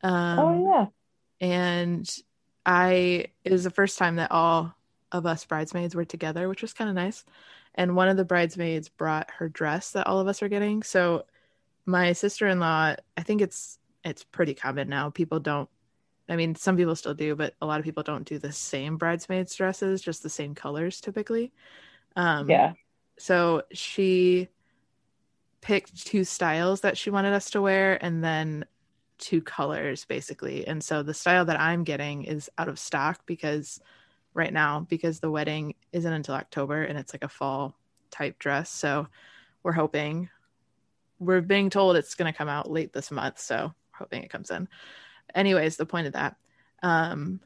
Um 0.04 0.40
oh 0.40 0.70
yeah. 0.70 0.86
and 1.40 2.18
I 2.66 3.28
it 3.44 3.52
was 3.52 3.64
the 3.64 3.70
first 3.70 3.98
time 3.98 4.18
that 4.18 4.32
all 4.32 4.76
of 5.12 5.26
us 5.26 5.46
bridesmaids 5.46 5.96
were 5.96 6.06
together, 6.06 6.50
which 6.50 6.62
was 6.62 6.74
kind 6.74 6.90
of 6.90 6.96
nice. 6.96 7.24
And 7.76 7.96
one 7.96 8.10
of 8.10 8.18
the 8.18 8.26
bridesmaids 8.26 8.90
brought 8.90 9.32
her 9.32 9.50
dress 9.50 9.92
that 9.92 10.08
all 10.08 10.20
of 10.20 10.28
us 10.28 10.42
are 10.44 10.50
getting. 10.50 10.84
So 10.84 11.26
my 11.86 12.14
sister-in-law, 12.14 12.96
I 13.18 13.24
think 13.24 13.42
it's 13.42 13.80
it's 14.04 14.24
pretty 14.24 14.54
common 14.54 14.90
now. 14.90 15.10
People 15.10 15.40
don't 15.40 15.70
I 16.30 16.36
mean, 16.38 16.56
some 16.56 16.78
people 16.78 16.96
still 16.96 17.14
do, 17.14 17.36
but 17.36 17.54
a 17.62 17.66
lot 17.66 17.80
of 17.80 17.86
people 17.86 18.04
don't 18.04 18.26
do 18.26 18.40
the 18.40 18.52
same 18.52 18.98
bridesmaids 18.98 19.56
dresses, 19.56 20.02
just 20.02 20.24
the 20.24 20.30
same 20.30 20.56
colors 20.56 21.02
typically. 21.02 21.52
Um 22.16 22.48
Yeah. 22.50 22.74
so 23.18 23.64
she 23.74 24.50
picked 25.62 26.06
two 26.06 26.24
styles 26.26 26.82
that 26.82 26.98
she 26.98 27.10
wanted 27.10 27.34
us 27.34 27.50
to 27.52 27.62
wear 27.62 28.04
and 28.04 28.24
then 28.24 28.66
two 29.24 29.42
colors 29.42 30.04
basically. 30.06 30.68
And 30.68 30.84
so 30.84 31.02
the 31.02 31.14
style 31.14 31.46
that 31.46 31.60
I'm 31.60 31.86
getting 31.86 32.26
is 32.26 32.50
out 32.58 32.68
of 32.68 32.78
stock 32.78 33.26
because 33.26 33.80
right 34.34 34.52
now, 34.52 34.86
because 34.90 35.20
the 35.20 35.32
wedding 35.32 35.76
isn't 35.94 36.12
until 36.12 36.36
October 36.36 36.84
and 36.84 37.00
it's 37.00 37.14
like 37.14 37.24
a 37.24 37.30
fall 37.30 37.78
type 38.12 38.38
dress. 38.38 38.70
So 38.70 39.08
we're 39.64 39.72
hoping, 39.72 40.30
we're 41.20 41.42
being 41.42 41.70
told 41.70 41.96
it's 41.96 42.16
going 42.16 42.32
to 42.32 42.38
come 42.38 42.50
out 42.50 42.70
late 42.70 42.92
this 42.92 43.12
month. 43.12 43.40
So 43.40 43.74
we're 43.94 43.98
hoping 44.00 44.24
it 44.24 44.30
comes 44.30 44.52
in. 44.52 44.68
Anyways, 45.34 45.78
the 45.78 45.86
point 45.86 46.08
of 46.08 46.14
that, 46.14 46.36
um, 46.82 47.40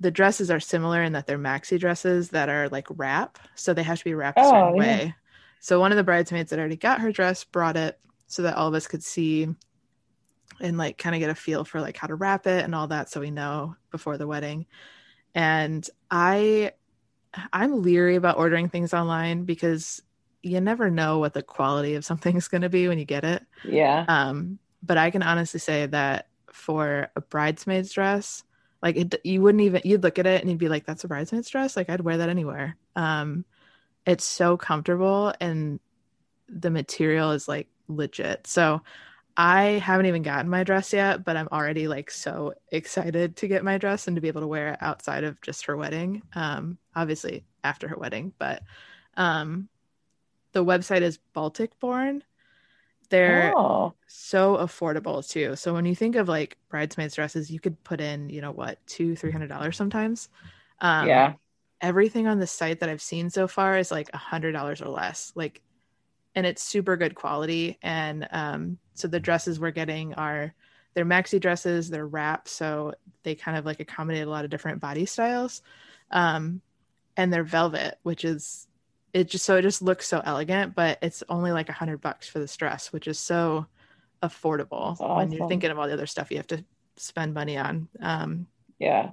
the 0.00 0.10
dresses 0.10 0.50
are 0.50 0.60
similar 0.60 1.02
in 1.02 1.12
that 1.12 1.26
they're 1.26 1.38
maxi 1.38 1.78
dresses 1.78 2.30
that 2.30 2.48
are 2.48 2.70
like 2.70 2.86
wrap. 2.88 3.38
So 3.54 3.74
they 3.74 3.82
have 3.82 3.98
to 3.98 4.04
be 4.04 4.14
wrapped 4.14 4.38
a 4.38 4.42
Oh, 4.42 4.50
certain 4.50 4.74
yeah. 4.76 4.78
way. 4.78 5.14
So 5.60 5.78
one 5.78 5.92
of 5.92 5.96
the 5.96 6.04
bridesmaids 6.04 6.50
that 6.50 6.58
already 6.58 6.76
got 6.76 7.00
her 7.00 7.12
dress 7.12 7.44
brought 7.44 7.76
it 7.76 7.98
so 8.26 8.42
that 8.42 8.56
all 8.56 8.68
of 8.68 8.74
us 8.74 8.86
could 8.86 9.02
see 9.02 9.48
and 10.60 10.78
like 10.78 10.98
kind 10.98 11.14
of 11.14 11.20
get 11.20 11.30
a 11.30 11.34
feel 11.34 11.64
for 11.64 11.80
like 11.80 11.96
how 11.96 12.06
to 12.06 12.14
wrap 12.14 12.46
it 12.46 12.64
and 12.64 12.74
all 12.74 12.88
that 12.88 13.10
so 13.10 13.20
we 13.20 13.30
know 13.30 13.76
before 13.90 14.16
the 14.18 14.26
wedding. 14.26 14.66
And 15.34 15.88
I 16.10 16.72
I'm 17.52 17.82
leery 17.82 18.16
about 18.16 18.38
ordering 18.38 18.68
things 18.68 18.94
online 18.94 19.44
because 19.44 20.02
you 20.42 20.60
never 20.60 20.90
know 20.90 21.18
what 21.18 21.34
the 21.34 21.42
quality 21.42 21.94
of 21.94 22.04
something's 22.04 22.48
going 22.48 22.62
to 22.62 22.68
be 22.68 22.88
when 22.88 22.98
you 22.98 23.04
get 23.04 23.24
it. 23.24 23.44
Yeah. 23.64 24.04
Um 24.08 24.58
but 24.82 24.98
I 24.98 25.10
can 25.10 25.22
honestly 25.22 25.60
say 25.60 25.86
that 25.86 26.28
for 26.52 27.08
a 27.16 27.20
bridesmaid's 27.20 27.92
dress, 27.92 28.44
like 28.82 28.96
it, 28.96 29.14
you 29.24 29.42
wouldn't 29.42 29.62
even 29.62 29.82
you'd 29.84 30.02
look 30.02 30.18
at 30.18 30.26
it 30.26 30.40
and 30.40 30.50
you'd 30.50 30.58
be 30.58 30.68
like 30.68 30.86
that's 30.86 31.04
a 31.04 31.08
bridesmaid's 31.08 31.50
dress, 31.50 31.76
like 31.76 31.90
I'd 31.90 32.00
wear 32.00 32.18
that 32.18 32.28
anywhere. 32.28 32.76
Um 32.94 33.44
it's 34.06 34.24
so 34.24 34.56
comfortable 34.56 35.34
and 35.40 35.80
the 36.48 36.70
material 36.70 37.32
is 37.32 37.48
like 37.48 37.68
legit. 37.88 38.46
So 38.46 38.82
I 39.36 39.62
haven't 39.84 40.06
even 40.06 40.22
gotten 40.22 40.48
my 40.50 40.64
dress 40.64 40.92
yet, 40.92 41.24
but 41.24 41.36
I'm 41.36 41.48
already 41.52 41.88
like 41.88 42.10
so 42.10 42.54
excited 42.70 43.36
to 43.36 43.48
get 43.48 43.64
my 43.64 43.76
dress 43.78 44.06
and 44.06 44.16
to 44.16 44.20
be 44.22 44.28
able 44.28 44.40
to 44.40 44.46
wear 44.46 44.72
it 44.72 44.78
outside 44.82 45.24
of 45.24 45.40
just 45.42 45.66
her 45.66 45.76
wedding. 45.76 46.22
Um, 46.34 46.78
obviously 46.94 47.44
after 47.62 47.88
her 47.88 47.96
wedding, 47.96 48.32
but 48.38 48.62
um, 49.16 49.68
the 50.52 50.64
website 50.64 51.02
is 51.02 51.18
Baltic 51.34 51.78
Born. 51.80 52.22
They're 53.10 53.52
Oh. 53.56 53.94
so 54.06 54.56
affordable 54.56 55.26
too. 55.28 55.54
So 55.56 55.74
when 55.74 55.84
you 55.86 55.94
think 55.94 56.16
of 56.16 56.28
like 56.28 56.56
bridesmaids 56.68 57.14
dresses, 57.14 57.50
you 57.50 57.60
could 57.60 57.82
put 57.84 58.00
in, 58.00 58.28
you 58.30 58.40
know, 58.40 58.52
what, 58.52 58.84
two, 58.86 59.14
three 59.16 59.30
hundred 59.32 59.48
dollars 59.48 59.76
sometimes. 59.76 60.28
Um, 60.80 61.06
yeah. 61.08 61.34
everything 61.80 62.26
on 62.26 62.38
the 62.40 62.46
site 62.46 62.80
that 62.80 62.88
I've 62.88 63.02
seen 63.02 63.30
so 63.30 63.46
far 63.48 63.78
is 63.78 63.90
like 63.90 64.10
a 64.12 64.18
hundred 64.18 64.52
dollars 64.52 64.82
or 64.82 64.88
less. 64.88 65.32
Like, 65.36 65.62
and 66.36 66.46
it's 66.46 66.62
super 66.62 66.96
good 66.96 67.14
quality. 67.14 67.78
And 67.82 68.28
um, 68.30 68.78
so 68.94 69.08
the 69.08 69.18
dresses 69.18 69.58
we're 69.58 69.70
getting 69.72 70.14
are 70.14 70.54
they're 70.94 71.06
maxi 71.06 71.40
dresses, 71.40 71.90
they're 71.90 72.06
wraps, 72.06 72.52
so 72.52 72.94
they 73.22 73.34
kind 73.34 73.56
of 73.56 73.66
like 73.66 73.80
accommodate 73.80 74.26
a 74.26 74.30
lot 74.30 74.44
of 74.44 74.50
different 74.50 74.80
body 74.80 75.06
styles. 75.06 75.62
Um, 76.10 76.60
and 77.16 77.32
they're 77.32 77.42
velvet, 77.42 77.98
which 78.02 78.24
is 78.24 78.68
it 79.12 79.28
just 79.28 79.46
so 79.46 79.56
it 79.56 79.62
just 79.62 79.80
looks 79.80 80.06
so 80.06 80.20
elegant, 80.24 80.74
but 80.74 80.98
it's 81.00 81.22
only 81.28 81.50
like 81.50 81.70
a 81.70 81.72
hundred 81.72 82.02
bucks 82.02 82.28
for 82.28 82.38
this 82.38 82.56
dress, 82.56 82.92
which 82.92 83.08
is 83.08 83.18
so 83.18 83.66
affordable 84.22 84.98
That's 84.98 85.10
when 85.16 85.32
you're 85.32 85.48
thinking 85.48 85.70
of 85.70 85.78
all 85.78 85.86
the 85.86 85.94
other 85.94 86.06
stuff 86.06 86.30
you 86.30 86.36
have 86.36 86.46
to 86.48 86.64
spend 86.96 87.32
money 87.32 87.56
on. 87.56 87.88
Um, 88.00 88.46
Yeah. 88.78 89.10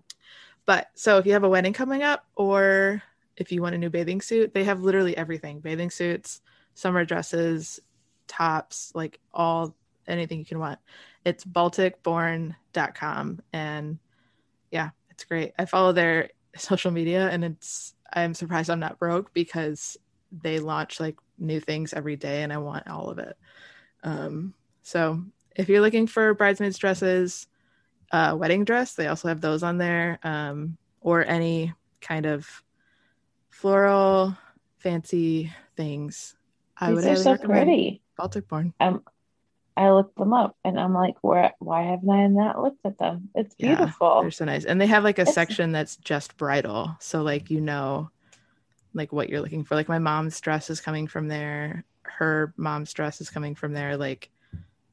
but 0.65 0.89
so 0.93 1.17
if 1.17 1.25
you 1.25 1.33
have 1.33 1.43
a 1.45 1.49
wedding 1.49 1.73
coming 1.73 2.03
up 2.03 2.25
or 2.35 3.01
if 3.37 3.51
you 3.51 3.61
want 3.61 3.75
a 3.75 3.77
new 3.77 3.89
bathing 3.89 4.21
suit, 4.21 4.53
they 4.53 4.65
have 4.65 4.81
literally 4.81 5.15
everything 5.15 5.59
bathing 5.59 5.89
suits, 5.89 6.41
summer 6.73 7.05
dresses, 7.05 7.79
tops, 8.27 8.91
like 8.95 9.19
all 9.33 9.75
anything 10.07 10.39
you 10.39 10.45
can 10.45 10.59
want. 10.59 10.79
It's 11.25 11.45
balticborn.com. 11.45 13.41
And 13.53 13.99
yeah, 14.71 14.89
it's 15.09 15.23
great. 15.23 15.53
I 15.57 15.65
follow 15.65 15.91
their 15.91 16.29
social 16.57 16.91
media 16.91 17.29
and 17.29 17.43
it's, 17.43 17.93
I'm 18.11 18.33
surprised 18.33 18.69
I'm 18.69 18.79
not 18.79 18.99
broke 18.99 19.33
because 19.33 19.97
they 20.31 20.59
launch 20.59 20.99
like 20.99 21.17
new 21.37 21.59
things 21.59 21.93
every 21.93 22.15
day 22.15 22.43
and 22.43 22.51
I 22.51 22.57
want 22.57 22.87
all 22.87 23.09
of 23.09 23.19
it. 23.19 23.37
Um, 24.03 24.53
so 24.81 25.23
if 25.55 25.69
you're 25.69 25.81
looking 25.81 26.07
for 26.07 26.33
bridesmaids 26.33 26.77
dresses, 26.77 27.47
uh, 28.13 28.35
wedding 28.37 28.63
dress. 28.63 28.93
They 28.93 29.07
also 29.07 29.27
have 29.27 29.41
those 29.41 29.63
on 29.63 29.77
there, 29.79 30.19
um, 30.23 30.77
or 31.01 31.25
any 31.25 31.73
kind 31.99 32.25
of 32.27 32.47
floral, 33.49 34.37
fancy 34.77 35.51
things. 35.75 36.35
I 36.77 36.91
These 36.91 36.95
would 37.05 37.11
are 37.11 37.15
so 37.15 37.37
pretty. 37.37 38.01
Baltic 38.17 38.47
Born. 38.47 38.73
Um, 38.79 39.03
I 39.75 39.89
looked 39.91 40.17
them 40.17 40.33
up 40.33 40.55
and 40.63 40.79
I'm 40.79 40.93
like, 40.93 41.15
where? 41.21 41.51
Why 41.59 41.83
haven't 41.83 42.09
I 42.09 42.27
not 42.27 42.61
looked 42.61 42.85
at 42.85 42.97
them? 42.99 43.29
It's 43.35 43.55
Yeah, 43.57 43.75
beautiful. 43.75 44.21
They're 44.21 44.31
so 44.31 44.45
nice, 44.45 44.65
and 44.65 44.79
they 44.79 44.87
have 44.87 45.03
like 45.03 45.17
a 45.19 45.23
It's- 45.23 45.33
section 45.35 45.71
that's 45.71 45.95
just 45.97 46.37
bridal, 46.37 46.95
so 46.99 47.23
like 47.23 47.49
you 47.49 47.61
know, 47.61 48.09
like 48.93 49.11
what 49.11 49.29
you're 49.29 49.41
looking 49.41 49.63
for. 49.63 49.75
Like 49.75 49.89
my 49.89 49.99
mom's 49.99 50.39
dress 50.41 50.69
is 50.69 50.79
coming 50.81 51.07
from 51.07 51.27
there. 51.27 51.83
Her 52.03 52.53
mom's 52.57 52.93
dress 52.93 53.19
is 53.21 53.29
coming 53.31 53.55
from 53.55 53.73
there. 53.73 53.97
Like, 53.97 54.29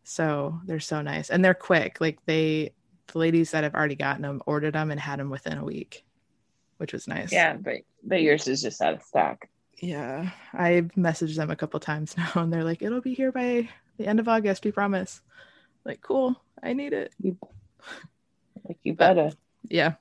so 0.05 0.59
they're 0.65 0.81
so 0.81 1.03
nice, 1.03 1.29
and 1.31 1.45
they're 1.45 1.53
quick. 1.55 2.01
Like 2.01 2.19
they, 2.25 2.73
the 3.09 3.19
ladies 3.19 3.51
that 3.51 3.65
have 3.65 3.75
already 3.75 3.97
gotten 3.97 4.23
them 4.23 4.41
ordered 4.47 4.75
them 4.75 4.91
and 4.91 4.99
had 4.99 5.19
them 5.19 5.29
within 5.29 5.59
a 5.59 5.65
week, 5.65 6.05
which 6.79 6.95
was 6.95 7.07
nice. 7.07 7.33
yeah, 7.33 7.55
but 7.55 7.77
but 8.03 8.23
yours 8.23 8.49
is 8.49 8.63
just 8.63 8.81
out 8.81 8.95
of 8.95 9.03
stock. 9.03 9.47
Yeah, 9.81 10.31
I've 10.53 10.93
messaged 10.93 11.37
them 11.37 11.51
a 11.51 11.57
couple 11.57 11.81
times 11.81 12.15
now, 12.19 12.31
and 12.37 12.53
they're 12.53 12.65
like, 12.65 12.83
"It'll 12.83 13.01
be 13.01 13.15
here 13.15 13.33
by 13.33 13.69
the 13.97 14.07
end 14.07 14.21
of 14.21 14.29
August, 14.29 14.65
we 14.65 14.73
promise." 14.73 15.23
Like, 15.85 16.03
cool, 16.03 16.41
I 16.63 16.75
need 16.75 16.93
it. 16.93 17.13
You 17.21 17.37
like 18.69 18.79
you 18.83 18.93
But- 18.95 19.15
better. 19.15 19.33
Yeah, 19.69 19.95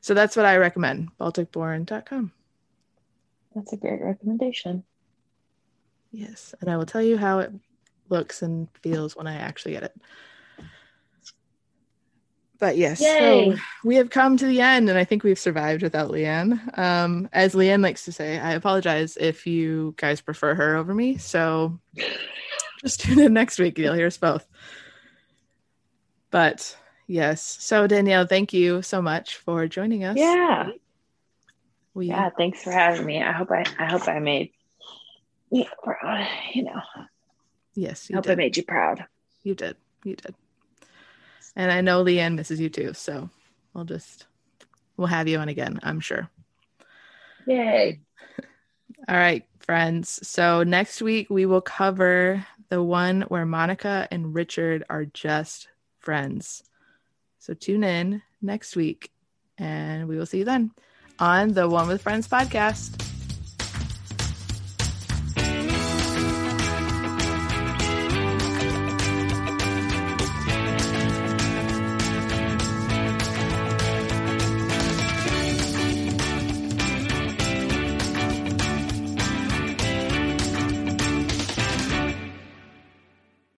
so 0.00 0.14
that's 0.14 0.36
what 0.36 0.46
I 0.46 0.56
recommend. 0.56 1.10
BalticBorn.com. 1.18 2.32
That's 3.54 3.72
a 3.72 3.76
great 3.76 4.00
recommendation. 4.02 4.84
Yes, 6.12 6.54
and 6.60 6.70
I 6.70 6.76
will 6.76 6.86
tell 6.86 7.02
you 7.02 7.16
how 7.16 7.38
it 7.40 7.52
looks 8.08 8.42
and 8.42 8.68
feels 8.82 9.16
when 9.16 9.26
I 9.26 9.34
actually 9.36 9.72
get 9.72 9.84
it. 9.84 9.96
But 12.58 12.76
yes, 12.78 13.00
Yay. 13.00 13.54
so 13.54 13.62
we 13.84 13.96
have 13.96 14.10
come 14.10 14.36
to 14.36 14.46
the 14.46 14.60
end, 14.60 14.88
and 14.88 14.98
I 14.98 15.04
think 15.04 15.22
we've 15.22 15.38
survived 15.38 15.82
without 15.82 16.10
Leanne. 16.10 16.78
Um, 16.78 17.28
as 17.32 17.54
Leanne 17.54 17.82
likes 17.82 18.04
to 18.06 18.12
say, 18.12 18.38
I 18.38 18.52
apologize 18.52 19.16
if 19.18 19.46
you 19.46 19.94
guys 19.98 20.20
prefer 20.20 20.54
her 20.54 20.76
over 20.76 20.94
me. 20.94 21.18
So 21.18 21.78
just 22.80 23.00
tune 23.02 23.20
in 23.20 23.34
next 23.34 23.58
week; 23.58 23.76
you'll 23.78 23.94
hear 23.94 24.06
us 24.06 24.16
both. 24.16 24.46
But 26.30 26.76
yes, 27.06 27.42
so 27.60 27.86
Danielle, 27.86 28.26
thank 28.26 28.52
you 28.52 28.80
so 28.80 29.02
much 29.02 29.36
for 29.36 29.66
joining 29.66 30.04
us. 30.04 30.16
Yeah. 30.16 30.70
we 31.92 32.06
Yeah. 32.06 32.30
Thanks 32.38 32.62
for 32.62 32.70
having 32.70 33.04
me. 33.04 33.22
I 33.22 33.32
hope 33.32 33.50
I 33.50 33.64
I 33.78 33.84
hope 33.84 34.08
I 34.08 34.18
made 34.18 34.52
you 35.50 35.66
proud. 35.82 36.26
You 36.54 36.64
know, 36.64 36.80
yes, 37.74 38.08
I 38.10 38.14
hope 38.14 38.24
did. 38.24 38.32
I 38.32 38.36
made 38.36 38.56
you 38.56 38.62
proud. 38.62 39.04
You 39.42 39.54
did. 39.54 39.76
You 40.04 40.16
did. 40.16 40.34
And 41.56 41.72
I 41.72 41.80
know 41.80 42.04
Leanne 42.04 42.36
misses 42.36 42.60
you 42.60 42.68
too. 42.68 42.92
So 42.92 43.30
we'll 43.72 43.84
just, 43.84 44.26
we'll 44.96 45.08
have 45.08 45.26
you 45.26 45.38
on 45.38 45.48
again, 45.48 45.80
I'm 45.82 46.00
sure. 46.00 46.30
Yay. 47.46 48.00
All 49.08 49.16
right, 49.16 49.44
friends. 49.60 50.20
So 50.26 50.62
next 50.62 51.00
week 51.00 51.30
we 51.30 51.46
will 51.46 51.60
cover 51.60 52.44
the 52.68 52.82
one 52.82 53.22
where 53.22 53.46
Monica 53.46 54.06
and 54.10 54.34
Richard 54.34 54.84
are 54.90 55.04
just 55.04 55.68
friends. 55.98 56.62
So 57.38 57.54
tune 57.54 57.84
in 57.84 58.22
next 58.42 58.76
week 58.76 59.10
and 59.58 60.08
we 60.08 60.18
will 60.18 60.26
see 60.26 60.38
you 60.38 60.44
then 60.44 60.72
on 61.18 61.52
the 61.52 61.68
One 61.68 61.88
with 61.88 62.02
Friends 62.02 62.28
podcast. 62.28 63.15